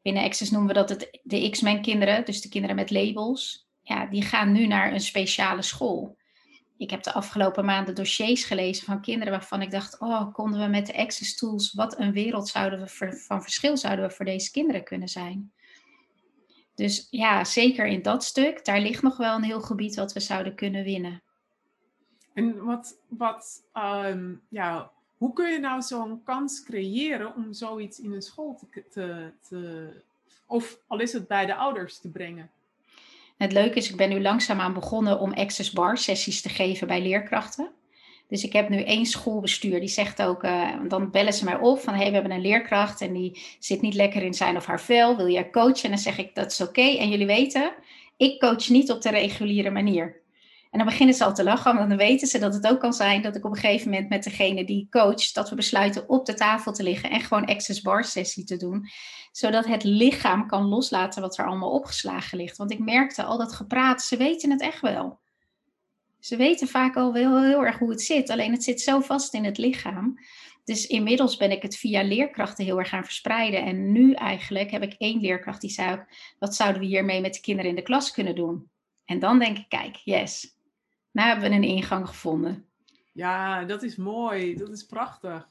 binnen 0.03 0.23
Access 0.23 0.51
noemen 0.51 0.69
we 0.69 0.75
dat 0.75 0.89
het, 0.89 1.19
de 1.23 1.51
X-Men 1.51 1.83
kinderen, 1.83 2.25
dus 2.25 2.41
de 2.41 2.49
kinderen 2.49 2.77
met 2.77 2.91
labels. 2.91 3.69
Ja, 3.83 4.07
die 4.07 4.23
gaan 4.23 4.53
nu 4.53 4.67
naar 4.67 4.93
een 4.93 5.01
speciale 5.01 5.63
school. 5.63 6.17
Ik 6.77 6.91
heb 6.91 7.03
de 7.03 7.13
afgelopen 7.13 7.65
maanden 7.65 7.95
dossiers 7.95 8.45
gelezen 8.45 8.85
van 8.85 9.01
kinderen 9.01 9.33
waarvan 9.33 9.63
ik 9.63 9.71
dacht, 9.71 10.01
oh, 10.01 10.33
konden 10.33 10.61
we 10.61 10.67
met 10.67 10.87
de 10.87 10.97
Access 10.97 11.37
Tools, 11.37 11.73
wat 11.73 11.99
een 11.99 12.13
wereld 12.13 12.49
zouden 12.49 12.81
we 12.81 13.13
van 13.27 13.43
verschil 13.43 13.77
zouden 13.77 14.07
we 14.07 14.15
voor 14.15 14.25
deze 14.25 14.51
kinderen 14.51 14.85
kunnen 14.85 15.09
zijn. 15.09 15.53
Dus 16.75 17.07
ja, 17.11 17.45
zeker 17.45 17.87
in 17.87 18.03
dat 18.03 18.25
stuk, 18.25 18.65
daar 18.65 18.81
ligt 18.81 19.03
nog 19.03 19.17
wel 19.17 19.37
een 19.37 19.43
heel 19.43 19.61
gebied 19.61 19.95
wat 19.95 20.13
we 20.13 20.21
zouden 20.21 20.55
kunnen 20.55 20.85
winnen. 20.85 21.23
En 22.35 22.65
wat, 22.65 22.99
wat 23.09 23.69
um, 23.75 24.43
ja, 24.49 24.91
hoe 25.23 25.33
kun 25.33 25.53
je 25.53 25.59
nou 25.59 25.83
zo'n 25.83 26.23
kans 26.25 26.63
creëren 26.63 27.35
om 27.35 27.53
zoiets 27.53 28.01
in 28.01 28.13
een 28.13 28.23
school 28.23 28.59
te, 28.59 28.83
te, 28.91 29.31
te, 29.49 29.91
of 30.47 30.79
al 30.87 31.01
is 31.01 31.13
het 31.13 31.29
bij 31.29 31.47
de 31.47 31.55
ouders 31.55 31.99
te 31.99 32.11
brengen? 32.11 32.51
Het 33.37 33.53
leuke 33.53 33.77
is, 33.77 33.91
ik 33.91 33.97
ben 33.97 34.09
nu 34.09 34.23
langzaamaan 34.23 34.73
begonnen 34.73 35.21
om 35.21 35.33
access 35.33 35.73
bar 35.73 35.99
sessies 35.99 36.43
te 36.43 36.49
geven 36.49 36.87
bij 36.87 37.03
leerkrachten. 37.03 37.71
Dus 38.29 38.45
ik 38.45 38.53
heb 38.53 38.69
nu 38.69 38.83
één 38.83 39.07
schoolbestuur 39.07 39.81
die 39.81 39.89
zegt 39.89 40.23
ook, 40.23 40.45
uh, 40.45 40.71
dan 40.89 41.11
bellen 41.11 41.33
ze 41.33 41.45
mij 41.45 41.59
op 41.59 41.81
van 41.81 41.95
hey, 41.95 42.07
we 42.07 42.13
hebben 42.13 42.33
een 42.33 42.41
leerkracht 42.41 43.01
en 43.01 43.13
die 43.13 43.43
zit 43.59 43.81
niet 43.81 43.95
lekker 43.95 44.23
in 44.23 44.35
zijn 44.35 44.57
of 44.57 44.67
haar 44.67 44.81
vel, 44.81 45.17
wil 45.17 45.29
jij 45.29 45.51
coachen? 45.51 45.83
En 45.83 45.91
dan 45.91 45.99
zeg 45.99 46.19
ik 46.19 46.35
dat 46.35 46.53
is 46.53 46.61
oké. 46.61 46.97
En 46.97 47.09
jullie 47.09 47.27
weten, 47.27 47.73
ik 48.17 48.41
coach 48.41 48.69
niet 48.69 48.91
op 48.91 49.03
de 49.03 49.11
reguliere 49.11 49.71
manier. 49.71 50.22
En 50.73 50.79
dan 50.79 50.87
beginnen 50.87 51.15
ze 51.15 51.25
al 51.25 51.35
te 51.35 51.45
lachen, 51.45 51.77
want 51.77 51.89
dan 51.89 51.99
weten 51.99 52.29
ze 52.29 52.39
dat 52.39 52.55
het 52.55 52.67
ook 52.67 52.81
kan 52.81 52.93
zijn 52.93 53.23
dat 53.23 53.37
ik 53.37 53.45
op 53.45 53.51
een 53.51 53.59
gegeven 53.59 53.91
moment 53.91 54.09
met 54.09 54.25
degene 54.25 54.65
die 54.65 54.87
coacht, 54.91 55.35
dat 55.35 55.51
we 55.51 55.57
besluiten 55.57 56.09
op 56.09 56.27
de 56.27 56.35
tafel 56.35 56.73
te 56.73 56.83
liggen 56.83 57.11
en 57.11 57.21
gewoon 57.21 57.45
access 57.45 57.81
bar 57.81 58.05
sessie 58.05 58.45
te 58.45 58.57
doen. 58.57 58.89
Zodat 59.33 59.67
het 59.67 59.85
lichaam 59.85 60.47
kan 60.47 60.65
loslaten 60.65 61.23
wat 61.23 61.39
er 61.39 61.47
allemaal 61.47 61.71
opgeslagen 61.71 62.39
ligt. 62.39 62.57
Want 62.57 62.71
ik 62.71 62.79
merkte 62.79 63.23
al 63.23 63.39
dat 63.39 63.53
gepraat, 63.53 64.03
ze 64.03 64.17
weten 64.17 64.51
het 64.51 64.61
echt 64.61 64.81
wel. 64.81 65.21
Ze 66.21 66.37
weten 66.37 66.69
vaak 66.69 66.97
al 66.97 67.13
wel 67.13 67.43
heel 67.43 67.65
erg 67.65 67.79
hoe 67.79 67.91
het 67.91 68.03
zit, 68.03 68.31
alleen 68.31 68.53
het 68.53 68.65
zit 68.65 68.81
zo 68.81 69.01
vast 69.01 69.35
in 69.35 69.45
het 69.45 69.59
lichaam. 69.59 70.19
Dus 70.65 70.87
inmiddels 70.87 71.37
ben 71.37 71.51
ik 71.51 71.63
het 71.63 71.77
via 71.77 72.03
leerkrachten 72.03 72.65
heel 72.65 72.79
erg 72.79 72.89
gaan 72.89 73.05
verspreiden. 73.05 73.65
En 73.65 73.93
nu 73.93 74.13
eigenlijk 74.13 74.71
heb 74.71 74.83
ik 74.83 74.95
één 74.99 75.21
leerkracht 75.21 75.61
die 75.61 75.71
zei 75.71 76.05
wat 76.39 76.55
zouden 76.55 76.81
we 76.81 76.87
hiermee 76.87 77.21
met 77.21 77.35
de 77.35 77.41
kinderen 77.41 77.71
in 77.71 77.77
de 77.77 77.83
klas 77.83 78.11
kunnen 78.11 78.35
doen? 78.35 78.71
En 79.05 79.19
dan 79.19 79.39
denk 79.39 79.59
ik, 79.59 79.69
kijk, 79.69 79.97
yes, 79.97 80.57
nou 81.13 81.29
hebben 81.29 81.51
we 81.51 81.57
een 81.57 81.63
ingang 81.63 82.09
gevonden. 82.09 82.67
Ja, 83.13 83.65
dat 83.65 83.83
is 83.83 83.97
mooi. 83.97 84.55
Dat 84.55 84.69
is 84.69 84.87
prachtig. 84.87 85.49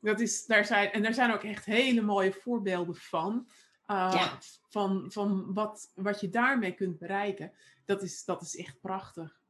Dat 0.00 0.20
is, 0.20 0.46
daar 0.46 0.64
zijn, 0.64 0.92
en 0.92 1.02
daar 1.02 1.14
zijn 1.14 1.32
ook 1.32 1.42
echt 1.42 1.64
hele 1.64 2.02
mooie 2.02 2.32
voorbeelden 2.32 2.96
van. 2.96 3.48
Uh, 3.86 4.32
Van, 4.68 5.04
van 5.08 5.54
wat, 5.54 5.92
wat 5.94 6.20
je 6.20 6.28
daarmee 6.28 6.72
kunt 6.72 6.98
bereiken. 6.98 7.52
Dat 7.84 8.02
is, 8.02 8.24
dat 8.24 8.42
is 8.42 8.56
echt 8.56 8.80
prachtig. 8.80 9.40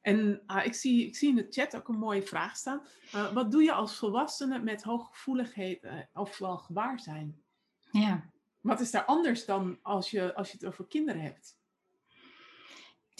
En 0.00 0.42
uh, 0.46 0.66
ik, 0.66 0.74
zie, 0.74 1.06
ik 1.06 1.16
zie 1.16 1.28
in 1.28 1.34
de 1.34 1.46
chat 1.50 1.76
ook 1.76 1.88
een 1.88 1.98
mooie 1.98 2.22
vraag 2.22 2.56
staan. 2.56 2.82
Uh, 3.14 3.32
wat 3.32 3.50
doe 3.50 3.62
je 3.62 3.72
als 3.72 3.98
volwassene 3.98 4.58
met 4.58 4.82
hooggevoeligheid 4.82 5.86
ofwel 6.12 6.56
gewaar 6.56 7.00
zijn? 7.00 7.42
Ja. 7.90 8.30
Wat 8.60 8.80
is 8.80 8.90
daar 8.90 9.04
anders 9.04 9.44
dan 9.44 9.78
als 9.82 10.10
je, 10.10 10.34
als 10.34 10.50
je 10.50 10.56
het 10.56 10.66
over 10.66 10.86
kinderen 10.86 11.22
hebt? 11.22 11.58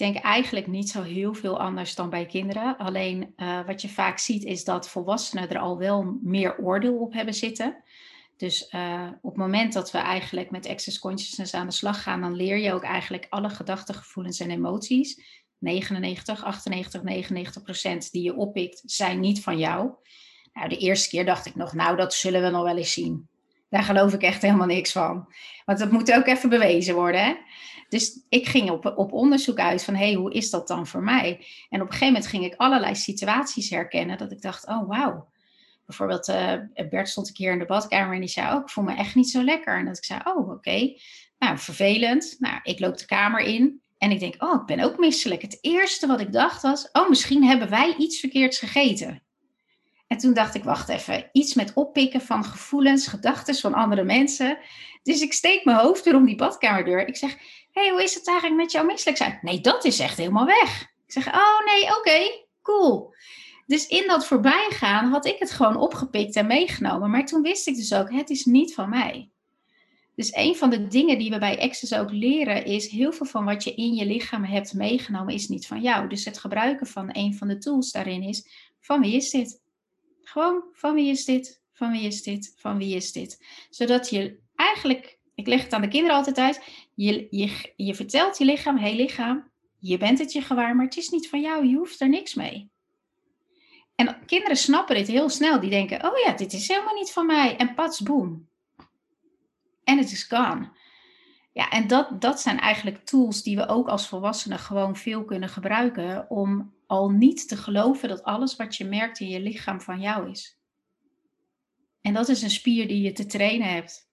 Denk 0.02 0.16
eigenlijk 0.16 0.66
niet 0.66 0.88
zo 0.88 1.02
heel 1.02 1.34
veel 1.34 1.60
anders 1.60 1.94
dan 1.94 2.10
bij 2.10 2.26
kinderen. 2.26 2.76
Alleen 2.76 3.34
uh, 3.36 3.66
wat 3.66 3.82
je 3.82 3.88
vaak 3.88 4.18
ziet 4.18 4.44
is 4.44 4.64
dat 4.64 4.88
volwassenen 4.88 5.48
er 5.48 5.58
al 5.58 5.78
wel 5.78 6.18
meer 6.22 6.58
oordeel 6.58 6.96
op 6.96 7.12
hebben 7.12 7.34
zitten. 7.34 7.82
Dus 8.36 8.72
uh, 8.72 9.08
op 9.20 9.30
het 9.30 9.38
moment 9.38 9.72
dat 9.72 9.90
we 9.90 9.98
eigenlijk 9.98 10.50
met 10.50 10.68
access 10.68 10.98
consciousness 10.98 11.54
aan 11.54 11.66
de 11.66 11.72
slag 11.72 12.02
gaan, 12.02 12.20
dan 12.20 12.34
leer 12.34 12.56
je 12.58 12.72
ook 12.72 12.82
eigenlijk 12.82 13.26
alle 13.30 13.50
gedachten, 13.50 13.94
gevoelens 13.94 14.40
en 14.40 14.50
emoties. 14.50 15.22
99, 15.58 16.44
98, 16.44 17.02
99 17.02 17.62
procent 17.62 18.12
die 18.12 18.22
je 18.22 18.36
oppikt, 18.36 18.82
zijn 18.84 19.20
niet 19.20 19.42
van 19.42 19.58
jou. 19.58 19.90
Nou, 20.52 20.68
de 20.68 20.76
eerste 20.76 21.08
keer 21.08 21.24
dacht 21.24 21.46
ik 21.46 21.54
nog, 21.54 21.72
nou, 21.72 21.96
dat 21.96 22.14
zullen 22.14 22.42
we 22.42 22.50
nog 22.50 22.64
wel 22.64 22.76
eens 22.76 22.92
zien. 22.92 23.28
Daar 23.72 23.82
geloof 23.82 24.12
ik 24.12 24.22
echt 24.22 24.42
helemaal 24.42 24.66
niks 24.66 24.92
van. 24.92 25.32
Want 25.64 25.78
dat 25.78 25.90
moet 25.90 26.12
ook 26.12 26.26
even 26.26 26.48
bewezen 26.48 26.94
worden. 26.94 27.24
Hè? 27.24 27.34
Dus 27.88 28.24
ik 28.28 28.48
ging 28.48 28.70
op, 28.70 28.92
op 28.96 29.12
onderzoek 29.12 29.58
uit 29.58 29.84
van, 29.84 29.94
hé, 29.94 30.04
hey, 30.04 30.14
hoe 30.14 30.32
is 30.32 30.50
dat 30.50 30.68
dan 30.68 30.86
voor 30.86 31.02
mij? 31.02 31.46
En 31.68 31.80
op 31.80 31.86
een 31.86 31.92
gegeven 31.92 32.06
moment 32.06 32.26
ging 32.26 32.44
ik 32.44 32.54
allerlei 32.56 32.94
situaties 32.94 33.70
herkennen 33.70 34.18
dat 34.18 34.32
ik 34.32 34.42
dacht, 34.42 34.66
oh 34.66 34.88
wauw. 34.88 35.28
Bijvoorbeeld, 35.86 36.28
uh, 36.28 36.88
Bert 36.90 37.08
stond 37.08 37.28
een 37.28 37.34
keer 37.34 37.52
in 37.52 37.58
de 37.58 37.64
badkamer 37.64 38.14
en 38.14 38.20
die 38.20 38.28
zei, 38.28 38.54
oh, 38.54 38.60
ik 38.60 38.70
voel 38.70 38.84
me 38.84 38.94
echt 38.94 39.14
niet 39.14 39.30
zo 39.30 39.42
lekker. 39.44 39.78
En 39.78 39.84
dat 39.84 39.96
ik 39.96 40.04
zei, 40.04 40.20
oh, 40.24 40.50
oké. 40.50 40.94
Nou, 41.38 41.58
vervelend. 41.58 42.36
Nou, 42.38 42.60
ik 42.62 42.80
loop 42.80 42.98
de 42.98 43.06
kamer 43.06 43.40
in 43.40 43.80
en 43.98 44.10
ik 44.10 44.20
denk, 44.20 44.42
oh, 44.42 44.60
ik 44.60 44.66
ben 44.66 44.80
ook 44.80 44.98
misselijk. 44.98 45.42
Het 45.42 45.58
eerste 45.60 46.06
wat 46.06 46.20
ik 46.20 46.32
dacht 46.32 46.62
was, 46.62 46.88
oh, 46.92 47.08
misschien 47.08 47.44
hebben 47.44 47.70
wij 47.70 47.94
iets 47.98 48.20
verkeerds 48.20 48.58
gegeten. 48.58 49.22
En 50.12 50.18
toen 50.18 50.34
dacht 50.34 50.54
ik, 50.54 50.64
wacht 50.64 50.88
even, 50.88 51.28
iets 51.32 51.54
met 51.54 51.72
oppikken 51.74 52.20
van 52.20 52.44
gevoelens, 52.44 53.06
gedachten 53.06 53.54
van 53.54 53.74
andere 53.74 54.04
mensen. 54.04 54.58
Dus 55.02 55.20
ik 55.20 55.32
steek 55.32 55.64
mijn 55.64 55.76
hoofd 55.76 56.04
weer 56.04 56.16
om 56.16 56.24
die 56.24 56.36
badkamerdeur. 56.36 57.08
Ik 57.08 57.16
zeg, 57.16 57.36
hey, 57.70 57.90
hoe 57.90 58.02
is 58.02 58.14
het 58.14 58.28
eigenlijk 58.28 58.60
met 58.60 58.72
jouw 58.72 58.84
misselijk 58.84 59.18
zijn? 59.18 59.38
Nee, 59.42 59.60
dat 59.60 59.84
is 59.84 59.98
echt 59.98 60.16
helemaal 60.16 60.46
weg. 60.46 60.82
Ik 60.82 61.12
zeg, 61.12 61.26
oh 61.26 61.64
nee, 61.64 61.96
oké, 61.96 62.44
cool. 62.62 63.14
Dus 63.66 63.86
in 63.86 64.04
dat 64.06 64.26
voorbijgaan 64.26 65.10
had 65.10 65.26
ik 65.26 65.38
het 65.38 65.50
gewoon 65.50 65.76
opgepikt 65.76 66.36
en 66.36 66.46
meegenomen. 66.46 67.10
Maar 67.10 67.26
toen 67.26 67.42
wist 67.42 67.66
ik 67.66 67.76
dus 67.76 67.94
ook, 67.94 68.10
het 68.12 68.30
is 68.30 68.44
niet 68.44 68.74
van 68.74 68.88
mij. 68.88 69.30
Dus 70.14 70.34
een 70.34 70.56
van 70.56 70.70
de 70.70 70.86
dingen 70.86 71.18
die 71.18 71.30
we 71.30 71.38
bij 71.38 71.60
Access 71.60 71.94
ook 71.94 72.10
leren 72.10 72.64
is 72.64 72.88
heel 72.88 73.12
veel 73.12 73.26
van 73.26 73.44
wat 73.44 73.64
je 73.64 73.74
in 73.74 73.94
je 73.94 74.06
lichaam 74.06 74.44
hebt 74.44 74.74
meegenomen 74.74 75.34
is 75.34 75.48
niet 75.48 75.66
van 75.66 75.80
jou. 75.80 76.08
Dus 76.08 76.24
het 76.24 76.38
gebruiken 76.38 76.86
van 76.86 77.08
een 77.12 77.34
van 77.34 77.48
de 77.48 77.58
tools 77.58 77.90
daarin 77.90 78.22
is, 78.22 78.46
van 78.80 79.00
wie 79.00 79.16
is 79.16 79.30
dit? 79.30 79.61
Gewoon, 80.32 80.64
van 80.72 80.94
wie 80.94 81.10
is 81.10 81.24
dit? 81.24 81.62
Van 81.72 81.90
wie 81.90 82.06
is 82.06 82.22
dit? 82.22 82.54
Van 82.56 82.78
wie 82.78 82.96
is 82.96 83.12
dit? 83.12 83.44
Zodat 83.70 84.10
je 84.10 84.38
eigenlijk 84.54 85.20
ik 85.34 85.46
leg 85.46 85.62
het 85.62 85.72
aan 85.72 85.80
de 85.80 85.88
kinderen 85.88 86.16
altijd 86.16 86.38
uit. 86.38 86.86
Je, 86.94 87.26
je, 87.30 87.72
je 87.76 87.94
vertelt 87.94 88.38
je 88.38 88.44
lichaam, 88.44 88.76
hé 88.76 88.82
hey 88.82 88.96
lichaam, 88.96 89.50
je 89.78 89.98
bent 89.98 90.18
het 90.18 90.32
je 90.32 90.42
gewaar, 90.42 90.76
maar 90.76 90.84
het 90.84 90.96
is 90.96 91.08
niet 91.08 91.28
van 91.28 91.40
jou. 91.40 91.66
Je 91.66 91.76
hoeft 91.76 92.00
er 92.00 92.08
niks 92.08 92.34
mee. 92.34 92.70
En 93.94 94.24
kinderen 94.26 94.56
snappen 94.56 94.94
dit 94.96 95.06
heel 95.06 95.28
snel. 95.28 95.60
Die 95.60 95.70
denken, 95.70 96.04
oh 96.04 96.18
ja, 96.18 96.32
dit 96.32 96.52
is 96.52 96.68
helemaal 96.68 96.94
niet 96.94 97.12
van 97.12 97.26
mij. 97.26 97.56
En 97.56 97.74
pats, 97.74 98.00
boom. 98.00 98.48
En 99.84 99.98
het 99.98 100.12
is 100.12 100.22
gone. 100.24 100.70
Ja, 101.52 101.70
en 101.70 101.86
dat, 101.86 102.20
dat 102.20 102.40
zijn 102.40 102.60
eigenlijk 102.60 103.04
tools 103.04 103.42
die 103.42 103.56
we 103.56 103.68
ook 103.68 103.88
als 103.88 104.08
volwassenen 104.08 104.58
gewoon 104.58 104.96
veel 104.96 105.24
kunnen 105.24 105.48
gebruiken 105.48 106.30
om 106.30 106.74
al 106.92 107.08
niet 107.08 107.48
te 107.48 107.56
geloven 107.56 108.08
dat 108.08 108.22
alles 108.22 108.56
wat 108.56 108.76
je 108.76 108.84
merkt 108.84 109.20
in 109.20 109.28
je 109.28 109.40
lichaam 109.40 109.80
van 109.80 110.00
jou 110.00 110.30
is. 110.30 110.58
En 112.00 112.14
dat 112.14 112.28
is 112.28 112.42
een 112.42 112.50
spier 112.50 112.88
die 112.88 113.02
je 113.02 113.12
te 113.12 113.26
trainen 113.26 113.68
hebt. 113.68 114.10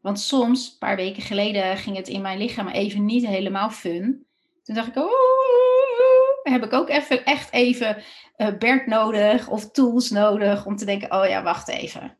Want 0.00 0.20
soms, 0.20 0.72
een 0.72 0.78
paar 0.78 0.96
weken 0.96 1.22
geleden, 1.22 1.76
ging 1.76 1.96
het 1.96 2.08
in 2.08 2.22
mijn 2.22 2.38
lichaam 2.38 2.68
even 2.68 3.04
niet 3.04 3.26
helemaal 3.26 3.70
fun. 3.70 4.26
Toen 4.62 4.74
dacht 4.74 4.88
ik, 4.88 4.96
oh, 4.96 6.42
heb 6.42 6.64
ik 6.64 6.72
ook 6.72 6.88
even, 6.88 7.24
echt 7.24 7.52
even 7.52 8.02
uh, 8.36 8.58
Bert 8.58 8.86
nodig 8.86 9.48
of 9.48 9.70
tools 9.70 10.10
nodig 10.10 10.66
om 10.66 10.76
te 10.76 10.84
denken, 10.84 11.12
oh 11.12 11.28
ja, 11.28 11.42
wacht 11.42 11.68
even. 11.68 12.18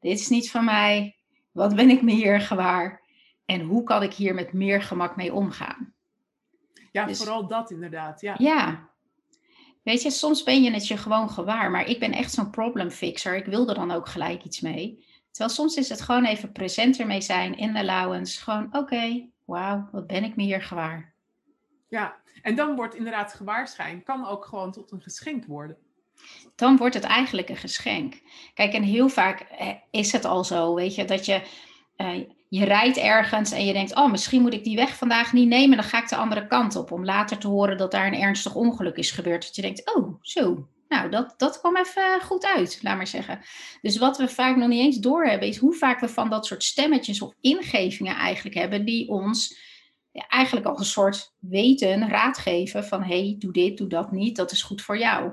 Dit 0.00 0.18
is 0.18 0.28
niet 0.28 0.50
van 0.50 0.64
mij. 0.64 1.16
Wat 1.52 1.74
ben 1.74 1.90
ik 1.90 2.02
me 2.02 2.12
hier 2.12 2.40
gewaar? 2.40 3.02
En 3.44 3.60
hoe 3.60 3.82
kan 3.82 4.02
ik 4.02 4.14
hier 4.14 4.34
met 4.34 4.52
meer 4.52 4.82
gemak 4.82 5.16
mee 5.16 5.32
omgaan? 5.34 5.95
Ja, 6.96 7.06
dus 7.06 7.18
vooral 7.18 7.46
dat 7.46 7.70
inderdaad. 7.70 8.20
Ja. 8.20 8.34
ja. 8.38 8.88
Weet 9.82 10.02
je, 10.02 10.10
soms 10.10 10.42
ben 10.42 10.62
je 10.62 10.70
het 10.70 10.88
je 10.88 10.96
gewoon 10.96 11.30
gewaar, 11.30 11.70
maar 11.70 11.88
ik 11.88 11.98
ben 11.98 12.12
echt 12.12 12.32
zo'n 12.32 12.50
problem 12.50 12.90
fixer. 12.90 13.36
Ik 13.36 13.44
wil 13.44 13.68
er 13.68 13.74
dan 13.74 13.90
ook 13.90 14.08
gelijk 14.08 14.44
iets 14.44 14.60
mee. 14.60 15.04
Terwijl 15.30 15.54
soms 15.54 15.76
is 15.76 15.88
het 15.88 16.00
gewoon 16.00 16.24
even 16.24 16.52
present 16.52 16.98
ermee 16.98 17.20
zijn 17.20 17.56
in 17.56 17.72
de 17.72 17.78
allowance. 17.78 18.42
Gewoon, 18.42 18.66
oké, 18.66 18.76
okay, 18.76 19.30
wauw, 19.44 19.88
wat 19.92 20.06
ben 20.06 20.24
ik 20.24 20.36
me 20.36 20.42
hier 20.42 20.62
gewaar. 20.62 21.14
Ja, 21.88 22.16
en 22.42 22.54
dan 22.54 22.76
wordt 22.76 22.94
inderdaad 22.94 23.34
gewaarschijn, 23.34 24.02
kan 24.02 24.26
ook 24.26 24.44
gewoon 24.44 24.72
tot 24.72 24.92
een 24.92 25.02
geschenk 25.02 25.44
worden. 25.44 25.76
Dan 26.54 26.76
wordt 26.76 26.94
het 26.94 27.04
eigenlijk 27.04 27.48
een 27.48 27.56
geschenk. 27.56 28.20
Kijk, 28.54 28.72
en 28.72 28.82
heel 28.82 29.08
vaak 29.08 29.40
eh, 29.40 29.68
is 29.90 30.12
het 30.12 30.24
al 30.24 30.44
zo, 30.44 30.74
weet 30.74 30.94
je, 30.94 31.04
dat 31.04 31.24
je, 31.26 31.42
uh, 31.96 32.28
je 32.48 32.64
rijdt 32.64 32.96
ergens 32.96 33.52
en 33.52 33.64
je 33.64 33.72
denkt, 33.72 33.96
oh, 33.96 34.10
misschien 34.10 34.42
moet 34.42 34.54
ik 34.54 34.64
die 34.64 34.76
weg 34.76 34.96
vandaag 34.96 35.32
niet 35.32 35.48
nemen. 35.48 35.76
Dan 35.76 35.86
ga 35.86 36.02
ik 36.02 36.08
de 36.08 36.16
andere 36.16 36.46
kant 36.46 36.76
op 36.76 36.92
om 36.92 37.04
later 37.04 37.38
te 37.38 37.48
horen 37.48 37.76
dat 37.76 37.90
daar 37.90 38.06
een 38.06 38.20
ernstig 38.20 38.54
ongeluk 38.54 38.96
is 38.96 39.10
gebeurd. 39.10 39.46
Dat 39.46 39.56
je 39.56 39.62
denkt, 39.62 39.94
oh, 39.94 40.14
zo, 40.20 40.68
nou, 40.88 41.10
dat, 41.10 41.34
dat 41.36 41.58
kwam 41.58 41.76
even 41.76 42.20
goed 42.22 42.46
uit, 42.46 42.78
laat 42.82 42.96
maar 42.96 43.06
zeggen. 43.06 43.40
Dus 43.82 43.98
wat 43.98 44.18
we 44.18 44.28
vaak 44.28 44.56
nog 44.56 44.68
niet 44.68 44.80
eens 44.80 44.98
doorhebben, 44.98 45.48
is 45.48 45.56
hoe 45.56 45.74
vaak 45.74 46.00
we 46.00 46.08
van 46.08 46.30
dat 46.30 46.46
soort 46.46 46.62
stemmetjes 46.62 47.22
of 47.22 47.34
ingevingen 47.40 48.16
eigenlijk 48.16 48.56
hebben, 48.56 48.84
die 48.84 49.08
ons 49.08 49.58
ja, 50.12 50.26
eigenlijk 50.28 50.66
al 50.66 50.78
een 50.78 50.84
soort 50.84 51.34
weten, 51.40 52.08
raad 52.08 52.38
geven 52.38 52.84
van 52.84 53.02
hey, 53.02 53.36
doe 53.38 53.52
dit, 53.52 53.78
doe 53.78 53.88
dat 53.88 54.12
niet, 54.12 54.36
dat 54.36 54.52
is 54.52 54.62
goed 54.62 54.82
voor 54.82 54.98
jou. 54.98 55.32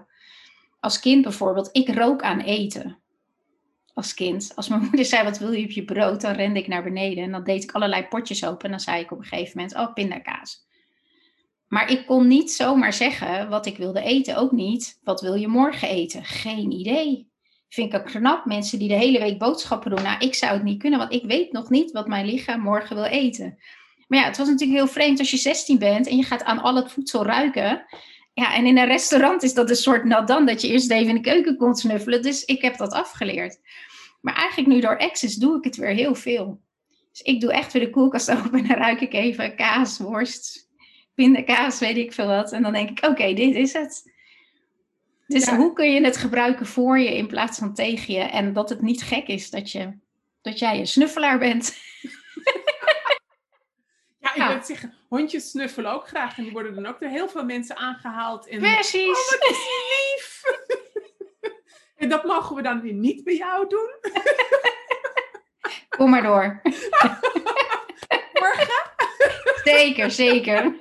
Als 0.79 0.99
kind 0.99 1.21
bijvoorbeeld, 1.21 1.69
ik 1.71 1.95
rook 1.95 2.21
aan 2.21 2.39
eten. 2.39 3.02
Als 3.93 4.13
kind. 4.13 4.51
Als 4.55 4.67
mijn 4.67 4.81
moeder 4.87 5.05
zei, 5.05 5.23
wat 5.23 5.37
wil 5.37 5.51
je 5.51 5.63
op 5.63 5.71
je 5.71 5.85
brood? 5.85 6.21
Dan 6.21 6.33
rende 6.33 6.59
ik 6.59 6.67
naar 6.67 6.83
beneden 6.83 7.23
en 7.23 7.31
dan 7.31 7.43
deed 7.43 7.63
ik 7.63 7.71
allerlei 7.71 8.07
potjes 8.07 8.45
open. 8.45 8.65
En 8.65 8.71
dan 8.71 8.79
zei 8.79 9.01
ik 9.01 9.11
op 9.11 9.17
een 9.17 9.23
gegeven 9.23 9.51
moment, 9.55 9.75
oh, 9.75 9.93
pindakaas. 9.93 10.67
Maar 11.67 11.89
ik 11.91 12.05
kon 12.05 12.27
niet 12.27 12.51
zomaar 12.51 12.93
zeggen 12.93 13.49
wat 13.49 13.65
ik 13.65 13.77
wilde 13.77 14.01
eten. 14.01 14.37
Ook 14.37 14.51
niet, 14.51 14.99
wat 15.03 15.21
wil 15.21 15.33
je 15.33 15.47
morgen 15.47 15.89
eten? 15.89 16.23
Geen 16.23 16.71
idee. 16.71 17.31
Vind 17.69 17.93
ik 17.93 17.99
ook 17.99 18.05
knap, 18.05 18.45
mensen 18.45 18.79
die 18.79 18.87
de 18.87 18.93
hele 18.93 19.19
week 19.19 19.37
boodschappen 19.37 19.95
doen. 19.95 20.03
Nou, 20.03 20.19
ik 20.19 20.35
zou 20.35 20.53
het 20.53 20.63
niet 20.63 20.79
kunnen, 20.79 20.99
want 20.99 21.13
ik 21.13 21.25
weet 21.25 21.51
nog 21.51 21.69
niet 21.69 21.91
wat 21.91 22.07
mijn 22.07 22.25
lichaam 22.25 22.59
morgen 22.61 22.95
wil 22.95 23.05
eten. 23.05 23.57
Maar 24.07 24.19
ja, 24.19 24.25
het 24.25 24.37
was 24.37 24.47
natuurlijk 24.47 24.79
heel 24.79 24.87
vreemd 24.87 25.19
als 25.19 25.31
je 25.31 25.37
16 25.37 25.79
bent 25.79 26.07
en 26.07 26.17
je 26.17 26.23
gaat 26.23 26.43
aan 26.43 26.61
al 26.61 26.75
het 26.75 26.91
voedsel 26.91 27.25
ruiken. 27.25 27.85
Ja, 28.33 28.55
en 28.55 28.65
in 28.65 28.77
een 28.77 28.87
restaurant 28.87 29.43
is 29.43 29.53
dat 29.53 29.69
een 29.69 29.75
soort 29.75 30.03
nadan 30.03 30.45
dat 30.45 30.61
je 30.61 30.67
eerst 30.67 30.91
even 30.91 31.09
in 31.09 31.21
de 31.21 31.29
keuken 31.29 31.57
kon 31.57 31.75
snuffelen. 31.75 32.21
Dus 32.21 32.45
ik 32.45 32.61
heb 32.61 32.77
dat 32.77 32.91
afgeleerd. 32.91 33.59
Maar 34.21 34.35
eigenlijk 34.35 34.69
nu 34.69 34.79
door 34.79 34.99
Access 34.99 35.35
doe 35.35 35.57
ik 35.57 35.63
het 35.63 35.75
weer 35.75 35.93
heel 35.93 36.15
veel. 36.15 36.61
Dus 37.11 37.21
ik 37.21 37.41
doe 37.41 37.53
echt 37.53 37.73
weer 37.73 37.83
de 37.83 37.89
koelkast 37.89 38.31
open 38.35 38.59
en 38.59 38.67
dan 38.67 38.77
ruik 38.77 39.01
ik 39.01 39.13
even 39.13 39.55
kaas, 39.55 39.97
worst, 39.97 40.69
pindakaas, 41.15 41.79
weet 41.79 41.97
ik 41.97 42.13
veel 42.13 42.27
wat. 42.27 42.51
En 42.51 42.61
dan 42.61 42.73
denk 42.73 42.89
ik, 42.89 43.05
oké, 43.05 43.33
dit 43.33 43.55
is 43.55 43.73
het. 43.73 44.11
Dus 45.27 45.49
hoe 45.49 45.73
kun 45.73 45.91
je 45.91 46.03
het 46.03 46.17
gebruiken 46.17 46.65
voor 46.65 46.99
je 46.99 47.17
in 47.17 47.27
plaats 47.27 47.57
van 47.57 47.73
tegen 47.73 48.13
je? 48.13 48.19
En 48.19 48.53
dat 48.53 48.69
het 48.69 48.81
niet 48.81 49.01
gek 49.01 49.27
is 49.27 49.49
dat, 49.49 49.71
je, 49.71 49.97
dat 50.41 50.59
jij 50.59 50.79
een 50.79 50.87
snuffelaar 50.87 51.39
bent. 51.39 51.75
Ik 54.33 54.39
ja. 54.39 54.53
wil 54.53 54.63
zeggen, 54.63 54.93
hondjes 55.07 55.49
snuffelen 55.49 55.91
ook 55.91 56.07
graag. 56.07 56.37
En 56.37 56.43
die 56.43 56.51
worden 56.51 56.75
dan 56.75 56.85
ook 56.85 56.99
door 56.99 57.09
heel 57.09 57.29
veel 57.29 57.45
mensen 57.45 57.75
aangehaald. 57.75 58.47
En, 58.47 58.59
Precies. 58.59 59.07
Oh, 59.07 59.29
wat 59.29 59.49
is 59.49 59.65
lief. 59.89 60.41
en 62.01 62.09
dat 62.09 62.23
mogen 62.23 62.55
we 62.55 62.61
dan 62.61 62.81
weer 62.81 62.93
niet 62.93 63.23
bij 63.23 63.35
jou 63.35 63.67
doen. 63.69 63.89
Kom 65.89 66.09
maar 66.09 66.23
door. 66.23 66.61
Morgen? 68.39 68.91
Zeker, 69.63 70.11
zeker. 70.11 70.75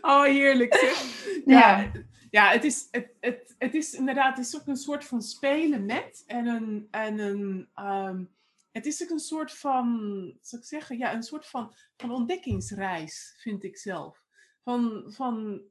Oh, 0.00 0.24
heerlijk 0.24 0.74
zeg. 0.74 1.24
Ja, 1.44 1.90
ja 2.30 2.50
het, 2.50 2.64
is, 2.64 2.88
het, 2.90 3.08
het, 3.20 3.54
het 3.58 3.74
is 3.74 3.94
inderdaad 3.94 4.36
het 4.36 4.46
is 4.46 4.56
ook 4.56 4.66
een 4.66 4.76
soort 4.76 5.04
van 5.04 5.22
spelen 5.22 5.86
met 5.86 6.24
en 6.26 6.46
een, 6.46 6.88
en 6.90 7.18
een 7.18 7.68
um, 7.86 8.30
het 8.72 8.86
is 8.86 9.02
ook 9.02 9.10
een 9.10 9.18
soort 9.18 9.52
van, 9.52 9.88
zou 10.40 10.62
ik 10.62 10.68
zeggen, 10.68 10.98
ja, 10.98 11.14
een 11.14 11.22
soort 11.22 11.46
van, 11.46 11.74
van 11.96 12.10
ontdekkingsreis, 12.10 13.36
vind 13.40 13.64
ik 13.64 13.76
zelf. 13.76 14.24
Van, 14.62 15.04
van 15.12 15.62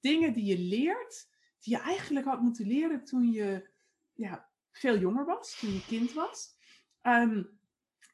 dingen 0.00 0.32
die 0.32 0.44
je 0.44 0.58
leert, 0.58 1.28
die 1.60 1.76
je 1.76 1.80
eigenlijk 1.80 2.26
had 2.26 2.40
moeten 2.40 2.66
leren 2.66 3.04
toen 3.04 3.30
je 3.30 3.70
ja, 4.12 4.48
veel 4.70 4.98
jonger 4.98 5.24
was, 5.24 5.58
toen 5.58 5.72
je 5.72 5.84
kind 5.86 6.12
was. 6.12 6.54
Um, 7.02 7.58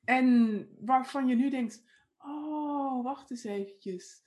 en 0.05 0.69
waarvan 0.81 1.27
je 1.27 1.35
nu 1.35 1.51
denkt, 1.51 1.85
oh, 2.19 3.05
wacht 3.05 3.31
eens 3.31 3.45
eventjes. 3.45 4.23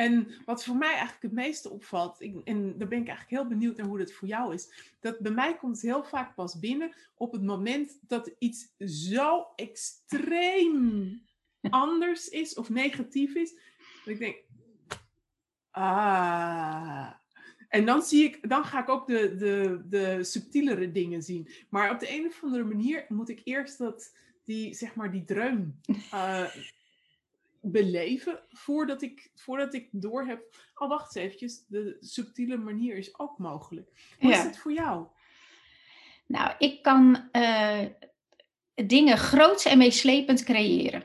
En 0.00 0.28
wat 0.44 0.64
voor 0.64 0.76
mij 0.76 0.90
eigenlijk 0.90 1.22
het 1.22 1.32
meeste 1.32 1.70
opvalt, 1.70 2.20
en 2.44 2.78
daar 2.78 2.88
ben 2.88 3.00
ik 3.00 3.08
eigenlijk 3.08 3.30
heel 3.30 3.46
benieuwd 3.46 3.76
naar 3.76 3.86
hoe 3.86 3.98
dat 3.98 4.12
voor 4.12 4.28
jou 4.28 4.54
is, 4.54 4.92
dat 5.00 5.18
bij 5.18 5.32
mij 5.32 5.56
komt 5.56 5.72
het 5.72 5.82
heel 5.82 6.04
vaak 6.04 6.34
pas 6.34 6.58
binnen 6.58 6.94
op 7.14 7.32
het 7.32 7.42
moment 7.42 7.98
dat 8.06 8.34
iets 8.38 8.72
zo 8.78 9.46
extreem 9.56 11.20
anders 11.70 12.28
is 12.28 12.54
of 12.54 12.68
negatief 12.68 13.34
is, 13.34 13.52
dat 14.04 14.14
ik 14.14 14.18
denk, 14.18 14.36
ah. 15.70 17.10
En 17.68 17.84
dan, 17.84 18.02
zie 18.02 18.24
ik, 18.24 18.48
dan 18.48 18.64
ga 18.64 18.80
ik 18.80 18.88
ook 18.88 19.06
de, 19.06 19.36
de, 19.36 19.82
de 19.88 20.24
subtielere 20.24 20.92
dingen 20.92 21.22
zien. 21.22 21.48
Maar 21.68 21.90
op 21.90 22.00
de 22.00 22.14
een 22.14 22.26
of 22.26 22.42
andere 22.42 22.64
manier 22.64 23.06
moet 23.08 23.28
ik 23.28 23.40
eerst 23.44 23.78
dat, 23.78 24.16
die, 24.44 24.74
zeg 24.74 24.94
maar, 24.94 25.10
die 25.10 25.24
dreun 25.24 25.80
uh, 26.14 26.54
beleven 27.60 28.40
voordat 28.48 29.02
ik, 29.02 29.30
voordat 29.34 29.74
ik 29.74 29.88
door 29.90 30.26
heb. 30.26 30.40
Oh, 30.74 30.88
wacht 30.88 31.16
eens 31.16 31.24
eventjes. 31.24 31.64
De 31.66 31.96
subtiele 32.00 32.56
manier 32.56 32.96
is 32.96 33.18
ook 33.18 33.38
mogelijk. 33.38 33.90
Hoe 34.18 34.32
is 34.32 34.42
het 34.42 34.58
voor 34.58 34.72
jou? 34.72 35.06
Nou, 36.26 36.54
ik 36.58 36.82
kan 36.82 37.28
uh, 37.32 37.80
dingen 38.74 39.18
groots 39.18 39.64
en 39.64 39.78
meeslepend 39.78 40.44
creëren. 40.44 41.04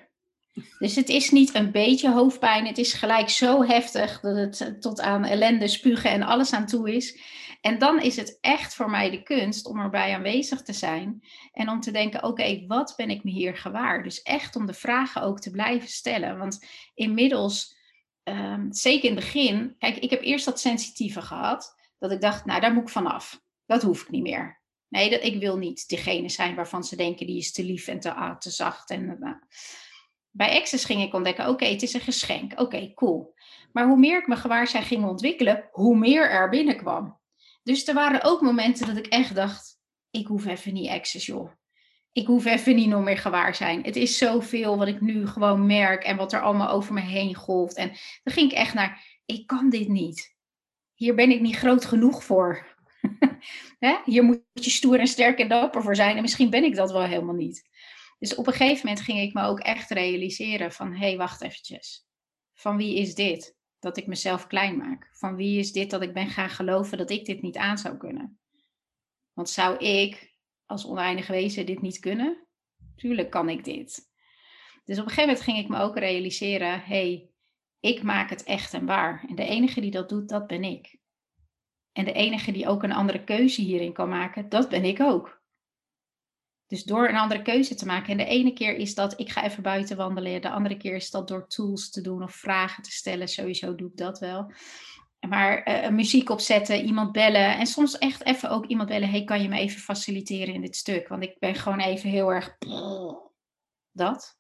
Dus 0.79 0.95
het 0.95 1.09
is 1.09 1.31
niet 1.31 1.55
een 1.55 1.71
beetje 1.71 2.11
hoofdpijn, 2.11 2.65
het 2.65 2.77
is 2.77 2.93
gelijk 2.93 3.29
zo 3.29 3.63
heftig 3.63 4.19
dat 4.19 4.35
het 4.35 4.81
tot 4.81 5.01
aan 5.01 5.25
ellende, 5.25 5.67
spugen 5.67 6.09
en 6.09 6.23
alles 6.23 6.53
aan 6.53 6.65
toe 6.65 6.95
is. 6.95 7.19
En 7.66 7.80
dan 7.80 8.01
is 8.01 8.16
het 8.16 8.38
echt 8.41 8.76
voor 8.76 8.89
mij 8.89 9.09
de 9.09 9.24
kunst 9.24 9.66
om 9.66 9.80
erbij 9.80 10.16
aanwezig 10.16 10.61
te 10.61 10.74
zijn 10.74 11.24
en 11.51 11.70
om 11.70 11.80
te 11.80 11.91
denken: 11.91 12.24
oké, 12.24 12.66
wat 12.68 12.93
ben 12.97 13.09
ik 13.09 13.24
me 13.24 13.32
hier 13.32 13.57
gewaar? 13.57 14.03
Dus 14.03 14.22
echt 14.22 14.55
om 14.55 14.66
de 14.66 14.74
vragen 14.74 15.22
ook 15.22 15.39
te 15.39 15.51
blijven 15.51 15.89
stellen. 15.89 16.38
Want 16.38 16.66
inmiddels, 16.93 17.78
um, 18.24 18.74
zeker 18.74 19.09
in 19.09 19.16
het 19.16 19.24
begin, 19.24 19.76
kijk, 19.78 19.97
ik 19.97 20.09
heb 20.09 20.22
eerst 20.22 20.45
dat 20.45 20.59
sensitieve 20.59 21.22
gehad, 21.22 21.76
dat 21.99 22.11
ik 22.11 22.22
dacht: 22.22 22.45
nou, 22.45 22.61
daar 22.61 22.74
moet 22.74 22.84
ik 22.84 22.89
vanaf. 22.89 23.41
Dat 23.66 23.82
hoef 23.82 24.01
ik 24.01 24.09
niet 24.09 24.24
meer. 24.24 24.61
Nee, 24.88 25.09
dat, 25.09 25.24
ik 25.24 25.39
wil 25.39 25.57
niet 25.57 25.89
degene 25.89 26.30
zijn 26.30 26.55
waarvan 26.55 26.84
ze 26.84 26.95
denken 26.95 27.26
die 27.26 27.38
is 27.38 27.51
te 27.51 27.63
lief 27.63 27.88
en 27.88 27.99
te, 27.99 28.13
ah, 28.13 28.36
zacht. 28.39 28.89
En, 28.89 29.18
uh, 29.22 29.32
bij 30.30 30.59
Access 30.59 30.86
ging 30.86 31.01
ik 31.01 31.13
ontdekken, 31.13 31.47
oké, 31.47 31.66
het 31.66 31.82
is 31.82 31.93
een 31.93 32.01
geschenk. 32.01 32.59
Oké, 32.59 32.93
cool. 32.93 33.34
Maar 33.72 33.88
hoe 33.88 33.97
meer 33.97 34.20
ik 34.20 34.28
me 34.28 34.36
gewaarzijn 34.36 34.84
ging 34.84 35.05
ontwikkelen, 35.05 35.70
hoe 35.72 35.97
meer 35.97 36.30
er 36.30 36.49
binnenkwam. 36.49 37.24
Dus 37.66 37.88
er 37.88 37.93
waren 37.93 38.24
ook 38.24 38.41
momenten 38.41 38.88
dat 38.88 38.97
ik 38.97 39.07
echt 39.07 39.36
dacht, 39.36 39.80
ik 40.11 40.28
hoef 40.28 40.45
even 40.45 40.74
niet 40.74 40.89
access, 40.89 41.26
joh. 41.26 41.51
Ik 42.11 42.28
hoef 42.28 42.45
even 42.45 42.76
niet 42.76 42.88
nog 42.88 43.03
meer 43.03 43.18
gewaar 43.18 43.55
zijn. 43.55 43.84
Het 43.84 43.95
is 43.95 44.18
zoveel 44.18 44.78
wat 44.78 44.88
ik 44.88 45.01
nu 45.01 45.28
gewoon 45.28 45.66
merk 45.66 46.03
en 46.03 46.18
wat 46.18 46.34
er 46.34 46.41
allemaal 46.41 46.70
over 46.70 46.93
me 46.93 47.01
heen 47.01 47.36
golft. 47.36 47.76
En 47.76 47.88
dan 48.24 48.34
ging 48.34 48.51
ik 48.51 48.57
echt 48.57 48.74
naar, 48.74 49.20
ik 49.26 49.47
kan 49.47 49.70
dit 49.70 49.88
niet. 49.88 50.36
Hier 50.93 51.16
ben 51.16 51.32
ik 51.32 51.41
niet 51.41 51.55
groot 51.55 51.86
genoeg 51.86 52.24
voor. 52.24 52.76
Hier 54.05 54.24
moet 54.24 54.41
je 54.53 54.70
stoer 54.70 54.99
en 54.99 55.07
sterk 55.07 55.39
en 55.39 55.47
dapper 55.47 55.82
voor 55.82 55.95
zijn. 55.95 56.16
En 56.16 56.22
misschien 56.22 56.49
ben 56.49 56.63
ik 56.63 56.76
dat 56.76 56.91
wel 56.91 57.03
helemaal 57.03 57.36
niet. 57.36 57.70
Dus 58.20 58.36
op 58.36 58.47
een 58.47 58.53
gegeven 58.53 58.88
moment 58.88 59.05
ging 59.05 59.20
ik 59.20 59.34
me 59.34 59.43
ook 59.43 59.59
echt 59.59 59.89
realiseren 59.89 60.72
van, 60.72 60.91
hé, 60.91 61.07
hey, 61.07 61.18
wacht 61.18 61.41
eventjes. 61.41 62.05
Van 62.53 62.78
wie 62.78 62.95
is 62.95 63.16
dit? 63.16 63.54
Dat 63.86 63.97
ik 63.97 64.07
mezelf 64.07 64.47
klein 64.47 64.77
maak. 64.77 65.09
Van 65.11 65.36
wie 65.36 65.59
is 65.59 65.71
dit 65.71 65.89
dat 65.89 66.01
ik 66.01 66.13
ben 66.13 66.27
gaan 66.27 66.49
geloven 66.49 66.97
dat 66.97 67.09
ik 67.09 67.25
dit 67.25 67.41
niet 67.41 67.57
aan 67.57 67.77
zou 67.77 67.97
kunnen? 67.97 68.39
Want 69.33 69.49
zou 69.49 69.77
ik 69.77 70.33
als 70.65 70.86
oneindig 70.86 71.27
wezen 71.27 71.65
dit 71.65 71.81
niet 71.81 71.99
kunnen? 71.99 72.47
Tuurlijk 72.95 73.29
kan 73.29 73.49
ik 73.49 73.63
dit. 73.63 74.09
Dus 74.86 74.99
op 74.99 75.03
een 75.03 75.09
gegeven 75.09 75.27
moment 75.27 75.41
ging 75.41 75.57
ik 75.57 75.67
me 75.67 75.79
ook 75.79 75.97
realiseren: 75.97 76.81
hey, 76.81 77.29
ik 77.79 78.03
maak 78.03 78.29
het 78.29 78.43
echt 78.43 78.73
en 78.73 78.86
waar. 78.86 79.25
En 79.29 79.36
de 79.36 79.45
enige 79.45 79.81
die 79.81 79.91
dat 79.91 80.09
doet, 80.09 80.29
dat 80.29 80.47
ben 80.47 80.63
ik. 80.63 80.97
En 81.91 82.05
de 82.05 82.13
enige 82.13 82.51
die 82.51 82.67
ook 82.67 82.83
een 82.83 82.91
andere 82.91 83.23
keuze 83.23 83.61
hierin 83.61 83.93
kan 83.93 84.09
maken, 84.09 84.49
dat 84.49 84.69
ben 84.69 84.83
ik 84.83 84.99
ook. 84.99 85.41
Dus 86.68 86.84
door 86.84 87.09
een 87.09 87.16
andere 87.16 87.41
keuze 87.41 87.76
te 87.76 87.86
maken. 87.86 88.11
En 88.11 88.18
de 88.18 88.26
ene 88.26 88.53
keer 88.53 88.76
is 88.76 88.95
dat 88.95 89.20
ik 89.20 89.32
ga 89.32 89.43
even 89.43 89.63
buiten 89.63 89.97
wandelen. 89.97 90.41
De 90.41 90.49
andere 90.49 90.78
keer 90.78 90.95
is 90.95 91.09
dat 91.09 91.28
door 91.28 91.47
tools 91.47 91.89
te 91.89 92.01
doen 92.01 92.24
of 92.24 92.36
vragen 92.36 92.84
te 92.84 92.91
stellen. 92.91 93.28
Sowieso 93.28 93.76
doe 93.76 93.89
ik 93.89 93.97
dat 93.97 94.20
wel. 94.20 94.51
Maar 95.28 95.68
uh, 95.68 95.89
muziek 95.89 96.30
opzetten, 96.30 96.86
iemand 96.86 97.11
bellen. 97.11 97.57
En 97.57 97.66
soms 97.66 97.97
echt 97.97 98.26
even 98.26 98.49
ook 98.49 98.66
iemand 98.66 98.89
bellen. 98.89 99.09
Hey, 99.09 99.24
kan 99.24 99.41
je 99.41 99.49
me 99.49 99.57
even 99.57 99.80
faciliteren 99.80 100.53
in 100.53 100.61
dit 100.61 100.76
stuk? 100.76 101.07
Want 101.07 101.24
ik 101.24 101.39
ben 101.39 101.55
gewoon 101.55 101.80
even 101.80 102.09
heel 102.09 102.30
erg... 102.30 102.55
Dat. 103.91 104.38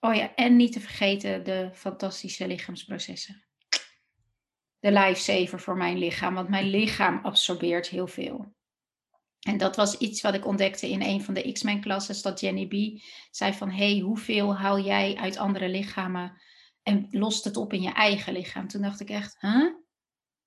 Oh 0.00 0.14
ja, 0.14 0.34
en 0.34 0.56
niet 0.56 0.72
te 0.72 0.80
vergeten 0.80 1.44
de 1.44 1.70
fantastische 1.72 2.46
lichaamsprocessen. 2.46 3.44
De 4.78 4.92
lifesaver 4.92 5.60
voor 5.60 5.76
mijn 5.76 5.98
lichaam. 5.98 6.34
Want 6.34 6.48
mijn 6.48 6.66
lichaam 6.66 7.20
absorbeert 7.22 7.88
heel 7.88 8.06
veel. 8.06 8.54
En 9.44 9.56
dat 9.56 9.76
was 9.76 9.98
iets 9.98 10.20
wat 10.20 10.34
ik 10.34 10.46
ontdekte 10.46 10.90
in 10.90 11.02
een 11.02 11.22
van 11.22 11.34
de 11.34 11.52
X-Men 11.52 11.80
klassen, 11.80 12.22
dat 12.22 12.40
Jenny 12.40 12.66
B. 12.66 13.02
zei 13.30 13.52
van, 13.52 13.70
hey, 13.70 13.98
hoeveel 13.98 14.56
haal 14.56 14.80
jij 14.80 15.16
uit 15.16 15.36
andere 15.36 15.68
lichamen 15.68 16.40
en 16.82 17.06
lost 17.10 17.44
het 17.44 17.56
op 17.56 17.72
in 17.72 17.82
je 17.82 17.92
eigen 17.92 18.32
lichaam? 18.32 18.68
Toen 18.68 18.82
dacht 18.82 19.00
ik 19.00 19.10
echt, 19.10 19.40
huh? 19.40 19.72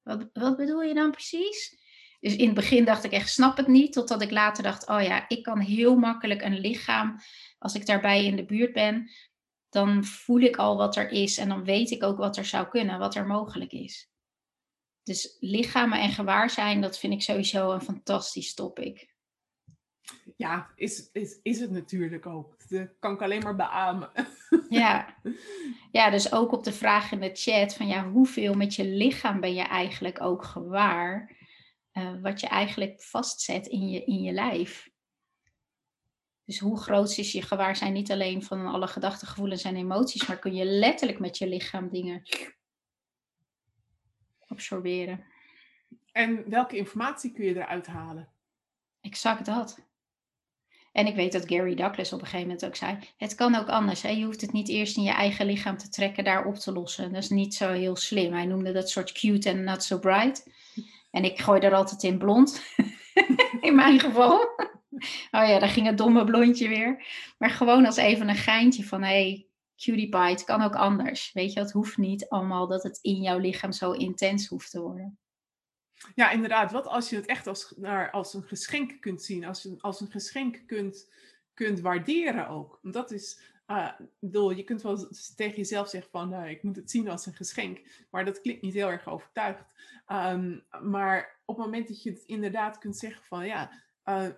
Wat, 0.04 0.30
wat 0.34 0.58
bedoel 0.58 0.82
je 0.82 0.94
dan 0.94 1.12
precies? 1.12 1.78
Dus 2.20 2.36
in 2.36 2.46
het 2.46 2.56
begin 2.56 2.86
dacht 2.86 3.04
ik 3.04 3.12
echt, 3.12 3.30
snap 3.30 3.58
het 3.58 3.68
niet. 3.68 3.94
Totdat 3.94 4.22
ik 4.22 4.32
later 4.32 4.64
dacht, 4.64 4.88
oh 4.88 5.02
ja, 5.02 5.30
ik 5.30 5.44
kan 5.44 5.60
heel 5.60 5.96
makkelijk 5.96 6.42
een 6.42 6.60
lichaam, 6.60 7.20
als 7.58 7.76
ik 7.76 7.86
daarbij 7.86 8.26
in 8.26 8.36
de 8.36 8.46
buurt 8.46 8.74
ben, 8.74 9.12
dan 9.70 10.04
voel 10.04 10.40
ik 10.40 10.56
al 10.56 10.78
wat 10.78 10.96
er 10.96 11.12
is 11.12 11.38
en 11.38 11.50
dan 11.50 11.64
weet 11.64 11.92
ik 11.92 12.04
ook 12.04 12.18
wat 12.18 12.38
er 12.38 12.46
zou 12.46 12.68
kunnen, 12.68 13.00
wat 13.00 13.16
er 13.16 13.28
mogelijk 13.28 13.72
is. 13.72 14.10
Dus 15.08 15.38
lichamen 15.40 16.00
en 16.00 16.12
gewaarzijn, 16.12 16.82
dat 16.82 17.00
vind 17.00 17.14
ik 17.14 17.22
sowieso 17.22 17.72
een 17.72 17.82
fantastisch 17.82 18.54
topic. 18.54 19.16
Ja, 20.36 20.72
is, 20.76 21.10
is, 21.12 21.40
is 21.42 21.60
het 21.60 21.72
natuurlijk 21.72 22.26
ook. 22.26 22.70
Dat 22.70 22.90
kan 23.00 23.14
ik 23.14 23.22
alleen 23.22 23.44
maar 23.44 23.56
beamen. 23.56 24.12
Ja. 24.70 25.16
ja, 25.92 26.10
dus 26.10 26.32
ook 26.32 26.52
op 26.52 26.64
de 26.64 26.74
vraag 26.74 27.12
in 27.12 27.20
de 27.20 27.30
chat 27.34 27.74
van 27.74 27.88
ja, 27.88 28.10
hoeveel 28.10 28.54
met 28.54 28.76
je 28.76 28.86
lichaam 28.86 29.40
ben 29.40 29.54
je 29.54 29.64
eigenlijk 29.64 30.22
ook 30.22 30.44
gewaar? 30.44 31.36
Uh, 31.94 32.22
wat 32.22 32.40
je 32.40 32.48
eigenlijk 32.48 33.02
vastzet 33.02 33.68
in 33.68 33.90
je, 33.90 34.04
in 34.04 34.22
je 34.22 34.32
lijf. 34.32 34.90
Dus 36.46 36.60
hoe 36.60 36.80
groot 36.80 37.18
is 37.18 37.32
je 37.32 37.42
gewaarzijn 37.42 37.94
niet 37.94 38.12
alleen 38.12 38.44
van 38.44 38.66
alle 38.66 38.88
gedachten, 38.88 39.28
gevoelens 39.28 39.64
en 39.64 39.76
emoties, 39.76 40.28
maar 40.28 40.40
kun 40.40 40.56
je 40.56 40.66
letterlijk 40.66 41.20
met 41.20 41.38
je 41.38 41.48
lichaam 41.48 41.90
dingen 41.90 42.24
absorberen. 44.48 45.26
En 46.12 46.50
welke 46.50 46.78
informatie 46.78 47.32
kun 47.32 47.46
je 47.46 47.56
eruit 47.56 47.88
halen? 47.88 48.30
Exact 49.02 49.46
dat. 49.46 49.86
En 50.92 51.08
ik 51.08 51.16
weet 51.16 51.32
dat 51.32 51.48
Gary 51.48 51.76
Douglas 51.76 52.14
op 52.14 52.20
een 52.20 52.26
gegeven 52.26 52.48
moment 52.48 52.66
ook 52.66 52.76
zei: 52.76 52.98
Het 53.18 53.36
kan 53.36 53.56
ook 53.56 53.68
anders. 53.68 54.02
Hè? 54.02 54.10
Je 54.10 54.26
hoeft 54.26 54.42
het 54.42 54.52
niet 54.52 54.70
eerst 54.70 54.98
in 54.98 55.04
je 55.04 55.12
eigen 55.12 55.46
lichaam 55.46 55.78
te 55.78 55.90
trekken, 55.90 56.24
daar 56.24 56.46
op 56.46 56.56
te 56.56 56.72
lossen. 56.72 57.14
Dat 57.14 57.24
is 57.24 57.30
niet 57.30 57.56
zo 57.56 57.72
heel 57.72 57.96
slim. 57.96 58.34
Hij 58.34 58.46
noemde 58.46 58.72
dat 58.72 58.90
soort 58.90 59.12
cute 59.12 59.50
en 59.50 59.64
not 59.64 59.84
so 59.84 60.00
bright. 60.00 60.50
En 61.12 61.24
ik 61.24 61.40
gooi 61.40 61.62
er 61.62 61.74
altijd 61.74 62.04
in 62.04 62.18
blond. 62.18 62.64
in 63.68 63.76
mijn 63.76 64.00
geval. 64.00 64.40
oh 65.32 65.48
ja, 65.48 65.60
daar 65.60 65.70
ging 65.70 65.86
het 65.86 65.98
domme 65.98 66.24
blondje 66.24 66.68
weer. 66.68 67.06
Maar 67.38 67.50
gewoon 67.50 67.86
als 67.86 67.98
even 67.98 68.30
een 68.30 68.36
geintje 68.36 68.84
van: 68.84 69.04
hey, 69.04 69.47
cutie 69.78 70.10
pie, 70.10 70.20
het 70.20 70.44
kan 70.44 70.62
ook 70.62 70.76
anders. 70.76 71.34
Weet 71.34 71.54
je, 71.54 71.60
het 71.60 71.72
hoeft 71.72 71.98
niet 71.98 72.30
allemaal 72.30 72.68
dat 72.68 72.84
het 72.84 73.00
in 73.02 73.22
jouw 73.22 73.38
lichaam 73.38 73.72
zo 73.72 73.92
intens 73.92 74.48
hoeft 74.48 74.72
te 74.72 74.82
worden. 74.82 75.20
Ja, 76.16 76.32
inderdaad. 76.32 76.72
Wat 76.72 76.88
als 76.88 77.10
je 77.10 77.16
het 77.16 77.26
echt 77.26 77.48
als, 77.48 77.74
naar, 77.78 78.12
als 78.12 78.34
een 78.34 78.44
geschenk 78.44 79.02
kunt 79.02 79.24
zien, 79.24 79.46
als 79.46 79.66
een, 79.66 79.82
als 79.82 80.02
een 80.02 80.12
geschenk 80.12 80.64
kunt, 80.66 81.14
kunt 81.54 81.80
waarderen 81.80 82.48
ook. 82.48 82.80
Dat 82.82 83.12
is, 83.12 83.42
uh, 83.68 83.92
bedoel, 84.20 84.52
je 84.52 84.64
kunt 84.64 84.82
wel 84.82 85.10
tegen 85.36 85.56
jezelf 85.56 85.90
zeggen 85.90 86.12
van, 86.12 86.34
uh, 86.34 86.50
ik 86.50 86.64
moet 86.64 86.76
het 86.76 86.92
zien 86.92 87.10
als 87.10 87.26
een 87.26 87.34
geschenk, 87.34 88.06
maar 88.10 88.26
dat 88.26 88.42
klinkt 88.42 88.62
niet 88.62 88.74
heel 88.74 88.90
erg 88.90 89.08
overtuigd. 89.08 89.66
Um, 90.08 90.66
maar 90.82 91.42
op 91.46 91.58
het 91.58 91.66
moment 91.66 91.88
dat 91.88 92.04
je 92.04 92.10
het 92.10 92.24
inderdaad 92.26 92.78
kunt 92.78 92.98
zeggen 92.98 93.24
van, 93.24 93.46
ja, 93.46 93.84
uh, 94.06 94.30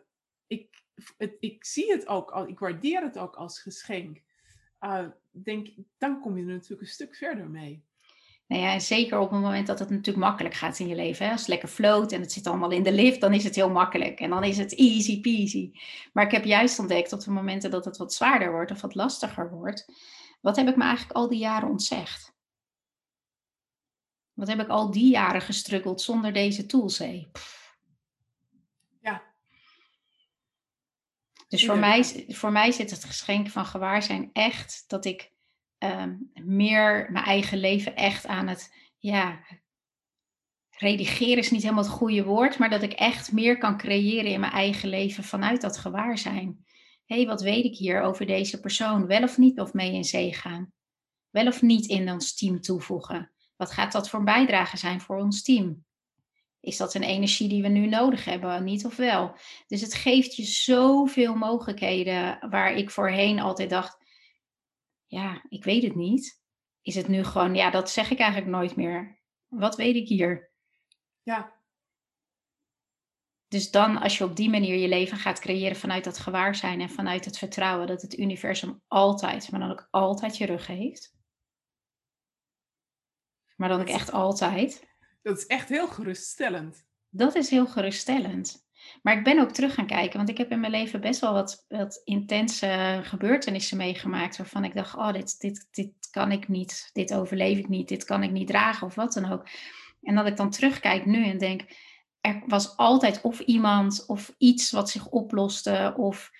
ik, 0.47 0.83
het, 1.17 1.37
ik 1.39 1.65
zie 1.65 1.91
het 1.91 2.07
ook, 2.07 2.31
al, 2.31 2.47
ik 2.47 2.59
waardeer 2.59 3.01
het 3.01 3.17
ook 3.17 3.35
als 3.35 3.61
geschenk, 3.61 4.21
uh, 4.79 5.07
denk, 5.32 5.67
dan 5.97 6.21
kom 6.21 6.38
je 6.38 6.43
er 6.43 6.53
natuurlijk 6.53 6.82
een 6.82 6.88
stuk 6.88 7.15
verder 7.15 7.49
mee. 7.49 7.88
Nou 8.47 8.61
ja, 8.61 8.80
zeker 8.80 9.19
op 9.19 9.32
het 9.32 9.41
moment 9.41 9.67
dat 9.67 9.80
het 9.80 9.89
natuurlijk 9.89 10.25
makkelijk 10.25 10.55
gaat 10.55 10.80
in 10.80 10.88
je 10.88 10.95
leven. 10.95 11.25
Hè? 11.25 11.32
Als 11.32 11.39
het 11.39 11.49
lekker 11.49 11.69
float 11.69 12.11
en 12.11 12.21
het 12.21 12.32
zit 12.32 12.47
allemaal 12.47 12.71
in 12.71 12.84
de 12.84 12.91
lift, 12.91 13.21
dan 13.21 13.34
is 13.34 13.43
het 13.43 13.55
heel 13.55 13.69
makkelijk. 13.69 14.19
En 14.19 14.30
dan 14.30 14.43
is 14.43 14.57
het 14.57 14.75
easy 14.75 15.21
peasy. 15.21 15.71
Maar 16.13 16.25
ik 16.25 16.32
heb 16.32 16.43
juist 16.43 16.80
ontdekt 16.80 17.13
op 17.13 17.19
de 17.19 17.32
momenten 17.32 17.71
dat 17.71 17.86
het 17.86 17.97
wat 17.97 18.13
zwaarder 18.13 18.51
wordt 18.51 18.71
of 18.71 18.82
wat 18.82 18.95
lastiger 18.95 19.51
wordt. 19.51 19.86
Wat 20.41 20.55
heb 20.55 20.67
ik 20.67 20.75
me 20.75 20.84
eigenlijk 20.84 21.17
al 21.17 21.30
die 21.30 21.39
jaren 21.39 21.69
ontzegd? 21.69 22.34
Wat 24.34 24.47
heb 24.47 24.59
ik 24.59 24.67
al 24.67 24.91
die 24.91 25.09
jaren 25.09 25.41
gestruggeld 25.41 26.01
zonder 26.01 26.34
deze 26.34 26.65
tools? 26.65 27.01
Dus 31.49 31.65
voor 31.65 31.77
mij, 31.77 32.25
voor 32.27 32.51
mij 32.51 32.71
zit 32.71 32.91
het 32.91 33.03
geschenk 33.03 33.49
van 33.49 33.65
gewaarzijn 33.65 34.29
echt 34.33 34.83
dat 34.87 35.05
ik 35.05 35.31
Ehm, 35.79 36.15
meer 36.33 37.07
mijn 37.11 37.25
eigen 37.25 37.57
leven 37.57 37.95
echt 37.95 38.27
aan 38.27 38.47
het, 38.47 38.73
ja, 38.97 39.39
redigeren 40.69 41.37
is 41.37 41.51
niet 41.51 41.61
helemaal 41.61 41.83
het 41.83 41.91
goede 41.93 42.23
woord, 42.23 42.57
maar 42.57 42.69
dat 42.69 42.81
ik 42.81 42.93
echt 42.93 43.31
meer 43.31 43.57
kan 43.57 43.77
creëren 43.77 44.31
in 44.31 44.39
mijn 44.39 44.51
eigen 44.51 44.89
leven 44.89 45.23
vanuit 45.23 45.61
dat 45.61 45.77
gewaarzijn. 45.77 46.65
Hé, 47.05 47.15
hey, 47.15 47.25
wat 47.25 47.41
weet 47.41 47.65
ik 47.65 47.75
hier 47.75 48.01
over 48.01 48.25
deze 48.25 48.59
persoon? 48.59 49.07
Wel 49.07 49.23
of 49.23 49.37
niet 49.37 49.59
of 49.59 49.73
mee 49.73 49.93
in 49.93 50.03
zee 50.03 50.33
gaan? 50.33 50.71
Wel 51.29 51.47
of 51.47 51.61
niet 51.61 51.85
in 51.85 52.11
ons 52.11 52.35
team 52.35 52.61
toevoegen? 52.61 53.31
Wat 53.55 53.71
gaat 53.71 53.91
dat 53.91 54.09
voor 54.09 54.19
een 54.19 54.25
bijdrage 54.25 54.77
zijn 54.77 55.01
voor 55.01 55.17
ons 55.17 55.43
team? 55.43 55.85
Is 56.62 56.78
dat 56.78 56.93
een 56.93 57.03
energie 57.03 57.49
die 57.49 57.62
we 57.62 57.68
nu 57.68 57.88
nodig 57.88 58.26
hebben, 58.26 58.64
niet 58.64 58.86
of 58.86 58.95
wel? 58.95 59.36
Dus 59.68 59.82
het 59.82 59.93
geeft 59.93 60.36
je 60.36 60.43
zoveel 60.43 61.36
mogelijkheden 61.36 62.49
waar 62.49 62.74
ik 62.74 62.89
voorheen 62.89 63.39
altijd 63.39 63.70
dacht, 63.70 63.97
ja, 65.05 65.45
ik 65.49 65.64
weet 65.64 65.84
het 65.84 65.95
niet. 65.95 66.41
Is 66.82 66.95
het 66.95 67.07
nu 67.07 67.24
gewoon, 67.24 67.55
ja, 67.55 67.70
dat 67.70 67.89
zeg 67.89 68.12
ik 68.12 68.20
eigenlijk 68.20 68.51
nooit 68.51 68.76
meer. 68.76 69.20
Wat 69.47 69.76
weet 69.76 69.95
ik 69.95 70.07
hier? 70.07 70.51
Ja. 71.22 71.57
Dus 73.47 73.72
dan, 73.72 73.97
als 73.97 74.18
je 74.18 74.24
op 74.24 74.36
die 74.36 74.49
manier 74.49 74.76
je 74.76 74.88
leven 74.88 75.18
gaat 75.18 75.39
creëren 75.39 75.78
vanuit 75.78 76.03
dat 76.03 76.20
gewaarzijn 76.20 76.82
en 76.82 76.89
vanuit 76.89 77.26
het 77.26 77.38
vertrouwen 77.38 77.88
dat 77.88 78.01
het 78.01 78.18
universum 78.18 78.82
altijd, 78.88 79.51
maar 79.51 79.60
dan 79.60 79.72
ook 79.72 79.88
altijd 79.91 80.38
je 80.38 80.45
rug 80.45 80.68
heeft. 80.68 81.18
Maar 83.55 83.70
dan 83.70 83.82
ook 83.82 83.88
echt 83.88 84.12
altijd. 84.12 84.88
Dat 85.22 85.38
is 85.38 85.45
echt 85.45 85.70
heel 85.70 85.88
geruststellend. 85.88 86.86
Dat 87.09 87.36
is 87.36 87.49
heel 87.49 87.67
geruststellend. 87.67 88.67
Maar 89.01 89.17
ik 89.17 89.24
ben 89.24 89.39
ook 89.39 89.51
terug 89.51 89.74
gaan 89.74 89.88
kijken, 89.88 90.17
want 90.17 90.30
ik 90.30 90.38
heb 90.38 90.51
in 90.51 90.59
mijn 90.59 90.72
leven 90.72 91.01
best 91.01 91.22
wel 91.22 91.34
wat, 91.34 91.65
wat 91.67 92.01
intense 92.03 92.99
gebeurtenissen 93.03 93.78
meegemaakt. 93.78 94.38
Waarvan 94.38 94.63
ik 94.63 94.74
dacht, 94.74 94.95
oh, 94.95 95.13
dit, 95.13 95.39
dit, 95.39 95.67
dit 95.72 96.09
kan 96.11 96.32
ik 96.32 96.47
niet, 96.47 96.89
dit 96.93 97.13
overleef 97.13 97.57
ik 97.57 97.67
niet, 97.67 97.88
dit 97.88 98.03
kan 98.03 98.24
ik 98.24 98.32
niet 98.32 98.47
dragen 98.47 98.88
of 98.88 98.95
wat 98.95 99.13
dan 99.13 99.32
ook. 99.32 99.47
En 100.01 100.15
dat 100.15 100.28
ik 100.28 100.38
dan 100.38 100.49
terugkijk 100.49 101.05
nu 101.05 101.26
en 101.26 101.38
denk, 101.38 101.61
er 102.22 102.43
was 102.47 102.78
altijd 102.78 103.22
of 103.22 103.39
iemand 103.39 104.05
of 104.07 104.36
iets 104.38 104.72
wat 104.72 104.89
zich 104.89 105.07
oploste. 105.07 105.93
Of 105.97 106.32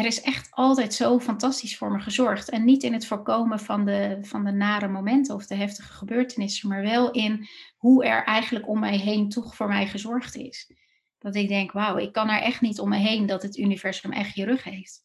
er 0.00 0.06
is 0.06 0.20
echt 0.20 0.48
altijd 0.50 0.94
zo 0.94 1.20
fantastisch 1.20 1.76
voor 1.76 1.92
me 1.92 2.00
gezorgd. 2.00 2.50
En 2.50 2.64
niet 2.64 2.82
in 2.82 2.92
het 2.92 3.06
voorkomen 3.06 3.60
van 3.60 3.84
de, 3.84 4.18
van 4.22 4.44
de 4.44 4.50
nare 4.50 4.88
momenten 4.88 5.34
of 5.34 5.46
de 5.46 5.54
heftige 5.54 5.92
gebeurtenissen, 5.92 6.68
maar 6.68 6.82
wel 6.82 7.10
in 7.10 7.48
hoe 7.76 8.04
er 8.04 8.24
eigenlijk 8.24 8.68
om 8.68 8.80
mij 8.80 8.96
heen 8.96 9.28
toch 9.28 9.54
voor 9.54 9.68
mij 9.68 9.86
gezorgd 9.86 10.36
is. 10.36 10.72
Dat 11.18 11.34
ik 11.34 11.48
denk, 11.48 11.72
wauw, 11.72 11.96
ik 11.96 12.12
kan 12.12 12.28
er 12.28 12.42
echt 12.42 12.60
niet 12.60 12.80
om 12.80 12.88
me 12.88 12.96
heen 12.96 13.26
dat 13.26 13.42
het 13.42 13.58
universum 13.58 14.12
echt 14.12 14.34
je 14.34 14.44
rug 14.44 14.64
heeft. 14.64 15.04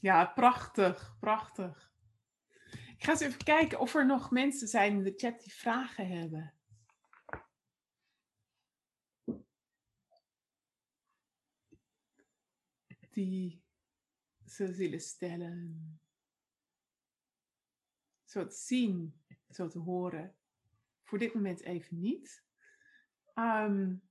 Ja, 0.00 0.24
prachtig, 0.24 1.16
prachtig. 1.20 1.90
Ik 2.96 3.04
ga 3.04 3.10
eens 3.10 3.20
even 3.20 3.44
kijken 3.44 3.80
of 3.80 3.94
er 3.94 4.06
nog 4.06 4.30
mensen 4.30 4.68
zijn 4.68 4.92
in 4.92 5.02
de 5.02 5.12
chat 5.16 5.40
die 5.40 5.52
vragen 5.52 6.08
hebben. 6.08 6.55
Die 13.16 13.64
ze 14.46 14.72
willen 14.72 15.00
stellen. 15.00 16.00
Zo 18.24 18.46
te 18.46 18.56
zien, 18.56 19.22
zo 19.50 19.68
te 19.68 19.78
horen. 19.78 20.34
Voor 21.02 21.18
dit 21.18 21.34
moment 21.34 21.60
even 21.60 22.00
niet. 22.00 22.44
Um, 23.34 24.02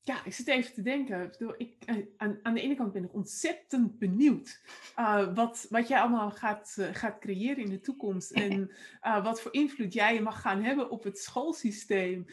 ja, 0.00 0.24
ik 0.24 0.32
zit 0.32 0.46
even 0.46 0.74
te 0.74 0.82
denken. 0.82 1.34
Ik, 1.56 1.84
eh, 1.84 2.06
aan, 2.16 2.38
aan 2.42 2.54
de 2.54 2.60
ene 2.60 2.74
kant 2.74 2.92
ben 2.92 3.04
ik 3.04 3.14
ontzettend 3.14 3.98
benieuwd 3.98 4.60
uh, 4.98 5.34
wat, 5.34 5.66
wat 5.70 5.88
jij 5.88 6.00
allemaal 6.00 6.30
gaat, 6.30 6.76
uh, 6.78 6.94
gaat 6.94 7.18
creëren 7.18 7.64
in 7.64 7.70
de 7.70 7.80
toekomst. 7.80 8.30
En 8.30 8.74
uh, 9.02 9.24
wat 9.28 9.40
voor 9.40 9.52
invloed 9.52 9.92
jij 9.92 10.22
mag 10.22 10.40
gaan 10.40 10.62
hebben 10.62 10.90
op 10.90 11.04
het 11.04 11.18
schoolsysteem. 11.18 12.26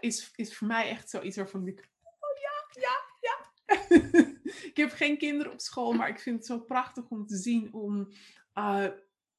is, 0.00 0.32
is 0.36 0.56
voor 0.56 0.66
mij 0.66 0.88
echt 0.88 1.10
zoiets 1.10 1.36
waarvan 1.36 1.66
ik. 1.66 1.90
Oh 2.02 2.38
ja, 2.40 2.80
ja, 2.80 3.00
ja. 3.20 4.30
ik 4.72 4.78
heb 4.78 4.90
geen 4.90 5.18
kinderen 5.18 5.52
op 5.52 5.60
school, 5.60 5.92
maar 5.92 6.08
ik 6.08 6.18
vind 6.18 6.36
het 6.36 6.46
zo 6.46 6.60
prachtig 6.60 7.08
om 7.08 7.26
te 7.26 7.36
zien 7.36 7.72
om. 7.72 8.08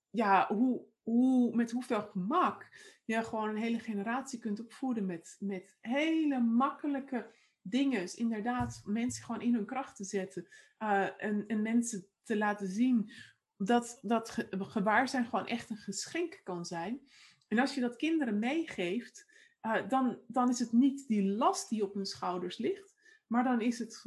ja, 0.09 0.47
hoe, 0.47 0.86
hoe, 1.03 1.55
met 1.55 1.71
hoeveel 1.71 2.01
gemak 2.01 2.69
je 3.05 3.23
gewoon 3.23 3.49
een 3.49 3.61
hele 3.61 3.79
generatie 3.79 4.39
kunt 4.39 4.59
opvoeden 4.59 5.05
met, 5.05 5.36
met 5.39 5.77
hele 5.81 6.39
makkelijke 6.39 7.31
dingen. 7.61 8.01
Dus 8.01 8.15
inderdaad, 8.15 8.81
mensen 8.86 9.23
gewoon 9.23 9.41
in 9.41 9.53
hun 9.53 9.65
kracht 9.65 9.95
te 9.95 10.03
zetten. 10.03 10.47
Uh, 10.79 11.23
en, 11.23 11.47
en 11.47 11.61
mensen 11.61 12.07
te 12.23 12.38
laten 12.38 12.67
zien 12.67 13.11
dat, 13.57 13.99
dat 14.01 14.29
ge 14.29 14.47
gewaarzijn 14.51 15.25
gewoon 15.25 15.47
echt 15.47 15.69
een 15.69 15.77
geschenk 15.77 16.41
kan 16.43 16.65
zijn. 16.65 17.01
En 17.47 17.59
als 17.59 17.75
je 17.75 17.81
dat 17.81 17.95
kinderen 17.95 18.39
meegeeft, 18.39 19.31
uh, 19.61 19.89
dan, 19.89 20.19
dan 20.27 20.49
is 20.49 20.59
het 20.59 20.71
niet 20.71 21.07
die 21.07 21.23
last 21.23 21.69
die 21.69 21.84
op 21.84 21.93
hun 21.93 22.05
schouders 22.05 22.57
ligt, 22.57 22.95
maar 23.27 23.43
dan 23.43 23.61
is 23.61 23.79
het 23.79 24.05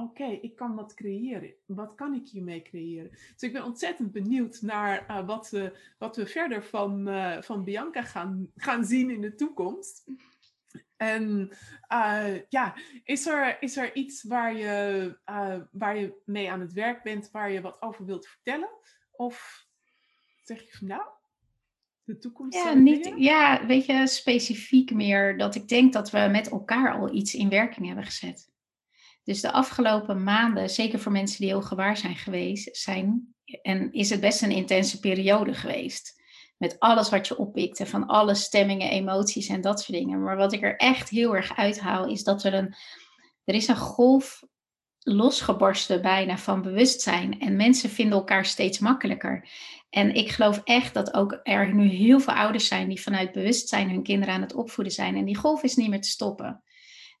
oké, 0.00 0.24
ik 0.24 0.56
kan 0.56 0.74
wat 0.74 0.94
creëren. 0.94 1.54
Wat 1.66 1.94
kan 1.94 2.14
ik 2.14 2.28
hiermee 2.28 2.62
creëren? 2.62 3.10
Dus 3.10 3.42
ik 3.42 3.52
ben 3.52 3.64
ontzettend 3.64 4.12
benieuwd 4.12 4.60
naar 4.60 5.06
uh, 5.10 5.26
wat, 5.26 5.50
we, 5.50 5.78
wat 5.98 6.16
we 6.16 6.26
verder 6.26 6.64
van, 6.64 7.08
uh, 7.08 7.42
van 7.42 7.64
Bianca 7.64 8.02
gaan, 8.02 8.50
gaan 8.56 8.84
zien 8.84 9.10
in 9.10 9.20
de 9.20 9.34
toekomst. 9.34 10.04
En 10.96 11.50
uh, 11.92 12.40
ja, 12.48 12.74
is 13.04 13.26
er, 13.26 13.56
is 13.60 13.76
er 13.76 13.94
iets 13.94 14.22
waar 14.22 14.56
je, 14.56 15.18
waar 15.70 15.98
je 15.98 16.22
mee 16.24 16.50
aan 16.50 16.60
het 16.60 16.72
werk 16.72 17.02
bent, 17.02 17.30
waar 17.30 17.50
je 17.50 17.60
wat 17.60 17.82
over 17.82 18.04
wilt 18.04 18.26
vertellen? 18.26 18.70
Of 19.12 19.66
zeg 20.42 20.60
je 20.62 20.76
van 20.78 20.86
nou, 20.86 21.02
de 22.04 22.18
toekomst? 22.18 22.58
Ja, 22.58 22.74
niet, 22.74 23.12
ja, 23.16 23.66
weet 23.66 23.86
je, 23.86 24.06
specifiek 24.06 24.90
meer 24.90 25.38
dat 25.38 25.54
ik 25.54 25.68
denk 25.68 25.92
dat 25.92 26.10
we 26.10 26.28
met 26.30 26.48
elkaar 26.48 26.92
al 26.92 27.14
iets 27.14 27.34
in 27.34 27.48
werking 27.48 27.86
hebben 27.86 28.04
gezet. 28.04 28.54
Dus 29.26 29.40
de 29.40 29.52
afgelopen 29.52 30.22
maanden, 30.22 30.70
zeker 30.70 30.98
voor 30.98 31.12
mensen 31.12 31.38
die 31.38 31.48
heel 31.48 31.62
gewaar 31.62 31.96
zijn 31.96 32.16
geweest, 32.16 32.76
zijn, 32.76 33.34
en 33.62 33.92
is 33.92 34.10
het 34.10 34.20
best 34.20 34.42
een 34.42 34.50
intense 34.50 35.00
periode 35.00 35.54
geweest. 35.54 36.22
Met 36.56 36.78
alles 36.78 37.10
wat 37.10 37.28
je 37.28 37.38
oppikt 37.38 37.80
en 37.80 37.86
van 37.86 38.06
alle 38.06 38.34
stemmingen, 38.34 38.90
emoties 38.90 39.48
en 39.48 39.60
dat 39.60 39.80
soort 39.80 39.98
dingen. 39.98 40.22
Maar 40.22 40.36
wat 40.36 40.52
ik 40.52 40.62
er 40.62 40.76
echt 40.76 41.08
heel 41.08 41.36
erg 41.36 41.56
uithaal, 41.56 42.08
is 42.08 42.22
dat 42.24 42.44
er 42.44 42.54
een, 42.54 42.74
er 43.44 43.54
is 43.54 43.68
een 43.68 43.76
golf 43.76 44.42
losgebarsten 44.98 46.02
bijna 46.02 46.38
van 46.38 46.62
bewustzijn. 46.62 47.40
En 47.40 47.56
mensen 47.56 47.90
vinden 47.90 48.18
elkaar 48.18 48.44
steeds 48.44 48.78
makkelijker. 48.78 49.48
En 49.90 50.14
ik 50.14 50.30
geloof 50.30 50.60
echt 50.64 50.94
dat 50.94 51.14
ook 51.14 51.40
er 51.42 51.74
nu 51.74 51.88
heel 51.88 52.20
veel 52.20 52.34
ouders 52.34 52.66
zijn 52.66 52.88
die 52.88 53.00
vanuit 53.00 53.32
bewustzijn 53.32 53.90
hun 53.90 54.02
kinderen 54.02 54.34
aan 54.34 54.40
het 54.40 54.54
opvoeden 54.54 54.92
zijn. 54.92 55.16
En 55.16 55.24
die 55.24 55.36
golf 55.36 55.62
is 55.62 55.76
niet 55.76 55.88
meer 55.88 56.00
te 56.00 56.08
stoppen. 56.08 56.62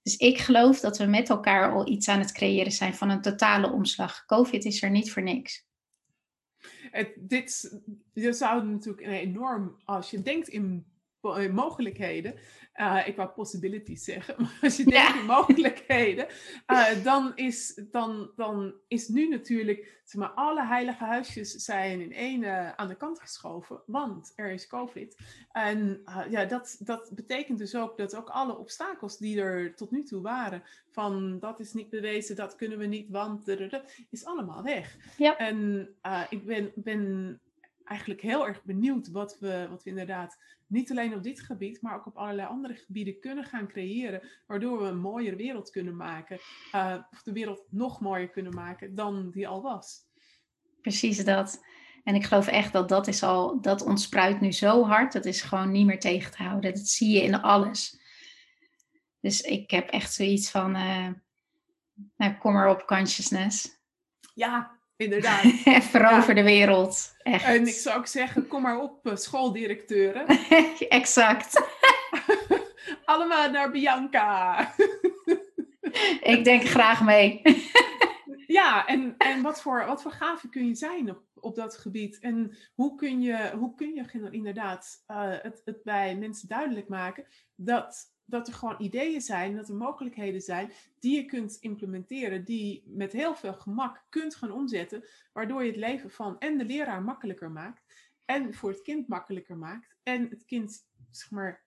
Dus 0.06 0.16
ik 0.16 0.38
geloof 0.38 0.80
dat 0.80 0.98
we 0.98 1.04
met 1.04 1.28
elkaar 1.28 1.72
al 1.72 1.88
iets 1.88 2.08
aan 2.08 2.18
het 2.18 2.32
creëren 2.32 2.72
zijn 2.72 2.94
van 2.94 3.10
een 3.10 3.20
totale 3.20 3.70
omslag. 3.70 4.24
COVID 4.24 4.64
is 4.64 4.82
er 4.82 4.90
niet 4.90 5.12
voor 5.12 5.22
niks. 5.22 5.66
Het, 6.90 7.12
dit, 7.16 7.80
zou 8.14 8.66
natuurlijk 8.66 9.06
enorm, 9.06 9.76
als 9.84 10.10
je 10.10 10.22
denkt 10.22 10.48
in 10.48 10.86
mogelijkheden, 11.52 12.34
uh, 12.76 13.02
ik 13.06 13.16
wou 13.16 13.28
possibilities 13.28 14.04
zeggen, 14.04 14.34
maar 14.42 14.58
als 14.62 14.76
je 14.76 14.84
denkt 14.84 15.18
in 15.18 15.24
mogelijkheden, 15.24 16.26
uh, 16.66 17.04
dan, 17.04 17.32
is, 17.34 17.80
dan, 17.90 18.30
dan 18.36 18.74
is 18.88 19.08
nu 19.08 19.28
natuurlijk, 19.28 20.00
zeg 20.04 20.20
maar, 20.20 20.30
alle 20.30 20.66
heilige 20.66 21.04
huisjes 21.04 21.52
zijn 21.52 22.00
in 22.00 22.12
één 22.12 22.42
uh, 22.42 22.72
aan 22.72 22.88
de 22.88 22.96
kant 22.96 23.20
geschoven, 23.20 23.82
want 23.86 24.32
er 24.34 24.50
is 24.50 24.66
COVID. 24.66 25.16
En 25.52 26.02
ja, 26.30 26.44
dat, 26.44 26.76
dat 26.80 27.10
betekent 27.14 27.58
dus 27.58 27.74
ook 27.74 27.96
dat 27.96 28.16
ook 28.16 28.28
alle 28.28 28.58
obstakels 28.58 29.18
die 29.18 29.40
er 29.40 29.74
tot 29.74 29.90
nu 29.90 30.02
toe 30.02 30.22
waren, 30.22 30.62
van 30.90 31.38
dat 31.38 31.60
is 31.60 31.72
niet 31.72 31.90
bewezen, 31.90 32.36
dat 32.36 32.56
kunnen 32.56 32.78
we 32.78 32.86
niet, 32.86 33.10
want, 33.10 33.48
is 34.10 34.24
allemaal 34.24 34.62
weg. 34.62 34.96
Ja. 35.16 35.36
En 35.36 35.88
ik 36.28 36.46
ben, 36.46 36.72
ben 36.74 37.40
eigenlijk 37.86 38.20
heel 38.20 38.46
erg 38.46 38.64
benieuwd 38.64 39.10
wat 39.10 39.36
we, 39.40 39.66
wat 39.70 39.82
we 39.82 39.90
inderdaad 39.90 40.38
niet 40.66 40.90
alleen 40.90 41.14
op 41.14 41.22
dit 41.22 41.40
gebied, 41.40 41.82
maar 41.82 41.94
ook 41.94 42.06
op 42.06 42.16
allerlei 42.16 42.48
andere 42.48 42.74
gebieden 42.74 43.20
kunnen 43.20 43.44
gaan 43.44 43.68
creëren, 43.68 44.28
waardoor 44.46 44.82
we 44.82 44.88
een 44.88 44.98
mooiere 44.98 45.36
wereld 45.36 45.70
kunnen 45.70 45.96
maken, 45.96 46.38
uh, 46.74 46.96
of 47.10 47.22
de 47.22 47.32
wereld 47.32 47.66
nog 47.70 48.00
mooier 48.00 48.28
kunnen 48.28 48.54
maken 48.54 48.94
dan 48.94 49.30
die 49.30 49.48
al 49.48 49.62
was. 49.62 50.04
Precies 50.80 51.24
dat. 51.24 51.64
En 52.04 52.14
ik 52.14 52.24
geloof 52.24 52.46
echt 52.46 52.72
dat 52.72 52.88
dat 52.88 53.06
is 53.06 53.22
al, 53.22 53.60
dat 53.60 53.82
ontspruit 53.82 54.40
nu 54.40 54.52
zo 54.52 54.84
hard, 54.84 55.12
dat 55.12 55.24
is 55.24 55.42
gewoon 55.42 55.70
niet 55.70 55.86
meer 55.86 56.00
tegen 56.00 56.32
te 56.32 56.42
houden. 56.42 56.74
Dat 56.74 56.88
zie 56.88 57.10
je 57.10 57.22
in 57.22 57.40
alles. 57.42 58.00
Dus 59.20 59.40
ik 59.40 59.70
heb 59.70 59.88
echt 59.88 60.12
zoiets 60.12 60.50
van, 60.50 60.76
uh, 60.76 61.08
nou, 62.16 62.34
kom 62.38 62.52
maar 62.52 62.70
op 62.70 62.86
consciousness. 62.86 63.80
Ja, 64.34 64.75
Inderdaad. 64.96 65.44
Verover 65.90 66.34
de 66.34 66.42
wereld. 66.42 67.14
Echt. 67.22 67.44
En 67.44 67.66
ik 67.66 67.74
zou 67.74 67.98
ook 67.98 68.06
zeggen, 68.06 68.46
kom 68.46 68.62
maar 68.62 68.80
op, 68.80 69.06
uh, 69.06 69.16
schooldirecteuren. 69.16 70.26
exact. 70.88 71.62
Allemaal 73.04 73.50
naar 73.50 73.70
Bianca. 73.70 74.58
ik 76.20 76.40
denk 76.44 76.64
graag 76.64 77.04
mee. 77.04 77.42
ja, 78.46 78.86
en, 78.86 79.14
en 79.18 79.42
wat, 79.42 79.62
voor, 79.62 79.86
wat 79.86 80.02
voor 80.02 80.12
gave 80.12 80.48
kun 80.48 80.66
je 80.66 80.74
zijn 80.74 81.10
op, 81.10 81.22
op 81.34 81.54
dat 81.54 81.76
gebied? 81.76 82.18
En 82.18 82.56
hoe 82.74 82.94
kun 82.94 83.22
je, 83.22 83.52
hoe 83.58 83.74
kun 83.74 83.94
je 83.94 84.30
inderdaad 84.30 85.04
uh, 85.10 85.16
het, 85.42 85.62
het 85.64 85.82
bij 85.82 86.16
mensen 86.16 86.48
duidelijk 86.48 86.88
maken 86.88 87.26
dat 87.54 88.14
dat 88.26 88.48
er 88.48 88.54
gewoon 88.54 88.76
ideeën 88.78 89.20
zijn, 89.20 89.56
dat 89.56 89.68
er 89.68 89.74
mogelijkheden 89.74 90.40
zijn 90.40 90.72
die 90.98 91.16
je 91.16 91.24
kunt 91.24 91.56
implementeren, 91.60 92.44
die 92.44 92.82
met 92.86 93.12
heel 93.12 93.34
veel 93.34 93.54
gemak 93.54 94.04
kunt 94.08 94.34
gaan 94.34 94.50
omzetten, 94.50 95.04
waardoor 95.32 95.62
je 95.62 95.70
het 95.70 95.80
leven 95.80 96.10
van 96.10 96.38
en 96.38 96.58
de 96.58 96.64
leraar 96.64 97.02
makkelijker 97.02 97.50
maakt 97.50 97.82
en 98.24 98.54
voor 98.54 98.70
het 98.70 98.82
kind 98.82 99.08
makkelijker 99.08 99.56
maakt 99.56 99.96
en 100.02 100.28
het 100.28 100.44
kind 100.44 100.86
zeg 101.10 101.30
maar 101.30 101.64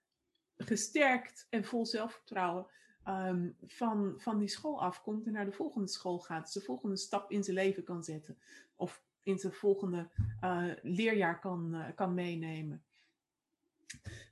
gesterkt 0.58 1.48
en 1.50 1.64
vol 1.64 1.86
zelfvertrouwen 1.86 2.68
um, 3.08 3.56
van, 3.66 4.14
van 4.18 4.40
die 4.40 4.48
school 4.48 4.82
afkomt 4.82 5.26
en 5.26 5.32
naar 5.32 5.46
de 5.46 5.52
volgende 5.52 5.88
school 5.88 6.20
gaat, 6.20 6.44
dus 6.44 6.54
de 6.54 6.62
volgende 6.62 6.98
stap 6.98 7.32
in 7.32 7.44
zijn 7.44 7.56
leven 7.56 7.84
kan 7.84 8.04
zetten 8.04 8.38
of 8.76 9.04
in 9.24 9.38
zijn 9.38 9.54
volgende 9.54 10.10
uh, 10.44 10.72
leerjaar 10.82 11.40
kan, 11.40 11.76
uh, 11.76 11.86
kan 11.96 12.14
meenemen. 12.14 12.84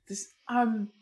Dus 0.04 0.34
um, 0.46 0.92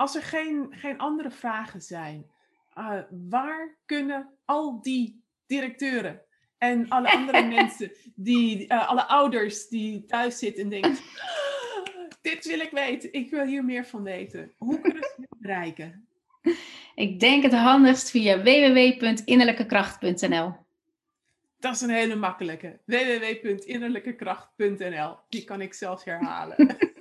als 0.00 0.14
er 0.14 0.22
geen, 0.22 0.66
geen 0.70 0.98
andere 0.98 1.30
vragen 1.30 1.80
zijn, 1.80 2.30
uh, 2.78 3.00
waar 3.28 3.76
kunnen 3.86 4.28
al 4.44 4.82
die 4.82 5.22
directeuren 5.46 6.20
en 6.58 6.88
alle 6.88 7.10
andere 7.10 7.42
mensen, 7.56 7.92
die, 8.14 8.64
uh, 8.68 8.88
alle 8.88 9.06
ouders 9.06 9.68
die 9.68 10.04
thuis 10.04 10.38
zitten 10.38 10.62
en 10.62 10.68
denken, 10.68 10.96
dit 12.22 12.46
wil 12.46 12.60
ik 12.60 12.70
weten, 12.70 13.12
ik 13.12 13.30
wil 13.30 13.44
hier 13.44 13.64
meer 13.64 13.86
van 13.86 14.02
weten. 14.02 14.52
Hoe 14.56 14.80
kunnen 14.80 15.02
ze 15.02 15.14
dit 15.16 15.38
bereiken? 15.38 16.08
Ik 16.94 17.20
denk 17.20 17.42
het 17.42 17.52
handigst 17.52 18.10
via 18.10 18.42
www.innerlijkekracht.nl. 18.42 20.54
Dat 21.58 21.74
is 21.74 21.80
een 21.80 21.90
hele 21.90 22.16
makkelijke. 22.16 22.78
www.innerlijkekracht.nl. 22.84 25.16
Die 25.28 25.44
kan 25.44 25.60
ik 25.60 25.74
zelfs 25.74 26.04
herhalen. 26.04 26.56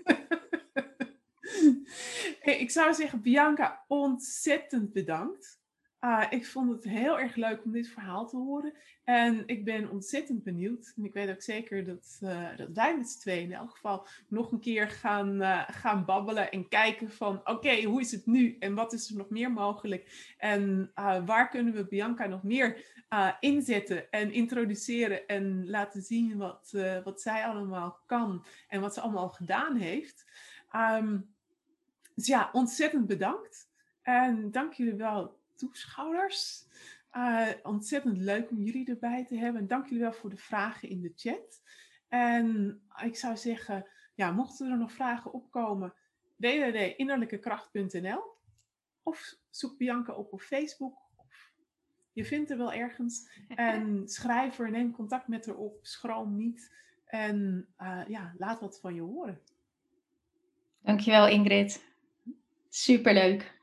ik 2.59 2.71
zou 2.71 2.93
zeggen, 2.93 3.21
Bianca, 3.21 3.83
ontzettend 3.87 4.93
bedankt. 4.93 5.57
Uh, 6.05 6.25
ik 6.29 6.45
vond 6.45 6.71
het 6.71 6.83
heel 6.83 7.19
erg 7.19 7.35
leuk 7.35 7.63
om 7.63 7.71
dit 7.71 7.87
verhaal 7.87 8.27
te 8.27 8.37
horen. 8.37 8.73
En 9.03 9.43
ik 9.45 9.65
ben 9.65 9.89
ontzettend 9.89 10.43
benieuwd. 10.43 10.93
En 10.95 11.03
ik 11.05 11.13
weet 11.13 11.29
ook 11.29 11.41
zeker 11.41 11.85
dat, 11.85 12.19
uh, 12.23 12.57
dat 12.57 12.69
wij 12.73 12.97
met 12.97 13.09
z'n 13.09 13.19
tweeën 13.19 13.43
in 13.43 13.53
elk 13.53 13.71
geval 13.71 14.07
nog 14.27 14.51
een 14.51 14.59
keer 14.59 14.89
gaan, 14.89 15.41
uh, 15.41 15.63
gaan 15.67 16.05
babbelen. 16.05 16.51
En 16.51 16.67
kijken 16.67 17.11
van, 17.11 17.41
oké, 17.43 17.83
hoe 17.83 18.01
is 18.01 18.11
het 18.11 18.25
nu? 18.25 18.55
En 18.59 18.75
wat 18.75 18.93
is 18.93 19.09
er 19.09 19.17
nog 19.17 19.29
meer 19.29 19.51
mogelijk? 19.51 20.33
En 20.37 20.91
waar 21.25 21.49
kunnen 21.49 21.73
we 21.73 21.87
Bianca 21.87 22.25
nog 22.25 22.43
meer 22.43 22.85
inzetten 23.39 24.11
en 24.11 24.31
introduceren? 24.31 25.27
En 25.27 25.69
laten 25.69 26.01
zien 26.01 26.37
wat, 26.37 26.73
wat 27.03 27.21
zij 27.21 27.45
allemaal 27.45 27.99
kan. 28.05 28.45
En 28.67 28.81
wat 28.81 28.93
ze 28.93 29.01
allemaal 29.01 29.29
gedaan 29.29 29.75
heeft. 29.75 30.25
Um, 30.75 31.37
dus 32.19 32.27
ja, 32.27 32.49
ontzettend 32.51 33.07
bedankt. 33.07 33.69
En 34.01 34.51
dank 34.51 34.73
jullie 34.73 34.93
wel, 34.93 35.39
toeschouwers. 35.55 36.67
Uh, 37.13 37.47
ontzettend 37.63 38.17
leuk 38.17 38.49
om 38.49 38.61
jullie 38.61 38.89
erbij 38.89 39.25
te 39.25 39.35
hebben. 39.35 39.61
En 39.61 39.67
dank 39.67 39.85
jullie 39.85 40.03
wel 40.03 40.13
voor 40.13 40.29
de 40.29 40.37
vragen 40.37 40.89
in 40.89 41.01
de 41.01 41.13
chat. 41.15 41.61
En 42.07 42.81
ik 43.03 43.15
zou 43.15 43.37
zeggen, 43.37 43.87
ja, 44.15 44.31
mochten 44.31 44.71
er 44.71 44.77
nog 44.77 44.91
vragen 44.91 45.33
opkomen, 45.33 45.93
www.innerlijkekracht.nl 46.35 48.23
of 49.03 49.35
zoek 49.49 49.77
Bianca 49.77 50.13
op 50.13 50.33
op 50.33 50.41
Facebook. 50.41 50.97
Je 52.13 52.25
vindt 52.25 52.49
er 52.49 52.57
wel 52.57 52.73
ergens. 52.73 53.29
En 53.47 54.03
schrijf 54.09 54.59
er, 54.59 54.71
neem 54.71 54.91
contact 54.91 55.27
met 55.27 55.45
haar 55.45 55.55
op, 55.55 55.79
schroom 55.81 56.35
niet. 56.35 56.75
En 57.05 57.67
uh, 57.81 58.01
ja, 58.07 58.33
laat 58.37 58.59
wat 58.59 58.79
van 58.79 58.95
je 58.95 59.01
horen. 59.01 59.41
Dankjewel 60.81 61.27
Ingrid. 61.27 61.87
Superleuk. 62.69 63.57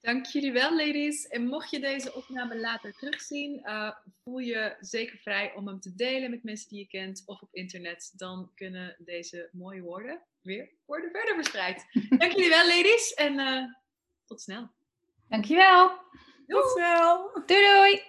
Dank 0.00 0.26
jullie 0.26 0.52
wel, 0.52 0.76
ladies. 0.76 1.26
En 1.26 1.46
mocht 1.46 1.70
je 1.70 1.80
deze 1.80 2.14
opname 2.14 2.58
later 2.58 2.92
terugzien, 2.92 3.62
uh, 3.64 3.90
voel 4.22 4.38
je 4.38 4.76
zeker 4.80 5.18
vrij 5.18 5.54
om 5.54 5.66
hem 5.66 5.80
te 5.80 5.94
delen 5.94 6.30
met 6.30 6.42
mensen 6.42 6.68
die 6.68 6.78
je 6.78 6.86
kent 6.86 7.22
of 7.26 7.42
op 7.42 7.48
internet. 7.52 8.12
Dan 8.16 8.50
kunnen 8.54 8.96
deze 8.98 9.48
mooie 9.52 9.80
woorden 9.80 10.22
weer 10.42 10.70
worden 10.84 11.10
verder 11.10 11.34
verspreid. 11.34 11.84
Dank 12.18 12.32
jullie 12.32 12.48
wel, 12.48 12.66
ladies. 12.66 13.14
En 13.14 13.38
uh, 13.38 13.64
tot 14.26 14.40
snel. 14.40 14.70
Dankjewel. 15.28 15.88
Doei. 16.46 16.62
Tot 16.62 16.70
snel. 16.70 17.30
Doei 17.46 17.66
doei. 17.66 18.02